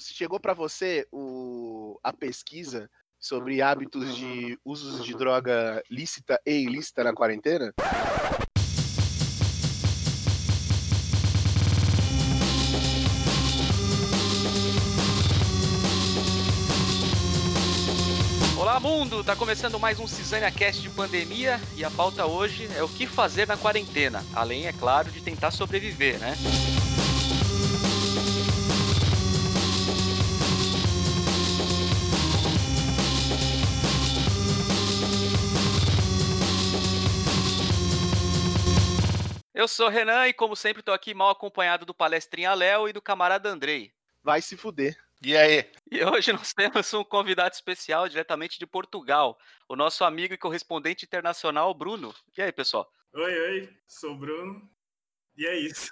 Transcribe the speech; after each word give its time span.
Chegou 0.00 0.40
para 0.40 0.54
você 0.54 1.06
o, 1.12 1.98
a 2.02 2.12
pesquisa 2.12 2.90
sobre 3.18 3.62
hábitos 3.62 4.16
de 4.16 4.58
usos 4.64 5.04
de 5.04 5.14
droga 5.14 5.82
lícita 5.90 6.40
e 6.44 6.62
ilícita 6.62 7.04
na 7.04 7.12
quarentena? 7.12 7.72
Olá 18.56 18.80
mundo, 18.80 19.22
tá 19.22 19.36
começando 19.36 19.78
mais 19.78 20.00
um 20.00 20.06
Cisânia 20.06 20.50
Cast 20.50 20.82
de 20.82 20.90
pandemia 20.90 21.60
e 21.76 21.84
a 21.84 21.90
pauta 21.90 22.26
hoje 22.26 22.68
é 22.76 22.82
o 22.82 22.88
que 22.88 23.06
fazer 23.06 23.46
na 23.46 23.56
quarentena, 23.56 24.24
além, 24.34 24.66
é 24.66 24.72
claro, 24.72 25.10
de 25.10 25.22
tentar 25.22 25.50
sobreviver, 25.50 26.18
né? 26.18 26.34
Eu 39.54 39.68
sou 39.68 39.86
o 39.86 39.88
Renan 39.88 40.26
e, 40.26 40.32
como 40.32 40.56
sempre, 40.56 40.82
tô 40.82 40.90
aqui 40.90 41.14
mal 41.14 41.30
acompanhado 41.30 41.86
do 41.86 41.94
palestrinha 41.94 42.52
Léo 42.54 42.88
e 42.88 42.92
do 42.92 43.00
camarada 43.00 43.48
Andrei. 43.48 43.94
Vai 44.20 44.42
se 44.42 44.56
fuder. 44.56 44.98
E 45.24 45.36
aí? 45.36 45.70
E 45.88 46.02
hoje 46.02 46.32
nós 46.32 46.52
temos 46.52 46.92
um 46.92 47.04
convidado 47.04 47.54
especial 47.54 48.08
diretamente 48.08 48.58
de 48.58 48.66
Portugal, 48.66 49.38
o 49.68 49.76
nosso 49.76 50.02
amigo 50.02 50.34
e 50.34 50.38
correspondente 50.38 51.04
internacional, 51.04 51.72
Bruno. 51.72 52.12
E 52.36 52.42
aí, 52.42 52.50
pessoal? 52.50 52.90
Oi, 53.12 53.40
oi, 53.40 53.78
sou 53.86 54.14
o 54.14 54.16
Bruno. 54.16 54.68
E 55.36 55.46
é 55.46 55.56
isso. 55.56 55.88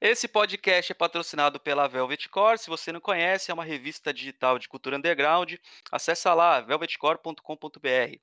Esse 0.00 0.28
podcast 0.28 0.92
é 0.92 0.94
patrocinado 0.94 1.58
pela 1.58 1.88
Velvet 1.88 2.28
Core. 2.28 2.58
Se 2.58 2.70
você 2.70 2.92
não 2.92 3.00
conhece, 3.00 3.50
é 3.50 3.54
uma 3.54 3.64
revista 3.64 4.14
digital 4.14 4.56
de 4.56 4.68
cultura 4.68 4.96
underground. 4.96 5.54
Acesse 5.90 6.28
lá, 6.28 6.60
velvetcore.com.br. 6.60 8.20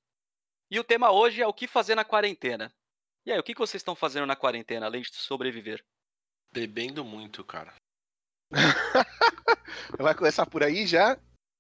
E 0.72 0.80
o 0.80 0.84
tema 0.86 1.12
hoje 1.12 1.42
é 1.42 1.48
o 1.48 1.54
que 1.54 1.68
fazer 1.68 1.96
na 1.96 2.06
quarentena. 2.06 2.74
E 3.26 3.32
aí, 3.32 3.40
o 3.40 3.44
que 3.44 3.56
vocês 3.56 3.82
estão 3.82 3.96
fazendo 3.96 4.28
na 4.28 4.36
quarentena, 4.36 4.86
além 4.86 5.02
de 5.02 5.14
sobreviver? 5.16 5.84
Bebendo 6.54 7.04
muito, 7.04 7.44
cara. 7.44 7.74
Vai 10.00 10.14
começar 10.14 10.46
por 10.46 10.62
aí 10.62 10.86
já? 10.86 11.18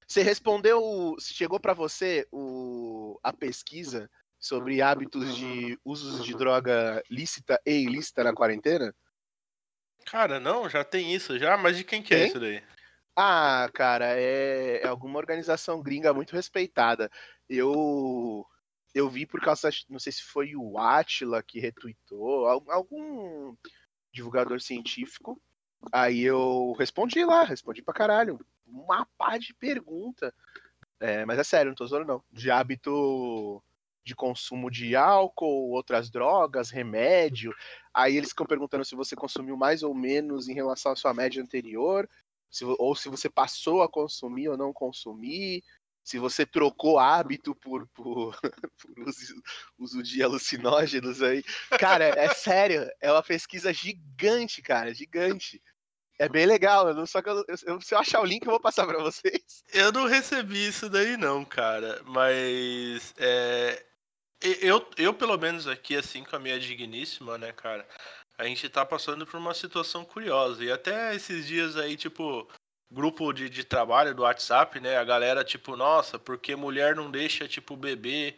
Você 0.08 0.22
respondeu, 0.22 1.16
chegou 1.20 1.60
para 1.60 1.74
você 1.74 2.28
o, 2.32 3.20
a 3.24 3.34
pesquisa 3.34 4.10
sobre 4.40 4.80
hábitos 4.80 5.36
de 5.36 5.80
usos 5.84 6.24
de 6.24 6.36
droga 6.38 7.04
lícita 7.10 7.60
e 7.66 7.84
ilícita 7.84 8.24
na 8.24 8.34
quarentena? 8.34 8.94
Cara, 10.06 10.40
não, 10.40 10.70
já 10.70 10.84
tem 10.84 11.16
isso 11.16 11.40
já, 11.40 11.58
mas 11.58 11.78
de 11.78 11.84
quem 11.84 12.04
que 12.04 12.14
é 12.14 12.28
isso 12.28 12.40
daí? 12.40 12.64
Ah, 13.16 13.68
cara, 13.74 14.20
é, 14.20 14.82
é 14.84 14.88
alguma 14.88 15.18
organização 15.18 15.82
gringa 15.82 16.14
muito 16.14 16.36
respeitada. 16.36 17.10
Eu 17.50 18.46
eu 18.96 19.10
vi 19.10 19.26
por 19.26 19.42
causa, 19.42 19.70
não 19.90 20.00
sei 20.00 20.14
se 20.14 20.24
foi 20.24 20.56
o 20.56 20.80
Atila 20.80 21.44
que 21.44 21.60
retweetou, 21.60 22.48
al- 22.48 22.64
algum 22.70 23.56
divulgador 24.12 24.62
científico. 24.62 25.40
Aí 25.92 26.22
eu 26.22 26.74
respondi 26.80 27.24
lá, 27.26 27.44
respondi 27.44 27.82
pra 27.84 27.94
caralho. 27.94 28.40
Uma 28.66 29.06
pá 29.18 29.38
de 29.38 29.54
pergunta. 29.54 30.34
É, 31.00 31.26
mas 31.26 31.38
é 31.38 31.44
sério, 31.44 31.70
não 31.72 31.76
tô 31.76 31.86
zoando 31.86 32.06
não. 32.08 32.24
De 32.32 32.50
hábito 32.50 33.62
de 34.06 34.16
consumo 34.16 34.72
de 34.72 34.96
álcool, 34.96 35.72
outras 35.72 36.10
drogas, 36.10 36.70
remédio. 36.70 37.54
Aí 37.94 38.16
eles 38.16 38.30
ficam 38.30 38.46
perguntando 38.46 38.86
se 38.86 38.96
você 38.96 39.16
consumiu 39.16 39.58
mais 39.58 39.84
ou 39.84 39.94
menos 39.94 40.48
em 40.48 40.54
relação 40.54 40.92
à 40.94 40.96
sua 40.96 41.14
média 41.14 41.42
anterior, 41.44 42.08
se 42.50 42.64
ou 42.64 42.96
se 42.96 43.10
você 43.10 43.30
passou 43.30 43.82
a 43.82 43.90
consumir 43.90 44.48
ou 44.48 44.56
não 44.58 44.72
consumir, 44.72 45.64
se 46.06 46.20
você 46.20 46.46
trocou 46.46 47.00
hábito 47.00 47.56
por, 47.56 47.88
por, 47.88 48.40
por 48.80 49.00
uso, 49.10 49.42
uso 49.80 50.04
de 50.04 50.22
alucinógenos 50.22 51.22
aí. 51.24 51.44
Cara, 51.80 52.06
é 52.06 52.32
sério, 52.34 52.88
é 53.02 53.12
uma 53.12 53.24
pesquisa 53.24 53.74
gigante, 53.74 54.62
cara, 54.62 54.94
gigante. 54.94 55.60
É 56.20 56.30
bem 56.30 56.46
legal, 56.46 56.88
eu 56.88 57.06
só 57.08 57.22
que 57.22 57.30
eu, 57.30 57.44
eu- 57.66 57.82
se 57.82 57.94
eu 57.94 58.00
achar 58.00 58.22
o 58.22 58.26
link 58.26 58.46
eu 58.46 58.52
vou 58.52 58.60
passar 58.60 58.86
pra 58.86 59.00
vocês. 59.00 59.64
Eu 59.74 59.92
não 59.92 60.06
recebi 60.06 60.68
isso 60.68 60.88
daí 60.90 61.18
não, 61.18 61.44
cara, 61.44 62.02
mas 62.06 63.14
é, 63.18 63.84
eu, 64.62 64.88
eu 64.98 65.14
pelo 65.14 65.38
menos 65.38 65.68
aqui, 65.68 65.98
assim, 65.98 66.24
com 66.24 66.36
a 66.36 66.40
minha 66.40 66.60
digníssima, 66.60 67.38
né, 67.38 67.52
cara, 67.52 67.86
a 68.38 68.46
gente 68.46 68.70
tá 68.70 68.86
passando 68.86 69.26
por 69.26 69.38
uma 69.38 69.54
situação 69.54 70.06
curiosa, 70.06 70.64
e 70.64 70.72
até 70.72 71.16
esses 71.16 71.48
dias 71.48 71.76
aí, 71.76 71.98
tipo, 71.98 72.48
grupo 72.92 73.32
de, 73.34 73.50
de 73.50 73.64
trabalho 73.64 74.14
do 74.14 74.24
WhatsApp, 74.24 74.80
né, 74.80 74.98
a 74.98 75.04
galera, 75.04 75.44
tipo, 75.44 75.76
nossa, 75.76 76.18
porque 76.20 76.56
mulher 76.56 76.96
não 76.96 77.10
deixa, 77.12 77.48
tipo, 77.48 77.76
beber 77.76 78.38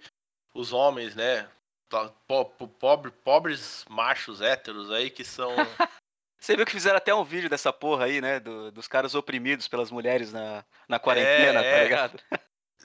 os 0.54 0.74
homens, 0.74 1.16
né, 1.16 1.48
Tá- 1.90 2.12
po- 2.28 2.44
po- 2.46 2.68
pobre, 2.68 3.12
pobres 3.12 3.86
machos 3.90 4.42
héteros 4.42 4.92
aí 4.92 5.10
que 5.10 5.24
são... 5.24 5.56
Você 6.40 6.56
viu 6.56 6.66
que 6.66 6.72
fizeram 6.72 6.98
até 6.98 7.16
um 7.16 7.24
vídeo 7.24 7.50
dessa 7.50 7.72
porra 7.74 8.06
aí, 8.06 8.22
né? 8.22 8.40
do- 8.40 8.72
dos 8.72 8.88
caras 8.88 9.16
oprimidos 9.16 9.68
pelas 9.68 9.90
mulheres 9.90 10.32
na, 10.32 10.64
na 10.88 11.00
quarentena, 11.00 11.62
tá 11.62 11.66
é. 11.66 11.90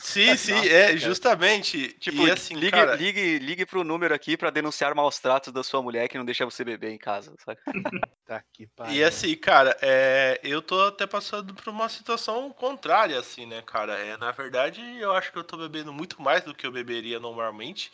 Sim, 0.03 0.35
sim, 0.37 0.53
Nossa, 0.53 0.69
é, 0.69 0.87
cara. 0.87 0.99
justamente. 0.99 1.89
Tipo, 2.01 2.27
e 2.27 2.31
assim, 2.31 2.55
ligue, 2.55 2.73
cara, 2.73 2.97
ligue, 2.97 3.39
ligue 3.39 3.65
pro 3.65 3.85
número 3.85 4.13
aqui 4.13 4.37
pra 4.37 4.51
denunciar 4.51 4.95
maus 4.95 5.19
tratos 5.21 5.53
da 5.53 5.63
sua 5.63 5.81
mulher 5.81 6.09
que 6.09 6.19
não 6.19 6.25
deixa 6.25 6.45
você 6.45 6.65
beber 6.65 6.91
em 6.91 6.99
casa, 6.99 7.33
sabe? 7.45 7.59
Tá 8.25 8.43
que 8.53 8.69
pariu. 8.69 8.95
E 8.95 9.03
assim, 9.03 9.35
cara, 9.35 9.77
é, 9.83 10.41
eu 10.45 10.62
tô 10.62 10.81
até 10.87 11.07
passando 11.09 11.53
por 11.53 11.69
uma 11.69 11.89
situação 11.89 12.51
contrária, 12.53 13.19
assim, 13.19 13.47
né, 13.47 13.61
cara? 13.62 13.99
É, 13.99 14.17
na 14.17 14.31
verdade, 14.31 14.81
eu 15.01 15.12
acho 15.12 15.33
que 15.33 15.39
eu 15.39 15.45
tô 15.45 15.57
bebendo 15.57 15.93
muito 15.93 16.23
mais 16.23 16.43
do 16.45 16.55
que 16.55 16.65
eu 16.65 16.71
beberia 16.71 17.19
normalmente. 17.19 17.91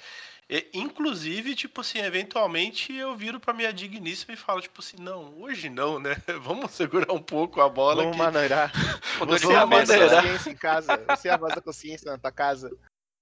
E, 0.51 0.67
inclusive, 0.73 1.55
tipo 1.55 1.83
assim, 1.83 1.99
eventualmente 1.99 2.95
eu 2.95 3.15
viro 3.15 3.39
pra 3.39 3.53
minha 3.53 3.71
digníssima 3.71 4.33
e 4.33 4.37
falo, 4.37 4.63
tipo 4.63 4.81
assim, 4.81 4.97
não, 4.99 5.39
hoje 5.43 5.69
não, 5.69 5.99
né? 5.99 6.17
Vamos 6.41 6.71
segurar 6.71 7.13
um 7.13 7.23
pouco 7.23 7.61
a 7.61 7.69
bola 7.69 8.03
Vamos 8.03 8.19
aqui. 8.19 8.25
maneirar. 8.25 8.73
Você 9.27 9.53
é 9.53 9.57
a 9.57 9.67
voz 9.67 9.89
da 9.89 9.97
né? 9.97 10.09
consciência 10.09 10.51
em 10.51 10.57
casa. 10.57 11.05
Você 11.09 11.29
é 11.29 11.33
a 11.33 11.37
voz 11.37 11.55
da 11.55 11.61
consciência 11.61 12.11
na 12.11 12.19
tua 12.19 12.33
casa. 12.33 12.71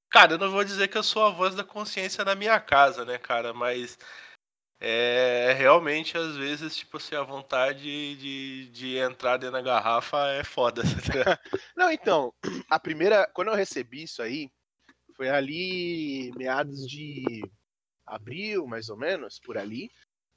Cara, 0.08 0.34
eu 0.34 0.38
não 0.38 0.50
vou 0.50 0.62
dizer 0.62 0.86
que 0.86 0.96
eu 0.96 1.02
sou 1.02 1.24
a 1.24 1.30
voz 1.30 1.54
da 1.56 1.64
consciência 1.64 2.24
na 2.24 2.36
minha 2.36 2.60
casa, 2.60 3.04
né, 3.04 3.18
cara? 3.18 3.52
Mas 3.52 3.98
é 4.80 5.54
realmente, 5.58 6.16
às 6.16 6.36
vezes, 6.36 6.76
tipo 6.76 6.98
assim, 6.98 7.16
a 7.16 7.22
vontade 7.22 8.16
de, 8.16 8.68
de 8.70 8.96
entrar 8.98 9.36
dentro 9.36 9.54
da 9.54 9.62
garrafa 9.62 10.28
é 10.28 10.44
foda. 10.44 10.82
ligado? 10.82 11.38
Não, 11.76 11.90
então, 11.90 12.32
a 12.70 12.78
primeira. 12.78 13.28
Quando 13.34 13.48
eu 13.48 13.54
recebi 13.54 14.04
isso 14.04 14.22
aí, 14.22 14.48
foi 15.16 15.28
ali 15.28 16.30
meados 16.36 16.86
de 16.86 17.24
abril, 18.04 18.66
mais 18.66 18.88
ou 18.88 18.96
menos, 18.96 19.40
por 19.40 19.56
ali. 19.58 19.90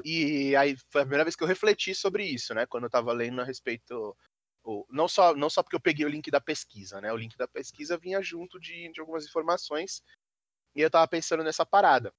E 0.04 0.56
aí 0.56 0.76
foi 0.90 1.02
a 1.02 1.06
primeira 1.06 1.26
vez 1.26 1.36
que 1.36 1.44
eu 1.44 1.48
refleti 1.48 1.94
sobre 1.94 2.24
isso, 2.24 2.54
né? 2.54 2.66
Quando 2.66 2.86
eu 2.86 2.90
tava 2.90 3.12
lendo 3.14 3.42
a 3.42 3.44
respeito. 3.44 4.16
Não 4.90 5.08
só, 5.08 5.36
não 5.36 5.50
só 5.50 5.64
porque 5.64 5.76
eu 5.76 5.82
peguei 5.82 6.06
o 6.06 6.10
link 6.10 6.30
da 6.30 6.40
pesquisa, 6.40 7.02
né? 7.02 7.12
O 7.12 7.18
link 7.18 7.36
da 7.38 7.48
pesquisa 7.48 7.98
vinha 7.98 8.22
junto 8.22 8.60
de, 8.60 8.92
de 8.92 9.00
algumas 9.00 9.26
informações. 9.26 10.04
E 10.76 10.82
eu 10.82 10.90
tava 10.90 11.08
pensando 11.08 11.44
nessa 11.44 11.66
parada. 11.66 12.14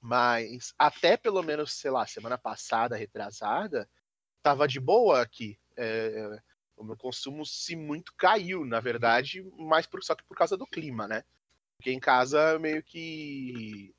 Mas 0.00 0.74
até 0.78 1.16
pelo 1.16 1.42
menos, 1.42 1.72
sei 1.72 1.90
lá, 1.90 2.06
semana 2.06 2.38
passada, 2.38 2.96
retrasada, 2.96 3.88
tava 4.42 4.66
de 4.66 4.80
boa 4.80 5.20
aqui. 5.20 5.58
É, 5.76 6.40
o 6.76 6.84
meu 6.84 6.96
consumo 6.96 7.44
se 7.44 7.74
muito 7.74 8.12
caiu, 8.16 8.64
na 8.64 8.80
verdade, 8.80 9.42
mais 9.58 9.86
por, 9.86 10.02
só 10.02 10.14
que 10.14 10.24
por 10.24 10.36
causa 10.36 10.56
do 10.56 10.66
clima, 10.66 11.08
né? 11.08 11.24
Porque 11.76 11.90
em 11.92 12.00
casa 12.00 12.58
meio 12.58 12.82
que 12.82 13.94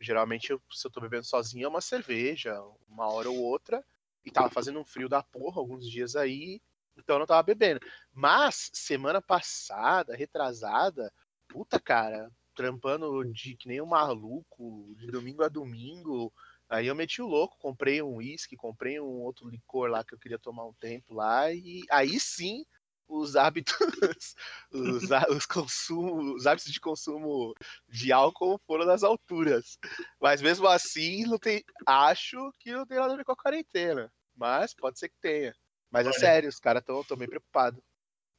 geralmente 0.00 0.50
eu, 0.50 0.62
se 0.70 0.86
eu 0.86 0.90
tô 0.90 1.00
bebendo 1.00 1.24
sozinho 1.24 1.66
é 1.66 1.68
uma 1.68 1.80
cerveja, 1.80 2.58
uma 2.88 3.06
hora 3.08 3.28
ou 3.30 3.36
outra, 3.36 3.84
e 4.24 4.30
tava 4.30 4.50
fazendo 4.50 4.80
um 4.80 4.84
frio 4.84 5.08
da 5.08 5.22
porra 5.22 5.60
alguns 5.60 5.88
dias 5.88 6.16
aí, 6.16 6.60
então 6.96 7.16
eu 7.16 7.20
não 7.20 7.26
tava 7.26 7.42
bebendo. 7.42 7.80
Mas 8.12 8.70
semana 8.72 9.20
passada, 9.20 10.16
retrasada, 10.16 11.12
puta 11.48 11.78
cara, 11.78 12.30
trampando 12.54 13.24
de 13.32 13.56
que 13.56 13.68
nem 13.68 13.80
um 13.80 13.86
maluco, 13.86 14.94
de 14.96 15.06
domingo 15.06 15.42
a 15.44 15.48
domingo, 15.48 16.32
Aí 16.70 16.86
eu 16.86 16.94
meti 16.94 17.20
o 17.20 17.26
louco, 17.26 17.58
comprei 17.58 18.00
um 18.00 18.14
uísque, 18.14 18.56
comprei 18.56 19.00
um 19.00 19.22
outro 19.22 19.48
licor 19.48 19.90
lá 19.90 20.04
que 20.04 20.14
eu 20.14 20.18
queria 20.20 20.38
tomar 20.38 20.64
um 20.64 20.72
tempo 20.72 21.12
lá, 21.12 21.52
e 21.52 21.82
aí 21.90 22.20
sim 22.20 22.64
os 23.10 23.34
hábitos, 23.34 23.74
os, 24.70 25.02
os 25.28 25.46
consumos, 25.46 26.36
os 26.36 26.46
hábitos 26.46 26.72
de 26.72 26.80
consumo 26.80 27.54
de 27.88 28.12
álcool 28.12 28.60
foram 28.66 28.86
nas 28.86 29.02
alturas. 29.02 29.78
Mas 30.20 30.40
mesmo 30.40 30.66
assim, 30.68 31.24
não 31.24 31.38
tem, 31.38 31.64
acho 31.84 32.52
que 32.58 32.72
não 32.72 32.86
tem 32.86 32.98
nada 32.98 33.14
a 33.14 33.16
ver 33.16 33.24
com 33.24 33.32
a 33.32 33.36
quarentena. 33.36 34.12
Mas 34.36 34.72
pode 34.72 34.98
ser 34.98 35.08
que 35.08 35.18
tenha. 35.20 35.54
Mas 35.90 36.06
é 36.06 36.10
Olha. 36.10 36.18
sério, 36.18 36.48
os 36.48 36.60
caras 36.60 36.82
estão 36.82 37.16
bem 37.16 37.28
preocupados. 37.28 37.82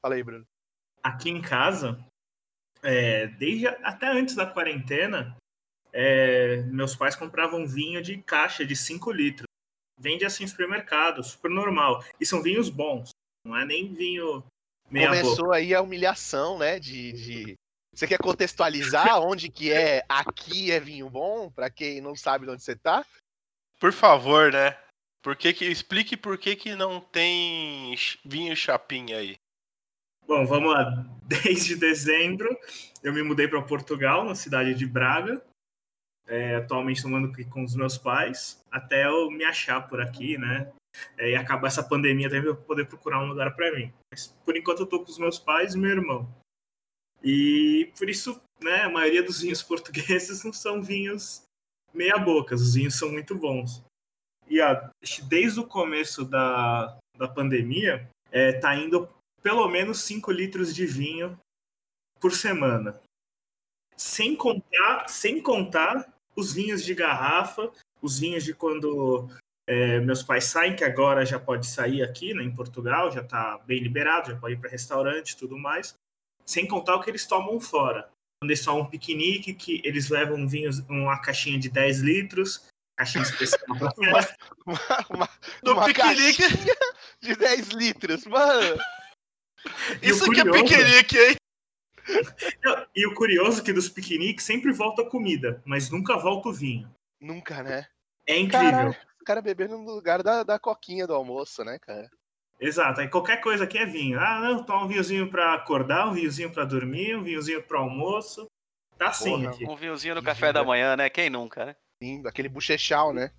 Fala 0.02 0.16
aí, 0.16 0.24
Bruno. 0.24 0.48
Aqui 1.04 1.30
em 1.30 1.42
casa, 1.42 2.04
é, 2.82 3.28
desde 3.28 3.68
até 3.68 4.08
antes 4.08 4.36
da 4.36 4.46
quarentena, 4.46 5.36
é, 5.92 6.64
meus 6.64 6.96
pais 6.96 7.16
compravam 7.16 7.68
vinho 7.68 8.02
de 8.02 8.22
caixa 8.24 8.66
de 8.66 8.76
5 8.76 9.12
litros. 9.12 9.46
Vende 10.00 10.26
assim 10.26 10.44
no 10.44 10.50
supermercado, 10.50 11.24
super 11.24 11.52
normal. 11.52 12.04
E 12.20 12.26
são 12.26 12.42
vinhos 12.42 12.70
bons. 12.70 13.12
Não 13.46 13.56
é 13.56 13.66
nem 13.66 13.94
vinho 13.94 14.44
meia 14.92 15.08
Começou 15.08 15.46
boca. 15.46 15.56
aí 15.58 15.74
a 15.74 15.82
humilhação, 15.82 16.58
né? 16.58 16.80
De, 16.80 17.12
de- 17.14 17.56
Você 17.94 18.08
quer 18.08 18.18
contextualizar 18.20 19.20
onde 19.24 19.50
que 19.50 19.72
é 19.72 20.04
aqui 20.08 20.72
é 20.72 20.80
vinho 20.80 21.10
bom, 21.10 21.50
pra 21.50 21.70
quem 21.70 22.02
não 22.02 22.16
sabe 22.16 22.46
de 22.46 22.52
onde 22.52 22.64
você 22.64 22.76
tá? 22.76 23.06
Por 23.80 23.92
favor, 23.94 24.52
né? 24.52 24.78
Por 25.24 25.36
que 25.36 25.54
que, 25.54 25.66
explique 25.66 26.18
por 26.18 26.38
que, 26.38 26.56
que 26.56 26.76
não 26.76 27.00
tem 27.00 27.96
vinho 28.26 28.56
chapinha 28.56 29.18
aí. 29.18 29.36
Bom, 30.28 30.46
vamos 30.46 30.74
lá. 30.74 31.06
Desde 31.24 31.76
dezembro 31.76 32.50
eu 33.04 33.14
me 33.14 33.24
mudei 33.24 33.48
para 33.48 33.62
Portugal, 33.62 34.24
na 34.26 34.36
cidade 34.36 34.74
de 34.74 34.86
Braga. 34.86 35.42
É, 36.28 36.56
atualmente 36.56 36.98
estou 36.98 37.12
morando 37.12 37.32
aqui 37.32 37.44
com 37.46 37.64
os 37.64 37.76
meus 37.76 37.98
pais, 37.98 38.64
até 38.72 39.06
eu 39.06 39.30
me 39.30 39.44
achar 39.44 39.86
por 39.88 40.00
aqui, 40.00 40.38
né? 40.38 40.72
É, 41.18 41.32
e 41.32 41.36
acabar 41.36 41.68
essa 41.68 41.84
pandemia 41.84 42.30
também 42.30 42.54
para 42.54 42.64
poder 42.64 42.86
procurar 42.86 43.24
um 43.24 43.28
lugar 43.28 43.56
para 43.56 43.72
mim. 43.76 43.94
Mas 44.12 44.28
por 44.46 44.58
enquanto 44.58 44.80
eu 44.80 44.86
estou 44.86 45.04
com 45.04 45.12
os 45.12 45.18
meus 45.18 45.40
pais 45.40 45.74
e 45.74 45.78
meu 45.78 45.92
irmão. 45.92 46.28
E 47.24 47.92
por 47.98 48.10
isso, 48.10 48.42
né, 48.62 48.84
a 48.84 48.90
maioria 48.90 49.24
dos 49.24 49.42
vinhos 49.42 49.62
portugueses 49.64 50.44
não 50.44 50.54
são 50.54 50.82
vinhos 50.82 51.44
meia 51.94 52.18
bocas, 52.18 52.62
os 52.62 52.76
vinhos 52.76 52.96
são 52.98 53.12
muito 53.12 53.36
bons. 53.36 53.84
E 54.48 54.60
ó, 54.62 54.90
desde 55.28 55.60
o 55.60 55.68
começo 55.68 56.26
da, 56.26 56.98
da 57.18 57.28
pandemia, 57.28 58.10
é, 58.32 58.54
tá 58.54 58.76
indo 58.76 59.08
pelo 59.42 59.68
menos 59.68 60.02
5 60.02 60.32
litros 60.32 60.74
de 60.74 60.86
vinho 60.86 61.38
por 62.20 62.32
semana. 62.32 63.02
Sem 63.96 64.36
contar, 64.36 65.08
sem 65.08 65.42
contar 65.42 66.12
os 66.36 66.54
vinhos 66.54 66.84
de 66.84 66.94
garrafa, 66.94 67.72
os 68.02 68.20
vinhos 68.20 68.44
de 68.44 68.54
quando 68.54 69.30
é, 69.68 70.00
meus 70.00 70.24
pais 70.24 70.46
saem, 70.46 70.76
que 70.76 70.84
agora 70.84 71.26
já 71.26 71.40
pode 71.40 71.68
sair 71.68 72.04
aqui 72.04 72.34
né, 72.34 72.44
em 72.44 72.54
Portugal, 72.54 73.12
já 73.12 73.22
está 73.22 73.58
bem 73.60 73.80
liberado, 73.82 74.32
já 74.32 74.38
pode 74.38 74.56
ir 74.56 74.58
para 74.58 74.70
restaurante 74.70 75.32
e 75.32 75.38
tudo 75.38 75.58
mais. 75.58 75.96
Sem 76.46 76.68
contar 76.68 76.96
o 76.96 77.02
que 77.02 77.10
eles 77.10 77.26
tomam 77.26 77.60
fora. 77.60 78.10
Quando 78.42 78.50
eles 78.52 78.66
tomam 78.66 78.82
um 78.82 78.90
piquenique, 78.90 79.54
que 79.54 79.82
eles 79.86 80.10
levam 80.10 80.48
vinhos, 80.48 80.80
uma 80.90 81.20
caixinha 81.22 81.60
de 81.60 81.70
10 81.70 82.00
litros, 82.00 82.68
caixinha 82.98 83.24
especial 83.24 83.62
festa. 83.96 84.36
Uma, 84.66 84.80
uma, 85.10 85.30
No 85.64 85.74
uma 85.74 85.86
piquenique, 85.86 86.44
de 87.22 87.36
10 87.36 87.68
litros, 87.70 88.26
mano. 88.26 88.78
E 90.02 90.10
isso 90.10 90.30
que 90.32 90.40
é 90.40 90.44
curioso- 90.44 90.64
piquenique, 90.66 91.18
hein? 91.20 91.36
E 92.96 93.06
o 93.06 93.14
curioso 93.14 93.62
é 93.62 93.64
que 93.64 93.72
dos 93.72 93.88
piqueniques 93.88 94.44
sempre 94.44 94.74
volta 94.74 95.06
comida, 95.06 95.62
mas 95.64 95.90
nunca 95.92 96.18
volta 96.18 96.50
o 96.50 96.54
vinho. 96.54 96.92
Nunca, 97.22 97.62
né? 97.62 97.88
É 98.28 98.38
incrível. 98.40 98.72
Caralho, 98.72 98.96
o 99.22 99.26
cara 99.26 99.42
bebendo 99.42 99.78
no 99.78 99.92
lugar 99.94 100.24
da, 100.24 100.44
da 100.44 100.60
coquinha 100.60 101.06
do 101.08 101.14
almoço, 101.14 101.64
né, 101.64 101.78
cara? 101.80 102.10
Exato. 102.60 103.02
Aí 103.02 103.08
qualquer 103.08 103.38
coisa 103.42 103.64
aqui 103.64 103.78
é 103.78 103.86
vinho. 103.86 104.20
Ah, 104.20 104.40
não, 104.40 104.64
toma 104.64 104.86
um 104.86 104.88
vinhozinho 104.88 105.30
pra 105.30 105.54
acordar, 105.56 106.08
um 106.08 106.14
vinhozinho 106.14 106.52
pra 106.52 106.64
dormir, 106.66 107.16
um 107.16 107.24
vinhozinho 107.24 107.62
pro 107.64 107.80
almoço. 107.80 108.46
Tá 108.98 109.08
aqui. 109.08 109.66
Um 109.68 109.76
vinhozinho 109.76 110.14
no 110.16 110.22
café 110.24 110.54
da 110.54 110.60
vida. 110.60 110.68
manhã, 110.70 110.96
né? 110.96 111.10
Quem 111.10 111.30
nunca, 111.30 111.66
né? 111.66 111.76
Sim, 112.02 112.22
aquele 112.28 112.50
bochechal, 112.50 113.12
né? 113.14 113.32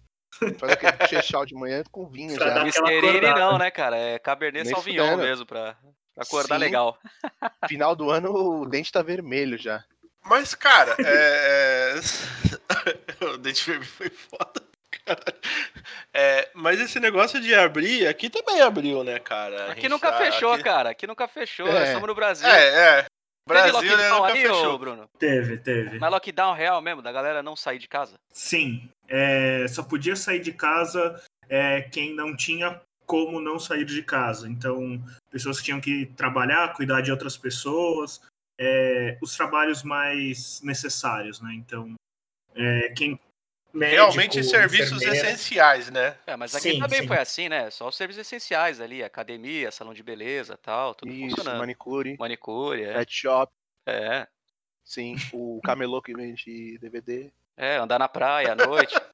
Faz 0.58 0.72
aquele 0.72 0.92
bochechal 0.92 1.44
de 1.46 1.54
manhã 1.54 1.84
com 1.92 2.08
vinho 2.08 2.34
Pra 2.34 2.46
já. 2.46 2.62
acordada. 2.68 3.34
não, 3.38 3.58
né, 3.58 3.70
cara? 3.70 3.96
É 3.96 4.18
Cabernet 4.18 4.64
Nem 4.64 4.74
Sauvignon 4.74 5.04
fudendo. 5.04 5.22
mesmo, 5.22 5.46
pra, 5.46 5.76
pra 6.14 6.24
acordar 6.24 6.56
Sim. 6.56 6.60
legal. 6.60 6.98
Final 7.68 7.94
do 7.94 8.10
ano 8.10 8.32
o 8.32 8.66
dente 8.66 8.90
tá 8.90 9.02
vermelho 9.02 9.56
já. 9.56 9.84
Mas, 10.24 10.54
cara, 10.54 10.96
é. 10.98 11.94
é- 13.20 13.24
o 13.34 13.36
dente 13.38 13.64
vermelho 13.64 13.90
foi 13.90 14.10
foda. 14.10 14.62
É, 16.14 16.50
mas 16.54 16.78
esse 16.78 17.00
negócio 17.00 17.40
de 17.40 17.54
abrir, 17.54 18.06
aqui 18.06 18.28
também 18.28 18.60
abriu, 18.60 19.02
né, 19.02 19.18
cara? 19.18 19.68
A 19.68 19.72
Aqui 19.72 19.88
nunca 19.88 20.12
tá- 20.12 20.18
fechou, 20.18 20.52
aqui- 20.52 20.62
cara. 20.62 20.90
Aqui 20.90 21.06
nunca 21.06 21.26
fechou. 21.26 21.66
É. 21.66 21.72
Nós 21.72 21.88
estamos 21.88 22.06
no 22.06 22.14
Brasil. 22.14 22.46
É, 22.46 22.98
é. 22.98 23.02
Teve 23.02 23.08
Brasil, 23.46 23.96
né, 23.96 24.10
lockdown 24.10 24.20
nunca 24.20 24.32
aí, 24.34 24.46
ô, 24.46 24.54
fechou. 24.54 24.78
Bruno? 24.78 25.08
Teve, 25.18 25.56
teve. 25.58 25.98
Mas 25.98 26.10
lockdown 26.10 26.54
real 26.54 26.80
mesmo, 26.82 27.00
da 27.02 27.10
galera 27.10 27.42
não 27.42 27.56
sair 27.56 27.78
de 27.78 27.88
casa? 27.88 28.14
Sim. 28.30 28.88
é, 29.08 29.66
só 29.68 29.82
podia 29.82 30.14
sair 30.14 30.40
de 30.40 30.52
casa 30.52 31.20
é, 31.48 31.80
quem 31.82 32.14
não 32.14 32.36
tinha 32.36 32.80
como 33.06 33.40
não 33.40 33.58
sair 33.58 33.84
de 33.84 34.02
casa. 34.02 34.48
Então, 34.48 35.02
pessoas 35.30 35.58
que 35.58 35.64
tinham 35.64 35.80
que 35.80 36.06
trabalhar, 36.14 36.74
cuidar 36.74 37.00
de 37.00 37.10
outras 37.10 37.36
pessoas, 37.38 38.20
é, 38.60 39.16
os 39.20 39.34
trabalhos 39.36 39.82
mais 39.82 40.60
necessários, 40.62 41.40
né? 41.40 41.52
Então, 41.54 41.94
é, 42.54 42.90
quem. 42.90 43.18
Médico, 43.72 43.96
Realmente 44.02 44.44
serviços 44.44 45.02
enfermeira, 45.02 45.28
essenciais, 45.28 45.90
né? 45.90 46.16
É, 46.26 46.36
mas 46.36 46.54
aqui 46.54 46.72
Sim, 46.72 46.78
também 46.78 47.00
sim. 47.02 47.06
foi 47.08 47.18
assim, 47.18 47.48
né? 47.48 47.70
Só 47.70 47.88
os 47.88 47.96
serviços 47.96 48.20
essenciais 48.26 48.80
ali, 48.80 49.02
academia, 49.02 49.70
salão 49.70 49.94
de 49.94 50.02
beleza 50.02 50.56
tal, 50.58 50.94
tudo 50.94 51.12
Isso, 51.12 51.36
funcionando. 51.36 51.58
manicure, 51.58 52.16
Manicure, 52.18 52.82
é. 52.82 52.92
pet 52.94 53.12
shop, 53.14 53.52
é. 53.86 54.26
sim. 54.84 55.16
O 55.32 55.60
camelô 55.64 56.00
que 56.02 56.14
vende 56.14 56.78
DVD. 56.78 57.30
É, 57.56 57.76
andar 57.76 57.98
na 57.98 58.08
praia 58.08 58.52
à 58.52 58.54
noite. 58.54 58.94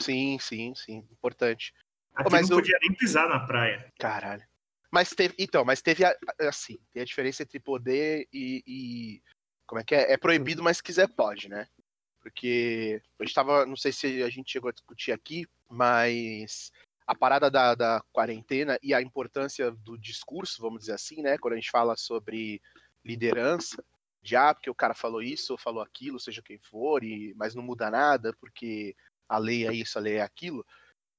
Sim, 0.00 0.38
sim, 0.40 0.72
sim. 0.76 0.98
Importante. 1.10 1.74
Aqui 2.14 2.30
Mas 2.30 2.48
não 2.48 2.58
eu- 2.58 2.62
podia 2.62 2.78
nem 2.82 2.92
pisar 2.94 3.28
na 3.28 3.40
praia. 3.40 3.92
Caralho. 3.98 4.44
Mas 4.92 5.10
teve. 5.10 5.34
Então, 5.36 5.64
mas 5.64 5.82
teve 5.82 6.04
a- 6.04 6.14
assim, 6.42 6.78
tem 6.92 7.02
a 7.02 7.04
diferença 7.04 7.42
entre 7.42 7.58
poder 7.58 8.28
e. 8.32 8.62
e- 8.64 9.22
como 9.66 9.80
é 9.80 9.84
que 9.84 9.96
é? 9.96 10.12
É 10.12 10.16
proibido, 10.16 10.62
mas 10.62 10.76
se 10.76 10.82
quiser 10.84 11.08
pode, 11.08 11.48
né? 11.48 11.66
Porque 12.28 13.00
a 13.18 13.24
gente 13.24 13.34
tava. 13.34 13.66
Não 13.66 13.76
sei 13.76 13.92
se 13.92 14.22
a 14.22 14.28
gente 14.28 14.50
chegou 14.50 14.68
a 14.68 14.72
discutir 14.72 15.12
aqui, 15.12 15.46
mas 15.68 16.70
a 17.06 17.14
parada 17.14 17.50
da, 17.50 17.74
da 17.74 18.02
quarentena 18.12 18.78
e 18.82 18.92
a 18.92 19.00
importância 19.00 19.70
do 19.70 19.96
discurso, 19.96 20.60
vamos 20.60 20.80
dizer 20.80 20.92
assim, 20.92 21.22
né? 21.22 21.38
Quando 21.38 21.54
a 21.54 21.56
gente 21.56 21.70
fala 21.70 21.96
sobre 21.96 22.60
liderança, 23.02 23.82
já 24.22 24.52
porque 24.52 24.68
o 24.68 24.74
cara 24.74 24.92
falou 24.92 25.22
isso 25.22 25.54
ou 25.54 25.58
falou 25.58 25.82
aquilo, 25.82 26.20
seja 26.20 26.42
quem 26.42 26.58
for, 26.58 27.02
e, 27.02 27.32
mas 27.34 27.54
não 27.54 27.62
muda 27.62 27.90
nada, 27.90 28.34
porque 28.38 28.94
a 29.26 29.38
lei 29.38 29.66
é 29.66 29.72
isso, 29.72 29.98
a 29.98 30.02
lei 30.02 30.16
é 30.16 30.22
aquilo. 30.22 30.64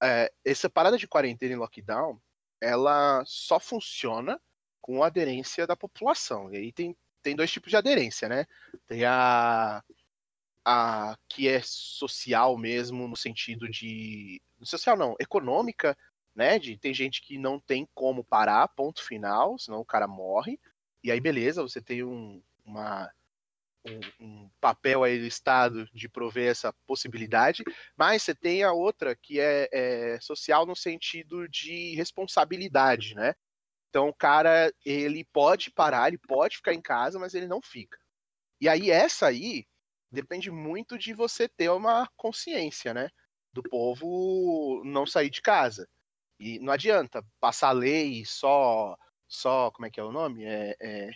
É, 0.02 0.32
essa 0.46 0.70
parada 0.70 0.96
de 0.96 1.08
quarentena 1.08 1.54
e 1.54 1.58
lockdown, 1.58 2.22
ela 2.62 3.24
só 3.26 3.60
funciona 3.60 4.40
com 4.80 5.04
a 5.04 5.08
aderência 5.08 5.66
da 5.66 5.76
população. 5.76 6.54
E 6.54 6.58
aí 6.58 6.72
tem, 6.72 6.96
tem 7.24 7.36
dois 7.36 7.52
tipos 7.52 7.72
de 7.72 7.78
aderência, 7.78 8.30
né? 8.30 8.46
Tem 8.88 9.06
a, 9.06 9.84
a 10.70 11.18
que 11.28 11.48
é 11.48 11.62
social 11.64 12.56
mesmo, 12.56 13.08
no 13.08 13.16
sentido 13.16 13.68
de. 13.68 14.40
Social 14.62 14.96
não, 14.96 15.16
econômica, 15.20 15.98
né? 16.36 16.60
De, 16.60 16.78
tem 16.78 16.94
gente 16.94 17.22
que 17.24 17.40
não 17.40 17.60
tem 17.60 17.88
como 17.96 18.24
parar, 18.24 18.68
ponto 18.68 19.04
final, 19.04 19.58
senão 19.58 19.80
o 19.80 19.86
cara 19.86 20.08
morre. 20.08 20.60
E 21.04 21.12
aí, 21.12 21.20
beleza, 21.20 21.64
você 21.64 21.82
tem 21.82 22.04
um, 22.04 22.40
uma, 22.64 23.12
um, 23.84 24.00
um 24.20 24.50
papel 24.62 25.04
aí 25.04 25.18
do 25.18 25.26
Estado 25.26 25.90
de 25.92 26.08
prover 26.08 26.52
essa 26.52 26.72
possibilidade, 26.86 27.64
mas 27.98 28.22
você 28.22 28.36
tem 28.36 28.62
a 28.62 28.72
outra 28.72 29.16
que 29.16 29.40
é, 29.40 29.68
é 29.72 30.20
social 30.22 30.68
no 30.68 30.76
sentido 30.76 31.50
de 31.50 31.96
responsabilidade, 31.96 33.16
né? 33.16 33.34
Então 33.90 34.10
o 34.10 34.14
cara, 34.14 34.72
ele 34.86 35.26
pode 35.34 35.72
parar, 35.72 36.10
ele 36.10 36.20
pode 36.20 36.58
ficar 36.58 36.76
em 36.76 36.82
casa, 36.82 37.18
mas 37.18 37.34
ele 37.34 37.48
não 37.48 37.60
fica. 37.60 37.98
E 38.62 38.70
aí 38.70 38.92
essa 38.92 39.26
aí 39.28 39.66
depende 40.12 40.52
muito 40.52 40.98
de 40.98 41.14
você 41.14 41.48
ter 41.50 41.70
uma 41.70 42.08
consciência, 42.18 42.94
né? 42.94 43.10
Do 43.54 43.64
povo 43.64 44.82
não 44.86 45.06
sair 45.06 45.30
de 45.30 45.42
casa. 45.42 45.88
E 46.40 46.60
não 46.60 46.74
adianta 46.74 47.24
passar 47.40 47.72
lei 47.74 48.26
só, 48.26 48.98
só 49.28 49.72
como 49.72 49.88
é 49.88 49.92
que 49.92 50.00
é 50.00 50.04
o 50.04 50.12
nome? 50.12 50.46
É, 50.46 50.76
é, 50.82 51.12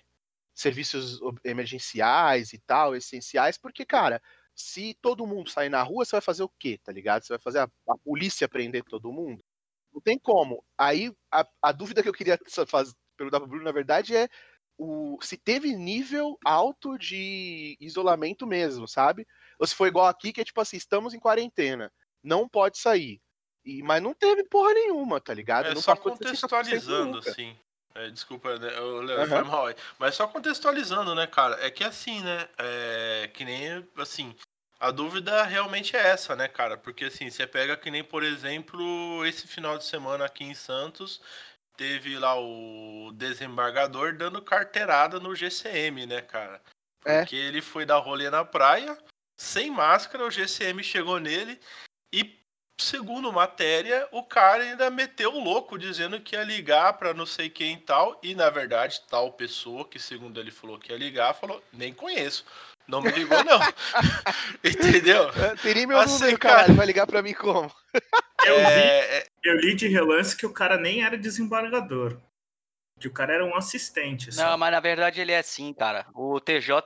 serviços 0.54 1.20
emergenciais 1.44 2.54
e 2.54 2.60
tal, 2.60 2.96
essenciais, 2.96 3.58
porque, 3.58 3.86
cara, 3.86 4.22
se 4.56 4.94
todo 5.02 5.26
mundo 5.28 5.50
sair 5.50 5.70
na 5.70 5.82
rua, 5.84 6.06
você 6.06 6.12
vai 6.14 6.22
fazer 6.22 6.44
o 6.44 6.50
quê, 6.60 6.80
tá 6.84 6.92
ligado? 6.92 7.24
Você 7.24 7.34
vai 7.34 7.40
fazer 7.40 7.60
a, 7.60 7.64
a 7.90 7.98
polícia 8.00 8.48
prender 8.48 8.84
todo 8.84 9.12
mundo? 9.12 9.44
Não 9.94 10.02
tem 10.02 10.18
como. 10.20 10.64
Aí, 10.78 11.12
a, 11.32 11.48
a 11.62 11.72
dúvida 11.72 12.04
que 12.04 12.10
eu 12.10 12.14
queria 12.14 12.40
só 12.48 12.66
faz- 12.66 12.94
perguntar 13.18 13.40
pro 13.40 13.50
Bruno, 13.50 13.64
na 13.64 13.72
verdade, 13.72 14.16
é 14.16 14.28
o, 14.78 15.18
se 15.22 15.38
teve 15.38 15.76
nível 15.76 16.38
alto 16.44 16.98
de 16.98 17.78
isolamento 17.80 18.48
mesmo, 18.48 18.88
sabe? 18.88 19.28
Ou 19.60 19.68
se 19.68 19.76
foi 19.76 19.90
igual 19.90 20.08
aqui, 20.08 20.34
que 20.34 20.42
é 20.42 20.44
tipo 20.44 20.60
assim, 20.62 20.78
estamos 20.78 21.14
em 21.14 21.20
quarentena, 21.20 21.92
não 22.24 22.48
pode 22.48 22.78
sair. 22.78 23.22
E, 23.66 23.82
mas 23.82 24.02
não 24.02 24.14
teve 24.14 24.44
porra 24.44 24.74
nenhuma, 24.74 25.22
tá 25.22 25.34
ligado? 25.34 25.68
É 25.68 25.74
não 25.74 25.82
só 25.82 25.96
passou 25.96 26.18
de 26.18 26.26
60% 26.26 26.50
contextualizando, 26.50 27.18
assim. 27.20 27.56
É, 27.96 28.10
desculpa, 28.10 28.58
né? 28.58 28.76
Eu, 28.76 29.02
Léo, 29.02 29.20
Aham. 29.20 29.28
foi 29.28 29.44
mal 29.44 29.66
aí. 29.68 29.76
Mas 30.00 30.16
só 30.16 30.28
contextualizando, 30.28 31.14
né, 31.14 31.28
cara? 31.28 31.64
É 31.66 31.70
que 31.70 31.84
assim, 31.84 32.22
né? 32.22 32.50
É, 32.58 33.30
que 33.34 33.46
nem, 33.46 33.88
assim, 33.98 34.36
a 34.80 34.90
dúvida 34.90 35.44
realmente 35.44 35.96
é 35.96 36.08
essa, 36.08 36.36
né, 36.36 36.48
cara? 36.48 36.76
Porque, 36.76 37.06
assim, 37.06 37.30
você 37.30 37.46
pega 37.46 37.78
que 37.78 37.92
nem, 37.92 38.04
por 38.04 38.24
exemplo, 38.24 39.26
esse 39.26 39.48
final 39.48 39.78
de 39.78 39.86
semana 39.86 40.26
aqui 40.26 40.44
em 40.44 40.56
Santos, 40.56 41.22
teve 41.76 42.18
lá 42.18 42.40
o 42.40 43.12
desembargador 43.14 44.16
dando 44.16 44.42
carteirada 44.42 45.20
no 45.20 45.36
GCM, 45.36 46.06
né, 46.06 46.22
cara? 46.22 46.62
É. 47.06 47.20
Porque 47.20 47.36
ele 47.36 47.62
foi 47.62 47.86
dar 47.86 47.98
rolê 47.98 48.30
na 48.30 48.46
praia, 48.46 48.98
sem 49.38 49.70
máscara, 49.70 50.26
o 50.26 50.32
GCM 50.32 50.84
chegou 50.84 51.20
nele 51.20 51.60
e 52.14 52.40
segundo 52.80 53.32
matéria, 53.32 54.08
o 54.12 54.24
cara 54.24 54.64
ainda 54.64 54.90
meteu 54.90 55.34
o 55.34 55.44
louco 55.44 55.78
dizendo 55.78 56.20
que 56.20 56.36
ia 56.36 56.44
ligar 56.44 56.94
para 56.94 57.14
não 57.14 57.26
sei 57.26 57.50
quem 57.50 57.76
e 57.76 57.80
tal, 57.80 58.20
e 58.24 58.36
na 58.36 58.50
verdade, 58.50 59.02
tal 59.10 59.32
pessoa 59.34 59.88
que 59.88 60.00
segundo 60.00 60.40
ele 60.40 60.52
falou 60.52 60.80
que 60.80 60.92
ia 60.92 60.98
ligar, 60.98 61.34
falou: 61.34 61.64
"Nem 61.72 61.94
conheço". 61.94 62.46
Não 62.88 63.02
me 63.02 63.10
ligou 63.12 63.44
não. 63.44 63.60
Entendeu? 64.64 65.26
Teria 65.62 65.88
meu 65.88 65.98
Assim, 66.00 66.20
número, 66.20 66.40
cara. 66.40 66.56
caralho, 66.58 66.76
vai 66.76 66.86
ligar 66.86 67.08
pra 67.08 67.22
mim 67.22 67.34
como? 67.34 67.72
Eu, 68.46 68.58
vi, 68.58 68.62
É, 68.66 69.18
é, 69.20 69.28
eu 69.44 69.56
li 69.58 69.76
de 69.76 69.88
relance 69.88 70.36
que 70.36 70.46
o 70.46 70.54
cara 70.54 70.78
nem 70.78 71.04
era 71.04 71.18
desembargador. 71.18 72.20
Que 73.00 73.08
o 73.08 73.12
cara 73.14 73.34
era 73.34 73.46
um 73.46 73.56
assistente. 73.56 74.30
Não, 74.36 74.58
mas 74.58 74.72
na 74.72 74.80
verdade 74.80 75.20
ele 75.20 75.32
é 75.32 75.42
sim, 75.42 75.74
cara. 75.74 76.06
O 76.14 76.40
TJ 76.40 76.82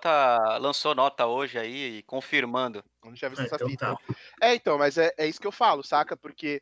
lançou 0.59 0.95
nota 0.95 1.25
hoje 1.25 1.59
aí, 1.59 2.01
confirmando. 2.03 2.83
Eu 3.03 3.09
não 3.09 3.13
tinha 3.13 3.29
visto 3.29 3.41
Ah, 3.41 3.45
essa 3.45 3.55
então 3.55 3.67
fita. 3.69 3.95
tá. 3.95 4.15
É, 4.41 4.55
então, 4.55 4.77
mas 4.77 4.97
é, 4.97 5.13
é 5.17 5.27
isso 5.27 5.39
que 5.39 5.45
eu 5.47 5.51
falo, 5.51 5.83
saca? 5.83 6.15
Porque 6.15 6.61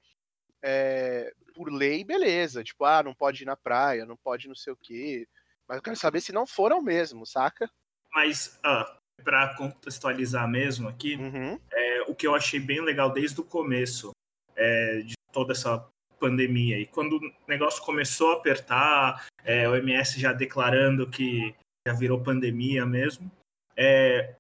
é, 0.63 1.31
por 1.53 1.71
lei, 1.71 2.03
beleza. 2.03 2.63
Tipo, 2.63 2.85
ah, 2.85 3.03
não 3.03 3.13
pode 3.13 3.43
ir 3.43 3.45
na 3.45 3.55
praia, 3.55 4.05
não 4.05 4.17
pode 4.17 4.47
não 4.47 4.55
sei 4.55 4.73
o 4.73 4.77
quê. 4.81 5.27
Mas 5.67 5.77
eu 5.77 5.83
quero 5.83 5.95
saber 5.95 6.21
se 6.21 6.31
não 6.33 6.45
foram 6.47 6.81
mesmo, 6.81 7.25
saca? 7.25 7.69
Mas, 8.13 8.59
ah, 8.63 8.97
para 9.23 9.55
contextualizar 9.55 10.47
mesmo 10.47 10.87
aqui, 10.87 11.15
Uhum. 11.15 11.59
é, 11.71 12.01
o 12.07 12.13
que 12.13 12.27
eu 12.27 12.35
achei 12.35 12.59
bem 12.59 12.81
legal 12.81 13.11
desde 13.11 13.39
o 13.41 13.43
começo 13.43 14.11
é, 14.55 14.99
de 14.99 15.15
toda 15.31 15.53
essa 15.53 15.87
pandemia. 16.19 16.79
E 16.79 16.85
quando 16.85 17.17
o 17.17 17.33
negócio 17.47 17.83
começou 17.83 18.31
a 18.31 18.35
apertar, 18.35 19.25
é, 19.43 19.67
o 19.67 19.75
MS 19.75 20.19
já 20.19 20.31
declarando 20.31 21.09
que 21.09 21.53
já 21.87 21.93
virou 21.93 22.21
pandemia 22.23 22.85
mesmo, 22.85 23.29
é, 23.75 24.35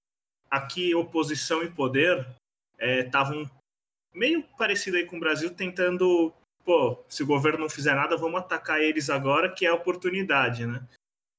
aqui 0.49 0.95
oposição 0.95 1.63
e 1.63 1.69
poder 1.69 2.25
estavam 2.79 3.49
meio 4.13 4.43
parecido 4.57 4.97
aí 4.97 5.05
com 5.05 5.17
o 5.17 5.19
Brasil, 5.19 5.53
tentando, 5.53 6.33
pô, 6.63 7.03
se 7.09 7.23
o 7.23 7.27
governo 7.27 7.59
não 7.59 7.69
fizer 7.69 7.95
nada, 7.95 8.15
vamos 8.15 8.39
atacar 8.39 8.81
eles 8.81 9.09
agora, 9.09 9.51
que 9.51 9.65
é 9.65 9.69
a 9.69 9.75
oportunidade, 9.75 10.65
né? 10.65 10.81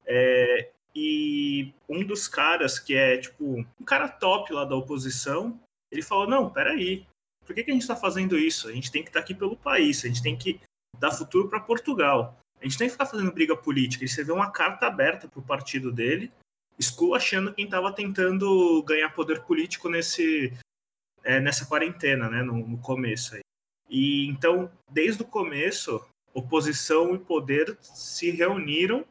É, 0.05 0.71
e 0.99 1.75
um 1.87 2.03
dos 2.03 2.26
caras, 2.26 2.79
que 2.79 2.97
é 2.97 3.19
tipo 3.19 3.45
um 3.79 3.85
cara 3.85 4.09
top 4.09 4.50
lá 4.50 4.65
da 4.65 4.75
oposição, 4.75 5.61
ele 5.93 6.00
falou: 6.00 6.26
não, 6.26 6.49
peraí, 6.49 7.07
por 7.45 7.55
que, 7.55 7.62
que 7.62 7.71
a 7.71 7.75
gente 7.75 7.83
está 7.83 7.95
fazendo 7.95 8.38
isso? 8.38 8.67
A 8.67 8.73
gente 8.73 8.91
tem 8.91 9.03
que 9.03 9.11
estar 9.11 9.21
aqui 9.21 9.35
pelo 9.35 9.59
país, 9.59 10.03
a 10.03 10.09
gente 10.09 10.23
tem 10.23 10.35
que 10.35 10.59
dar 10.99 11.12
futuro 11.12 11.50
para 11.50 11.61
Portugal. 11.61 12.38
A 12.59 12.65
gente 12.65 12.79
tem 12.79 12.87
que 12.87 12.93
ficar 12.93 13.05
fazendo 13.05 13.31
briga 13.31 13.55
política. 13.55 14.03
Ele 14.03 14.09
escreveu 14.09 14.37
uma 14.37 14.50
carta 14.50 14.87
aberta 14.87 15.29
pro 15.29 15.43
partido 15.43 15.93
dele, 15.93 16.33
esculachando 16.79 17.53
quem 17.53 17.67
estava 17.67 17.93
tentando 17.93 18.83
ganhar 18.85 19.11
poder 19.11 19.43
político 19.43 19.91
nesse, 19.91 20.50
é, 21.23 21.38
nessa 21.38 21.67
quarentena, 21.67 22.31
né, 22.31 22.43
no, 22.43 22.67
no 22.67 22.79
começo. 22.79 23.35
Aí. 23.35 23.43
E 23.91 24.26
então, 24.29 24.73
desde 24.91 25.21
o 25.21 25.26
começo, 25.26 26.03
oposição 26.33 27.15
e 27.15 27.19
poder 27.19 27.76
se 27.83 28.31
reuniram 28.31 29.05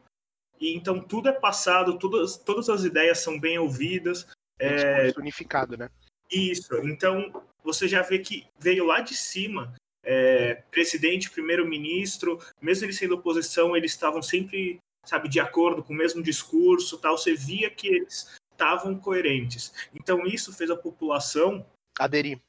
e 0.60 0.74
então 0.74 1.00
tudo 1.00 1.28
é 1.28 1.32
passado, 1.32 1.98
todas, 1.98 2.36
todas 2.36 2.68
as 2.68 2.84
ideias 2.84 3.20
são 3.20 3.38
bem 3.38 3.58
ouvidas. 3.58 4.26
É... 4.58 5.04
Discurso 5.04 5.20
unificado, 5.20 5.76
né? 5.76 5.90
Isso. 6.30 6.74
Então 6.84 7.42
você 7.62 7.88
já 7.88 8.02
vê 8.02 8.18
que 8.18 8.46
veio 8.58 8.84
lá 8.84 9.00
de 9.00 9.14
cima, 9.14 9.74
é, 10.02 10.54
presidente, 10.70 11.30
primeiro-ministro, 11.30 12.38
mesmo 12.60 12.86
eles 12.86 12.96
sendo 12.96 13.16
oposição, 13.16 13.76
eles 13.76 13.90
estavam 13.90 14.22
sempre, 14.22 14.78
sabe, 15.04 15.28
de 15.28 15.40
acordo 15.40 15.82
com 15.82 15.92
o 15.92 15.96
mesmo 15.96 16.22
discurso, 16.22 16.98
tal. 16.98 17.18
Você 17.18 17.34
via 17.34 17.68
que 17.68 17.88
eles 17.88 18.36
estavam 18.52 18.96
coerentes. 18.96 19.72
Então 19.94 20.24
isso 20.26 20.52
fez 20.52 20.70
a 20.70 20.76
população 20.76 21.66
aderir, 21.98 22.40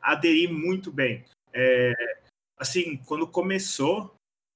aderir 0.00 0.52
muito 0.52 0.92
bem. 0.92 1.24
É, 1.52 1.92
assim, 2.58 2.96
quando 3.06 3.26
começou, 3.28 4.14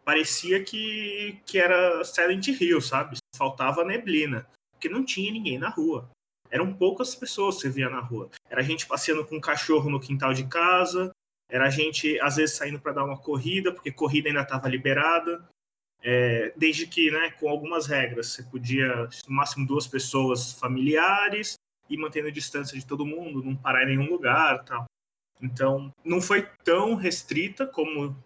parecia 0.08 0.64
que, 0.64 1.38
que 1.44 1.58
era 1.58 2.02
Silent 2.02 2.48
Hill, 2.48 2.80
sabe? 2.80 3.18
Faltava 3.36 3.84
neblina, 3.84 4.48
porque 4.72 4.88
não 4.88 5.04
tinha 5.04 5.30
ninguém 5.30 5.58
na 5.58 5.68
rua. 5.68 6.08
Eram 6.50 6.72
poucas 6.72 7.14
pessoas 7.14 7.56
que 7.56 7.60
você 7.60 7.68
via 7.68 7.90
na 7.90 8.00
rua. 8.00 8.30
Era 8.48 8.62
a 8.62 8.64
gente 8.64 8.86
passeando 8.86 9.22
com 9.26 9.36
um 9.36 9.40
cachorro 9.40 9.90
no 9.90 10.00
quintal 10.00 10.32
de 10.32 10.46
casa, 10.46 11.10
era 11.46 11.66
a 11.66 11.68
gente, 11.70 12.18
às 12.20 12.36
vezes, 12.36 12.56
saindo 12.56 12.80
para 12.80 12.92
dar 12.92 13.04
uma 13.04 13.18
corrida, 13.18 13.70
porque 13.70 13.92
corrida 13.92 14.30
ainda 14.30 14.40
estava 14.40 14.66
liberada. 14.66 15.46
É, 16.02 16.54
desde 16.56 16.86
que, 16.86 17.10
né, 17.10 17.32
com 17.32 17.46
algumas 17.46 17.86
regras, 17.86 18.28
você 18.28 18.42
podia, 18.44 19.10
no 19.28 19.36
máximo, 19.36 19.66
duas 19.66 19.86
pessoas 19.86 20.54
familiares 20.54 21.58
e 21.90 21.98
mantendo 21.98 22.32
distância 22.32 22.78
de 22.78 22.86
todo 22.86 23.04
mundo, 23.04 23.44
não 23.44 23.54
parar 23.54 23.82
em 23.82 23.88
nenhum 23.88 24.08
lugar 24.08 24.64
tal. 24.64 24.86
Então, 25.42 25.92
não 26.02 26.18
foi 26.22 26.48
tão 26.64 26.94
restrita 26.94 27.66
como 27.66 28.16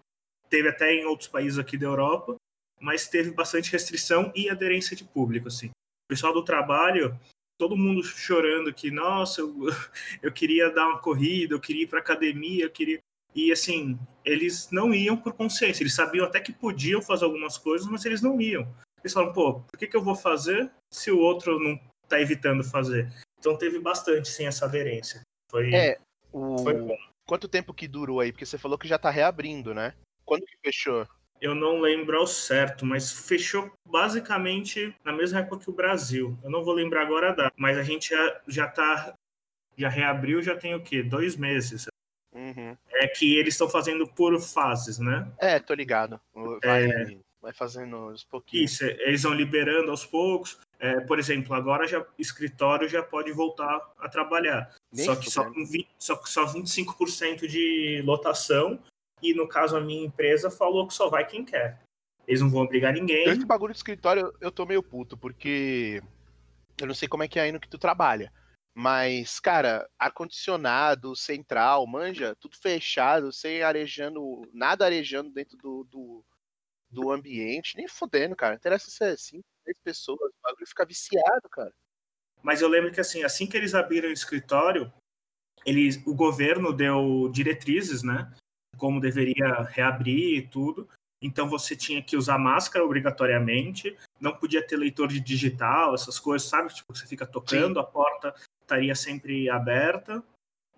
teve 0.53 0.69
até 0.69 0.93
em 0.93 1.07
outros 1.07 1.31
países 1.31 1.59
aqui 1.59 1.79
da 1.79 1.87
Europa, 1.87 2.37
mas 2.79 3.09
teve 3.09 3.31
bastante 3.31 3.73
restrição 3.73 4.31
e 4.35 4.51
aderência 4.51 4.95
de 4.95 5.03
público, 5.03 5.49
assim. 5.49 5.69
O 5.69 6.09
pessoal 6.11 6.35
do 6.35 6.45
trabalho, 6.45 7.19
todo 7.59 7.75
mundo 7.75 8.03
chorando 8.03 8.75
que, 8.75 8.91
nossa, 8.91 9.41
eu, 9.41 9.51
eu 10.23 10.31
queria 10.31 10.69
dar 10.69 10.89
uma 10.89 10.99
corrida, 10.99 11.55
eu 11.55 11.61
queria 11.61 11.85
ir 11.85 11.87
para 11.87 12.01
academia, 12.01 12.65
eu 12.65 12.71
queria... 12.71 12.99
E, 13.35 13.51
assim, 13.51 13.99
eles 14.23 14.71
não 14.71 14.93
iam 14.93 15.17
por 15.17 15.33
consciência, 15.33 15.83
eles 15.83 15.95
sabiam 15.95 16.27
até 16.27 16.39
que 16.39 16.53
podiam 16.53 17.01
fazer 17.01 17.25
algumas 17.25 17.57
coisas, 17.57 17.89
mas 17.89 18.05
eles 18.05 18.21
não 18.21 18.39
iam. 18.39 18.69
Eles 19.01 19.15
falaram, 19.15 19.33
pô, 19.33 19.61
por 19.61 19.79
que, 19.79 19.87
que 19.87 19.97
eu 19.97 20.03
vou 20.03 20.15
fazer 20.15 20.71
se 20.93 21.11
o 21.11 21.19
outro 21.19 21.59
não 21.59 21.81
está 22.05 22.21
evitando 22.21 22.63
fazer? 22.63 23.11
Então 23.39 23.57
teve 23.57 23.79
bastante, 23.79 24.29
sim, 24.29 24.45
essa 24.45 24.67
aderência. 24.67 25.23
Foi, 25.51 25.75
é, 25.75 25.99
o... 26.31 26.59
foi 26.59 26.75
bom. 26.75 26.99
Quanto 27.27 27.49
tempo 27.49 27.73
que 27.73 27.89
durou 27.89 28.21
aí? 28.21 28.33
Porque 28.33 28.45
você 28.45 28.59
falou 28.59 28.77
que 28.77 28.87
já 28.87 28.99
tá 28.99 29.09
reabrindo, 29.09 29.73
né? 29.73 29.95
Quando 30.25 30.45
que 30.45 30.57
fechou? 30.63 31.07
Eu 31.41 31.55
não 31.55 31.81
lembro 31.81 32.17
ao 32.19 32.27
certo, 32.27 32.87
mas 32.87 33.11
fechou 33.11 33.73
basicamente 33.85 34.95
na 35.05 35.13
mesma 35.13 35.41
época 35.41 35.65
que 35.65 35.71
o 35.71 35.75
Brasil. 35.75 36.39
Eu 36.43 36.51
não 36.51 36.63
vou 36.63 36.73
lembrar 36.73 37.03
agora 37.03 37.31
a 37.31 37.35
data, 37.35 37.53
mas 37.57 37.77
a 37.77 37.83
gente 37.83 38.11
já, 38.11 38.41
já 38.47 38.69
tá. 38.69 39.15
Já 39.77 39.89
reabriu, 39.89 40.43
já 40.43 40.55
tem 40.55 40.75
o 40.75 40.83
quê? 40.83 41.03
Dois 41.03 41.35
meses. 41.35 41.87
Uhum. 42.33 42.77
É 42.93 43.09
que 43.09 43.37
eles 43.37 43.55
estão 43.55 43.69
fazendo 43.69 44.07
por 44.07 44.39
fases, 44.41 44.99
né? 44.99 45.31
É, 45.39 45.59
tô 45.59 45.75
ligado. 45.75 46.21
Vai, 46.63 46.85
é... 46.85 47.17
vai 47.41 47.53
fazendo 47.53 47.97
uns 48.11 48.23
pouquinhos. 48.23 48.73
Isso, 48.73 48.85
eles 48.85 49.23
vão 49.23 49.35
liberando 49.35 49.91
aos 49.91 50.07
poucos. 50.07 50.59
É, 50.79 51.01
por 51.01 51.19
exemplo, 51.19 51.55
agora 51.55 51.87
já 51.87 52.05
escritório 52.19 52.89
já 52.89 53.03
pode 53.03 53.33
voltar 53.33 53.81
a 53.99 54.09
trabalhar. 54.09 54.75
Só 54.93 55.17
que 55.17 55.31
só, 55.31 55.45
com 55.45 55.65
20, 55.65 55.89
só, 55.99 56.21
só 56.25 56.47
25% 56.47 57.47
de 57.47 58.03
lotação. 58.05 58.79
E 59.23 59.33
no 59.35 59.49
caso, 59.49 59.77
a 59.77 59.81
minha 59.81 60.05
empresa 60.05 60.51
falou 60.51 60.87
que 60.87 60.95
só 60.95 61.09
vai 61.09 61.27
quem 61.27 61.45
quer. 61.45 61.81
Eles 62.27 62.41
não 62.41 62.51
vão 62.51 62.63
obrigar 62.63 62.93
ninguém. 62.93 63.29
Esse 63.29 63.45
bagulho 63.45 63.73
de 63.73 63.79
escritório, 63.79 64.33
eu 64.41 64.51
tô 64.51 64.67
meio 64.67 64.83
puto, 64.83 65.17
porque 65.17 66.03
eu 66.81 66.87
não 66.87 66.95
sei 66.95 67.09
como 67.09 67.23
é 67.23 67.29
que 67.29 67.39
é 67.39 67.43
aí 67.43 67.53
no 67.53 67.61
que 67.61 67.69
tu 67.69 67.79
trabalha. 67.79 68.33
Mas, 68.75 69.39
cara, 69.39 69.89
ar-condicionado, 69.99 71.15
central, 71.15 71.87
manja, 71.87 72.35
tudo 72.37 72.57
fechado, 72.57 73.33
sem 73.33 73.63
arejando, 73.63 74.49
nada 74.53 74.87
arejando 74.87 75.31
dentro 75.31 75.59
do, 75.59 75.85
do, 75.85 76.25
do 76.91 77.11
ambiente, 77.11 77.77
nem 77.77 77.87
fodendo, 77.87 78.35
cara. 78.35 78.55
Interessa 78.55 78.91
se 78.91 79.05
é 79.05 79.17
5, 79.17 79.45
10 79.67 79.77
pessoas, 79.85 80.19
o 80.19 80.43
bagulho 80.43 80.67
fica 80.67 80.87
viciado, 80.87 81.49
cara. 81.51 81.73
Mas 82.43 82.63
eu 82.63 82.69
lembro 82.69 82.91
que 82.91 83.01
assim, 83.01 83.23
assim 83.23 83.47
que 83.47 83.57
eles 83.57 83.75
abriram 83.75 84.09
o 84.09 84.13
escritório, 84.13 84.93
eles, 85.67 86.03
o 86.07 86.15
governo 86.15 86.73
deu 86.73 87.29
diretrizes, 87.31 88.03
né? 88.03 88.33
Como 88.77 89.01
deveria 89.01 89.63
reabrir 89.71 90.39
e 90.39 90.43
tudo. 90.43 90.89
Então 91.23 91.49
você 91.49 91.77
tinha 91.77 92.03
que 92.03 92.17
usar 92.17 92.37
máscara 92.37 92.85
obrigatoriamente, 92.85 93.97
não 94.21 94.35
podia 94.35 94.67
ter 94.67 94.77
leitor 94.77 95.07
de 95.07 95.21
digital, 95.21 95.95
essas 95.95 96.19
coisas, 96.19 96.49
sabe? 96.49 96.75
Tipo, 96.75 96.95
você 96.95 97.07
fica 97.07 97.25
tocando, 97.25 97.75
Sim. 97.75 97.81
a 97.81 97.85
porta 97.85 98.35
estaria 98.61 98.95
sempre 98.95 99.49
aberta. 99.49 100.23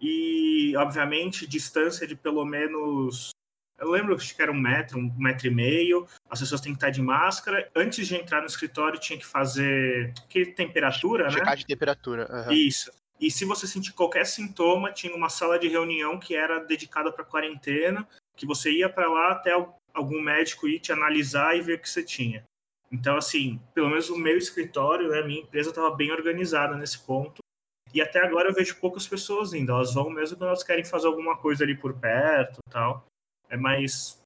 E, 0.00 0.76
obviamente, 0.76 1.46
distância 1.46 2.06
de 2.06 2.14
pelo 2.14 2.44
menos. 2.44 3.30
Eu 3.78 3.90
lembro 3.90 4.16
que 4.16 4.40
era 4.40 4.52
um 4.52 4.60
metro, 4.60 4.98
um 4.98 5.12
metro 5.16 5.46
e 5.46 5.50
meio. 5.50 6.06
As 6.28 6.40
pessoas 6.40 6.60
têm 6.60 6.72
que 6.72 6.76
estar 6.76 6.90
de 6.90 7.00
máscara. 7.00 7.70
Antes 7.74 8.06
de 8.06 8.14
entrar 8.14 8.40
no 8.40 8.46
escritório, 8.46 9.00
tinha 9.00 9.18
que 9.18 9.26
fazer. 9.26 10.12
Que 10.28 10.46
temperatura, 10.46 11.30
Checar 11.30 11.50
né? 11.50 11.56
de 11.56 11.66
temperatura. 11.66 12.28
Uhum. 12.30 12.52
Isso. 12.52 12.90
E 13.20 13.30
se 13.30 13.44
você 13.44 13.66
sentir 13.66 13.92
qualquer 13.92 14.26
sintoma, 14.26 14.92
tinha 14.92 15.14
uma 15.14 15.28
sala 15.28 15.58
de 15.58 15.68
reunião 15.68 16.18
que 16.18 16.34
era 16.34 16.58
dedicada 16.58 17.12
para 17.12 17.24
quarentena, 17.24 18.06
que 18.36 18.46
você 18.46 18.70
ia 18.72 18.88
para 18.88 19.08
lá 19.08 19.32
até 19.32 19.52
algum 19.92 20.20
médico 20.20 20.66
ir 20.68 20.80
te 20.80 20.92
analisar 20.92 21.56
e 21.56 21.62
ver 21.62 21.74
o 21.74 21.80
que 21.80 21.88
você 21.88 22.02
tinha. 22.02 22.44
Então, 22.90 23.16
assim, 23.16 23.60
pelo 23.74 23.88
menos 23.88 24.10
o 24.10 24.16
meu 24.16 24.36
escritório, 24.36 25.08
né, 25.08 25.22
minha 25.22 25.40
empresa 25.40 25.70
estava 25.70 25.90
bem 25.90 26.12
organizada 26.12 26.76
nesse 26.76 26.98
ponto. 26.98 27.42
E 27.92 28.00
até 28.00 28.20
agora 28.20 28.48
eu 28.48 28.54
vejo 28.54 28.76
poucas 28.80 29.06
pessoas 29.06 29.54
indo. 29.54 29.70
Elas 29.72 29.94
vão 29.94 30.10
mesmo 30.10 30.36
quando 30.36 30.48
elas 30.48 30.64
querem 30.64 30.84
fazer 30.84 31.06
alguma 31.06 31.36
coisa 31.36 31.62
ali 31.62 31.76
por 31.76 31.94
perto 31.94 32.58
tal. 32.68 33.04
É 33.48 33.56
mais. 33.56 34.20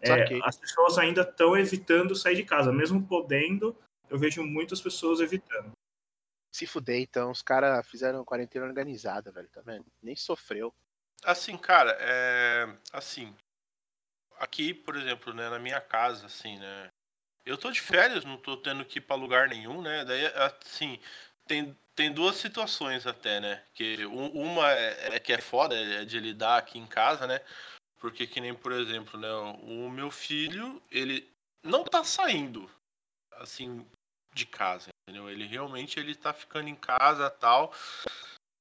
É, 0.00 0.38
as 0.42 0.56
pessoas 0.56 0.98
ainda 0.98 1.22
estão 1.22 1.56
evitando 1.56 2.14
sair 2.14 2.34
de 2.34 2.42
casa. 2.42 2.72
Mesmo 2.72 3.06
podendo, 3.06 3.76
eu 4.10 4.18
vejo 4.18 4.42
muitas 4.44 4.80
pessoas 4.80 5.20
evitando. 5.20 5.70
Se 6.54 6.68
fuder, 6.68 7.00
então. 7.00 7.32
Os 7.32 7.42
caras 7.42 7.84
fizeram 7.88 8.24
quarentena 8.24 8.64
organizada, 8.64 9.32
velho, 9.32 9.48
tá 9.48 9.60
vendo? 9.60 9.84
Nem 10.00 10.14
sofreu. 10.14 10.72
assim, 11.24 11.56
cara, 11.58 11.96
é. 11.98 12.78
Assim. 12.92 13.34
Aqui, 14.38 14.72
por 14.72 14.94
exemplo, 14.94 15.34
né, 15.34 15.48
na 15.48 15.58
minha 15.58 15.80
casa, 15.80 16.26
assim, 16.26 16.56
né? 16.60 16.90
Eu 17.44 17.58
tô 17.58 17.72
de 17.72 17.80
férias, 17.80 18.24
não 18.24 18.36
tô 18.36 18.56
tendo 18.56 18.84
que 18.84 18.98
ir 18.98 19.02
pra 19.02 19.16
lugar 19.16 19.48
nenhum, 19.48 19.82
né? 19.82 20.04
Daí, 20.04 20.26
assim, 20.26 21.00
tem, 21.44 21.76
tem 21.92 22.12
duas 22.12 22.36
situações 22.36 23.04
até, 23.04 23.40
né? 23.40 23.64
Que 23.74 24.06
uma 24.06 24.70
é, 24.72 25.16
é 25.16 25.20
que 25.20 25.32
é 25.32 25.40
foda, 25.40 25.74
é 25.74 26.04
de 26.04 26.20
lidar 26.20 26.58
aqui 26.58 26.78
em 26.78 26.86
casa, 26.86 27.26
né? 27.26 27.40
Porque 27.98 28.28
que 28.28 28.40
nem, 28.40 28.54
por 28.54 28.70
exemplo, 28.70 29.18
né, 29.18 29.28
o 29.62 29.90
meu 29.90 30.08
filho, 30.08 30.80
ele 30.88 31.28
não 31.64 31.82
tá 31.82 32.04
saindo 32.04 32.70
assim 33.32 33.84
de 34.34 34.44
casa, 34.44 34.90
entendeu? 35.08 35.30
Ele 35.30 35.46
realmente 35.46 35.98
ele 35.98 36.14
tá 36.14 36.32
ficando 36.32 36.68
em 36.68 36.74
casa, 36.74 37.30
tal. 37.30 37.72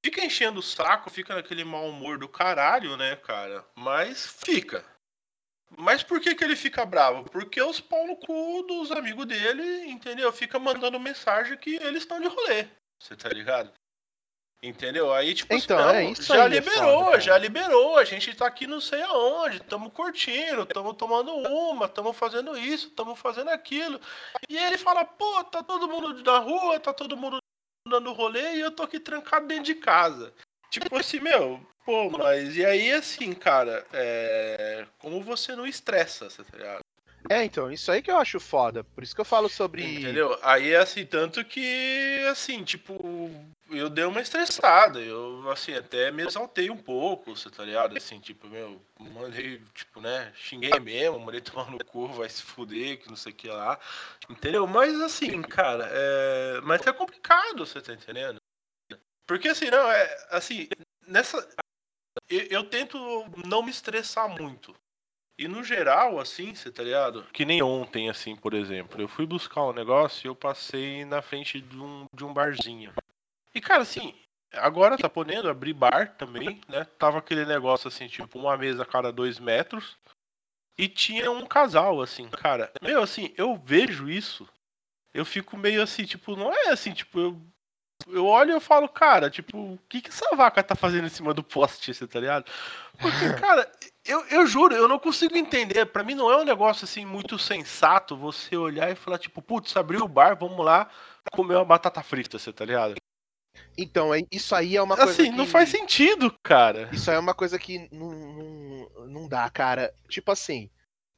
Fica 0.05 0.23
enchendo 0.23 0.59
o 0.59 0.63
saco, 0.63 1.09
fica 1.09 1.33
naquele 1.33 1.63
mau 1.63 1.89
humor 1.89 2.17
do 2.17 2.27
caralho, 2.27 2.95
né, 2.97 3.15
cara? 3.15 3.65
Mas 3.75 4.25
fica. 4.25 4.85
Mas 5.77 6.03
por 6.03 6.19
que, 6.19 6.35
que 6.35 6.43
ele 6.43 6.55
fica 6.55 6.85
bravo? 6.85 7.23
Porque 7.29 7.61
os 7.61 7.79
pau 7.79 8.05
no 8.05 8.15
cu 8.17 8.63
dos 8.67 8.91
amigos 8.91 9.25
dele, 9.25 9.85
entendeu? 9.85 10.31
Fica 10.31 10.59
mandando 10.59 10.99
mensagem 10.99 11.57
que 11.57 11.75
eles 11.77 12.03
estão 12.03 12.19
de 12.19 12.27
rolê. 12.27 12.67
Você 13.01 13.15
tá 13.15 13.29
ligado? 13.29 13.73
Entendeu? 14.63 15.13
Aí, 15.13 15.33
tipo, 15.33 15.53
então, 15.53 15.77
não, 15.77 15.89
é 15.89 16.05
isso 16.05 16.23
já 16.23 16.35
aí 16.35 16.41
é 16.43 16.47
liberou, 16.47 17.03
foda, 17.03 17.19
já 17.19 17.37
liberou. 17.37 17.97
A 17.97 18.05
gente 18.05 18.33
tá 18.33 18.47
aqui 18.47 18.65
não 18.65 18.79
sei 18.79 19.01
aonde, 19.01 19.59
tamo 19.59 19.91
curtindo, 19.91 20.65
tamo 20.65 20.93
tomando 20.93 21.35
uma, 21.35 21.89
tamo 21.89 22.13
fazendo 22.13 22.57
isso, 22.57 22.89
tamo 22.91 23.13
fazendo 23.13 23.49
aquilo. 23.49 23.99
E 24.47 24.57
ele 24.57 24.77
fala, 24.77 25.03
pô, 25.03 25.43
tá 25.43 25.61
todo 25.61 25.89
mundo 25.89 26.23
na 26.23 26.39
rua, 26.39 26.79
tá 26.79 26.93
todo 26.93 27.17
mundo 27.17 27.39
dando 27.85 28.13
rolê 28.13 28.55
e 28.55 28.61
eu 28.61 28.71
tô 28.71 28.83
aqui 28.83 29.01
trancado 29.01 29.47
dentro 29.47 29.65
de 29.65 29.75
casa. 29.75 30.33
Tipo 30.69 30.95
assim, 30.97 31.19
meu, 31.19 31.59
pô, 31.85 32.09
mas 32.09 32.55
e 32.55 32.65
aí 32.65 32.93
assim, 32.93 33.33
cara, 33.33 33.85
é... 33.91 34.87
como 34.97 35.21
você 35.21 35.57
não 35.57 35.67
estressa, 35.67 36.29
tá 36.29 36.57
ligado? 36.57 36.79
É, 37.29 37.43
então, 37.43 37.71
isso 37.71 37.91
aí 37.91 38.01
que 38.01 38.11
eu 38.11 38.17
acho 38.17 38.39
foda. 38.39 38.83
Por 38.83 39.03
isso 39.03 39.15
que 39.15 39.21
eu 39.21 39.25
falo 39.25 39.47
sobre. 39.47 39.83
Entendeu? 39.83 40.37
Aí, 40.41 40.75
assim, 40.75 41.05
tanto 41.05 41.43
que, 41.45 42.25
assim, 42.29 42.63
tipo, 42.63 43.31
eu 43.69 43.89
dei 43.89 44.03
uma 44.03 44.21
estressada. 44.21 44.99
Eu, 44.99 45.49
assim, 45.49 45.73
até 45.73 46.11
me 46.11 46.23
exaltei 46.23 46.69
um 46.69 46.77
pouco, 46.77 47.35
você 47.35 47.49
tá 47.49 47.63
ligado? 47.63 47.97
Assim, 47.97 48.19
tipo, 48.19 48.47
meu, 48.47 48.81
mandei, 48.99 49.61
tipo, 49.73 50.01
né, 50.01 50.31
xinguei 50.35 50.77
mesmo, 50.79 51.19
mandei 51.19 51.41
tomar 51.41 51.71
no 51.71 51.83
cu, 51.85 52.07
vai 52.07 52.29
se 52.29 52.43
fuder, 52.43 52.99
que 52.99 53.09
não 53.09 53.15
sei 53.15 53.31
o 53.31 53.35
que 53.35 53.47
lá. 53.47 53.79
Entendeu? 54.29 54.67
Mas, 54.67 54.99
assim, 55.01 55.41
cara, 55.41 55.89
é... 55.91 56.61
Mas 56.61 56.85
é 56.85 56.93
complicado, 56.93 57.65
você 57.65 57.81
tá 57.81 57.93
entendendo? 57.93 58.37
Porque, 59.25 59.47
assim, 59.47 59.69
não, 59.69 59.89
é, 59.89 60.27
assim, 60.29 60.67
nessa... 61.07 61.47
eu, 62.29 62.41
eu 62.49 62.63
tento 62.65 62.97
não 63.45 63.63
me 63.63 63.71
estressar 63.71 64.27
muito. 64.27 64.75
E 65.37 65.47
no 65.47 65.63
geral, 65.63 66.19
assim, 66.19 66.53
você 66.53 66.71
tá 66.71 66.83
ligado? 66.83 67.23
Que 67.33 67.43
nem 67.43 67.61
ontem, 67.63 68.09
assim, 68.09 68.35
por 68.35 68.53
exemplo. 68.53 69.01
Eu 69.01 69.07
fui 69.07 69.25
buscar 69.25 69.63
um 69.63 69.73
negócio 69.73 70.25
e 70.25 70.29
eu 70.29 70.35
passei 70.35 71.03
na 71.05 71.21
frente 71.21 71.59
de 71.59 71.77
um, 71.77 72.05
de 72.13 72.23
um 72.23 72.33
barzinho. 72.33 72.93
E, 73.53 73.59
cara, 73.59 73.81
assim, 73.81 74.13
agora 74.53 74.97
tá 74.97 75.09
podendo 75.09 75.49
abrir 75.49 75.73
bar 75.73 76.15
também, 76.17 76.61
né? 76.67 76.85
Tava 76.99 77.17
aquele 77.17 77.45
negócio 77.45 77.87
assim, 77.87 78.07
tipo, 78.07 78.37
uma 78.37 78.55
mesa 78.55 78.83
a 78.83 78.85
cada 78.85 79.11
dois 79.11 79.39
metros. 79.39 79.97
E 80.77 80.87
tinha 80.87 81.31
um 81.31 81.45
casal, 81.45 82.01
assim, 82.01 82.27
cara. 82.29 82.71
Meu, 82.81 83.01
assim, 83.01 83.33
eu 83.37 83.55
vejo 83.55 84.09
isso. 84.09 84.47
Eu 85.13 85.25
fico 85.25 85.57
meio 85.57 85.81
assim, 85.81 86.05
tipo, 86.05 86.35
não 86.35 86.51
é 86.51 86.69
assim, 86.69 86.93
tipo, 86.93 87.19
eu 87.19 87.41
eu 88.07 88.25
olho 88.25 88.51
e 88.51 88.53
eu 88.53 88.61
falo, 88.61 88.87
cara, 88.87 89.29
tipo, 89.29 89.57
o 89.57 89.79
que, 89.89 90.01
que 90.01 90.09
essa 90.09 90.35
vaca 90.35 90.63
tá 90.63 90.75
fazendo 90.75 91.05
em 91.05 91.09
cima 91.09 91.33
do 91.33 91.43
poste, 91.43 91.93
você 91.93 92.07
tá 92.07 92.19
ligado? 92.19 92.45
Porque, 92.99 93.33
cara, 93.39 93.69
eu, 94.05 94.25
eu 94.27 94.45
juro, 94.47 94.75
eu 94.75 94.87
não 94.87 94.99
consigo 94.99 95.37
entender. 95.37 95.85
Para 95.85 96.03
mim 96.03 96.15
não 96.15 96.29
é 96.29 96.37
um 96.37 96.45
negócio 96.45 96.85
assim 96.85 97.05
muito 97.05 97.37
sensato 97.39 98.17
você 98.17 98.55
olhar 98.55 98.91
e 98.91 98.95
falar, 98.95 99.17
tipo, 99.17 99.41
putz, 99.41 99.75
abriu 99.77 100.03
o 100.03 100.07
bar, 100.07 100.37
vamos 100.37 100.63
lá 100.63 100.89
comer 101.31 101.55
uma 101.55 101.65
batata 101.65 102.03
frita, 102.03 102.37
você 102.37 102.51
tá 102.51 102.65
ligado? 102.65 102.95
Então, 103.77 104.13
é, 104.13 104.21
isso 104.31 104.55
aí 104.55 104.75
é 104.75 104.81
uma 104.81 104.95
coisa. 104.95 105.11
Assim, 105.11 105.31
que... 105.31 105.37
não 105.37 105.45
faz 105.45 105.69
sentido, 105.69 106.35
cara. 106.43 106.89
Isso 106.91 107.09
aí 107.09 107.17
é 107.17 107.19
uma 107.19 107.33
coisa 107.33 107.57
que 107.57 107.87
não, 107.91 108.11
não, 108.11 109.07
não 109.07 109.27
dá, 109.27 109.49
cara. 109.49 109.93
Tipo 110.07 110.31
assim, 110.31 110.69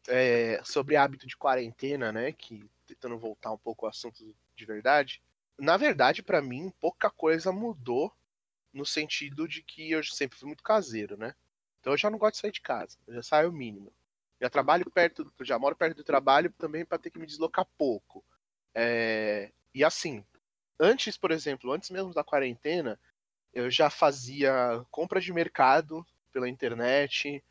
é, 0.08 0.62
sobre 0.64 0.96
hábito 0.96 1.28
de 1.28 1.36
quarentena, 1.36 2.12
né? 2.12 2.32
Que 2.32 2.66
tentando 2.86 3.18
voltar 3.18 3.52
um 3.52 3.58
pouco 3.58 3.86
ao 3.86 3.90
assunto 3.90 4.24
de 4.56 4.66
verdade 4.66 5.22
na 5.58 5.78
verdade, 5.78 6.22
para 6.22 6.42
mim, 6.42 6.72
pouca 6.80 7.10
coisa 7.10 7.52
mudou 7.52 8.14
no 8.74 8.86
sentido 8.86 9.48
de 9.48 9.64
que 9.64 9.92
eu 9.92 10.04
sempre 10.04 10.38
fui 10.38 10.48
muito 10.48 10.64
caseiro, 10.64 11.18
né? 11.18 11.34
Então 11.80 11.94
eu 11.94 11.98
já 11.98 12.10
não 12.10 12.18
gosto 12.18 12.36
de 12.36 12.42
sair 12.42 12.52
de 12.52 12.62
casa, 12.62 12.98
eu 13.08 13.14
já 13.14 13.24
saio 13.24 13.50
o 13.50 13.54
mínimo. 13.54 13.94
Já 14.42 14.50
trabalho 14.50 14.90
perto, 14.92 15.32
já 15.42 15.58
moro 15.58 15.76
perto 15.76 15.98
do 15.98 16.04
trabalho 16.04 16.52
também 16.58 16.84
para 16.84 16.98
ter 16.98 17.10
que 17.10 17.20
me 17.20 17.26
deslocar 17.26 17.66
pouco. 17.78 18.24
É... 18.74 19.52
E 19.74 19.84
assim, 19.84 20.26
antes, 20.80 21.16
por 21.18 21.32
exemplo, 21.32 21.72
antes 21.72 21.90
mesmo 21.90 22.14
da 22.14 22.24
quarentena, 22.24 23.00
eu 23.54 23.72
já 23.72 23.90
fazia 23.90 24.86
compra 24.92 25.22
de 25.22 25.32
mercado 25.32 26.06
pela 26.34 26.50
internet, 26.50 27.44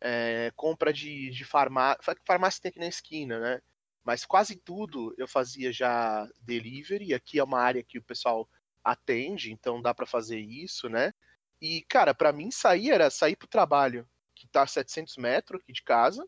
é... 0.00 0.50
compra 0.56 0.92
de, 0.92 1.30
de 1.30 1.44
farmácia. 1.44 2.16
Farmácia 2.24 2.62
tem 2.62 2.70
aqui 2.70 2.78
na 2.78 2.86
esquina, 2.88 3.38
né? 3.38 3.62
Mas 4.04 4.24
quase 4.24 4.56
tudo 4.56 5.14
eu 5.18 5.28
fazia 5.28 5.72
já 5.72 6.28
delivery. 6.42 7.14
Aqui 7.14 7.38
é 7.38 7.44
uma 7.44 7.60
área 7.60 7.82
que 7.82 7.98
o 7.98 8.02
pessoal 8.02 8.48
atende, 8.82 9.52
então 9.52 9.82
dá 9.82 9.94
para 9.94 10.06
fazer 10.06 10.38
isso, 10.40 10.88
né? 10.88 11.12
E, 11.60 11.82
cara, 11.88 12.14
para 12.14 12.32
mim 12.32 12.50
sair 12.50 12.90
era 12.90 13.10
sair 13.10 13.36
pro 13.36 13.46
trabalho, 13.46 14.08
que 14.34 14.48
tá 14.48 14.62
a 14.62 14.66
700 14.66 15.16
metros 15.16 15.60
aqui 15.60 15.72
de 15.72 15.82
casa, 15.82 16.26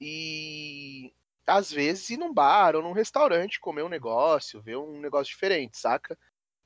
e 0.00 1.12
às 1.46 1.70
vezes 1.72 2.08
ir 2.10 2.16
num 2.16 2.32
bar 2.32 2.76
ou 2.76 2.82
num 2.82 2.92
restaurante 2.92 3.58
comer 3.58 3.82
um 3.82 3.88
negócio, 3.88 4.62
ver 4.62 4.76
um 4.76 5.00
negócio 5.00 5.32
diferente, 5.32 5.78
saca? 5.78 6.16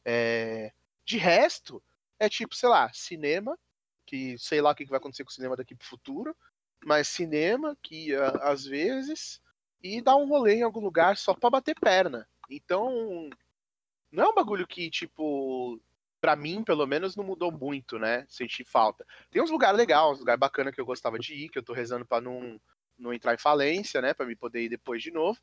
É... 0.04 0.72
De 1.06 1.16
resto, 1.16 1.82
é 2.18 2.28
tipo, 2.28 2.54
sei 2.54 2.68
lá, 2.68 2.92
cinema, 2.92 3.58
que 4.06 4.36
sei 4.38 4.60
lá 4.60 4.70
o 4.72 4.74
que 4.74 4.84
vai 4.84 4.98
acontecer 4.98 5.24
com 5.24 5.30
o 5.30 5.32
cinema 5.32 5.56
daqui 5.56 5.74
pro 5.74 5.86
futuro, 5.86 6.36
mas 6.84 7.08
cinema 7.08 7.76
que 7.82 8.14
às 8.42 8.64
vezes 8.64 9.40
e 9.84 10.00
dar 10.00 10.16
um 10.16 10.26
rolê 10.26 10.54
em 10.54 10.62
algum 10.62 10.80
lugar 10.80 11.14
só 11.18 11.34
pra 11.34 11.50
bater 11.50 11.78
perna. 11.78 12.26
Então, 12.50 13.28
não 14.10 14.24
é 14.24 14.28
um 14.30 14.34
bagulho 14.34 14.66
que, 14.66 14.90
tipo, 14.90 15.78
para 16.22 16.34
mim, 16.34 16.64
pelo 16.64 16.86
menos, 16.86 17.14
não 17.14 17.22
mudou 17.22 17.52
muito, 17.52 17.98
né? 17.98 18.24
Senti 18.26 18.64
falta. 18.64 19.06
Tem 19.30 19.42
uns 19.42 19.50
lugares 19.50 19.76
legais, 19.76 20.12
uns 20.12 20.20
lugares 20.20 20.40
bacanas 20.40 20.74
que 20.74 20.80
eu 20.80 20.86
gostava 20.86 21.18
de 21.18 21.34
ir, 21.34 21.50
que 21.50 21.58
eu 21.58 21.62
tô 21.62 21.74
rezando 21.74 22.06
pra 22.06 22.18
não, 22.18 22.58
não 22.98 23.12
entrar 23.12 23.34
em 23.34 23.38
falência, 23.38 24.00
né? 24.00 24.14
Pra 24.14 24.24
me 24.24 24.34
poder 24.34 24.62
ir 24.62 24.70
depois 24.70 25.02
de 25.02 25.10
novo. 25.10 25.38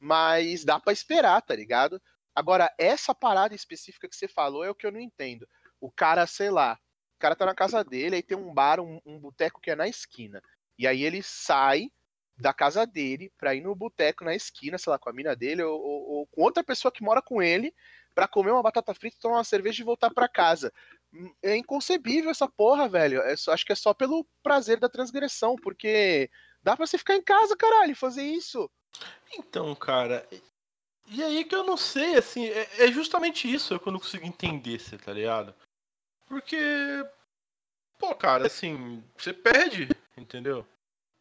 Mas 0.00 0.64
dá 0.64 0.80
para 0.80 0.92
esperar, 0.92 1.40
tá 1.40 1.54
ligado? 1.54 2.02
Agora, 2.34 2.74
essa 2.76 3.14
parada 3.14 3.54
específica 3.54 4.08
que 4.08 4.16
você 4.16 4.26
falou 4.26 4.64
é 4.64 4.70
o 4.70 4.74
que 4.74 4.88
eu 4.88 4.92
não 4.92 4.98
entendo. 4.98 5.46
O 5.80 5.88
cara, 5.88 6.26
sei 6.26 6.50
lá, 6.50 6.76
o 7.14 7.18
cara 7.20 7.36
tá 7.36 7.46
na 7.46 7.54
casa 7.54 7.84
dele, 7.84 8.16
aí 8.16 8.22
tem 8.24 8.36
um 8.36 8.52
bar, 8.52 8.80
um, 8.80 9.00
um 9.06 9.20
boteco 9.20 9.60
que 9.60 9.70
é 9.70 9.76
na 9.76 9.86
esquina. 9.86 10.42
E 10.76 10.84
aí 10.84 11.04
ele 11.04 11.22
sai 11.22 11.92
da 12.36 12.52
casa 12.52 12.86
dele 12.86 13.32
para 13.38 13.54
ir 13.54 13.60
no 13.60 13.74
boteco 13.74 14.24
na 14.24 14.34
esquina, 14.34 14.78
sei 14.78 14.90
lá, 14.90 14.98
com 14.98 15.08
a 15.08 15.12
mina 15.12 15.36
dele 15.36 15.62
ou, 15.62 15.80
ou, 15.80 16.10
ou 16.10 16.26
com 16.26 16.42
outra 16.42 16.64
pessoa 16.64 16.90
que 16.90 17.02
mora 17.02 17.22
com 17.22 17.42
ele 17.42 17.74
para 18.14 18.28
comer 18.28 18.52
uma 18.52 18.62
batata 18.62 18.94
frita, 18.94 19.16
tomar 19.20 19.38
uma 19.38 19.44
cerveja 19.44 19.82
e 19.82 19.84
voltar 19.84 20.10
para 20.10 20.28
casa. 20.28 20.72
É 21.42 21.56
inconcebível 21.56 22.30
essa 22.30 22.48
porra, 22.48 22.88
velho. 22.88 23.20
É 23.22 23.36
só, 23.36 23.52
acho 23.52 23.64
que 23.64 23.72
é 23.72 23.76
só 23.76 23.92
pelo 23.92 24.26
prazer 24.42 24.78
da 24.78 24.88
transgressão, 24.88 25.56
porque 25.56 26.30
dá 26.62 26.76
para 26.76 26.86
você 26.86 26.98
ficar 26.98 27.16
em 27.16 27.22
casa, 27.22 27.56
caralho, 27.56 27.94
fazer 27.94 28.22
isso. 28.22 28.70
Então, 29.36 29.74
cara, 29.74 30.26
e 31.08 31.22
aí 31.22 31.44
que 31.44 31.54
eu 31.54 31.64
não 31.64 31.76
sei, 31.76 32.16
assim, 32.16 32.46
é, 32.46 32.86
é 32.86 32.92
justamente 32.92 33.52
isso 33.52 33.78
que 33.78 33.88
eu 33.88 33.92
não 33.92 34.00
consigo 34.00 34.24
entender, 34.24 34.78
você 34.78 34.96
tá 34.96 35.12
ligado? 35.12 35.54
Porque, 36.26 36.56
pô, 37.98 38.14
cara, 38.14 38.46
assim, 38.46 39.02
você 39.16 39.32
perde, 39.32 39.88
entendeu? 40.16 40.66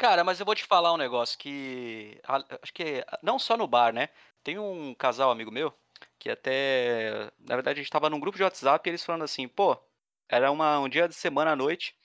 Cara, 0.04 0.22
mas 0.22 0.38
eu 0.38 0.46
vou 0.46 0.54
te 0.54 0.66
falar 0.66 0.92
um 0.92 0.98
negócio 0.98 1.40
que. 1.40 2.20
Acho 2.62 2.74
que 2.74 3.06
não 3.22 3.40
só 3.40 3.56
no 3.56 3.66
bar, 3.66 3.94
né? 3.94 4.10
Tem 4.44 4.60
um 4.60 4.94
casal 4.94 5.32
amigo 5.32 5.50
meu 5.50 5.74
que 6.20 6.30
até. 6.30 7.32
Na 7.40 7.56
verdade, 7.56 7.80
a 7.80 7.84
gente 7.84 7.90
tava 7.90 8.10
num 8.10 8.20
grupo 8.20 8.38
de 8.38 8.44
WhatsApp 8.44 8.86
e 8.86 8.92
eles 8.92 9.06
falando 9.06 9.24
assim, 9.24 9.48
pô, 9.48 9.82
era 10.28 10.52
uma, 10.52 10.78
um 10.80 10.90
dia 10.90 11.08
de 11.08 11.16
semana 11.16 11.52
à 11.54 11.56
noite. 11.56 11.96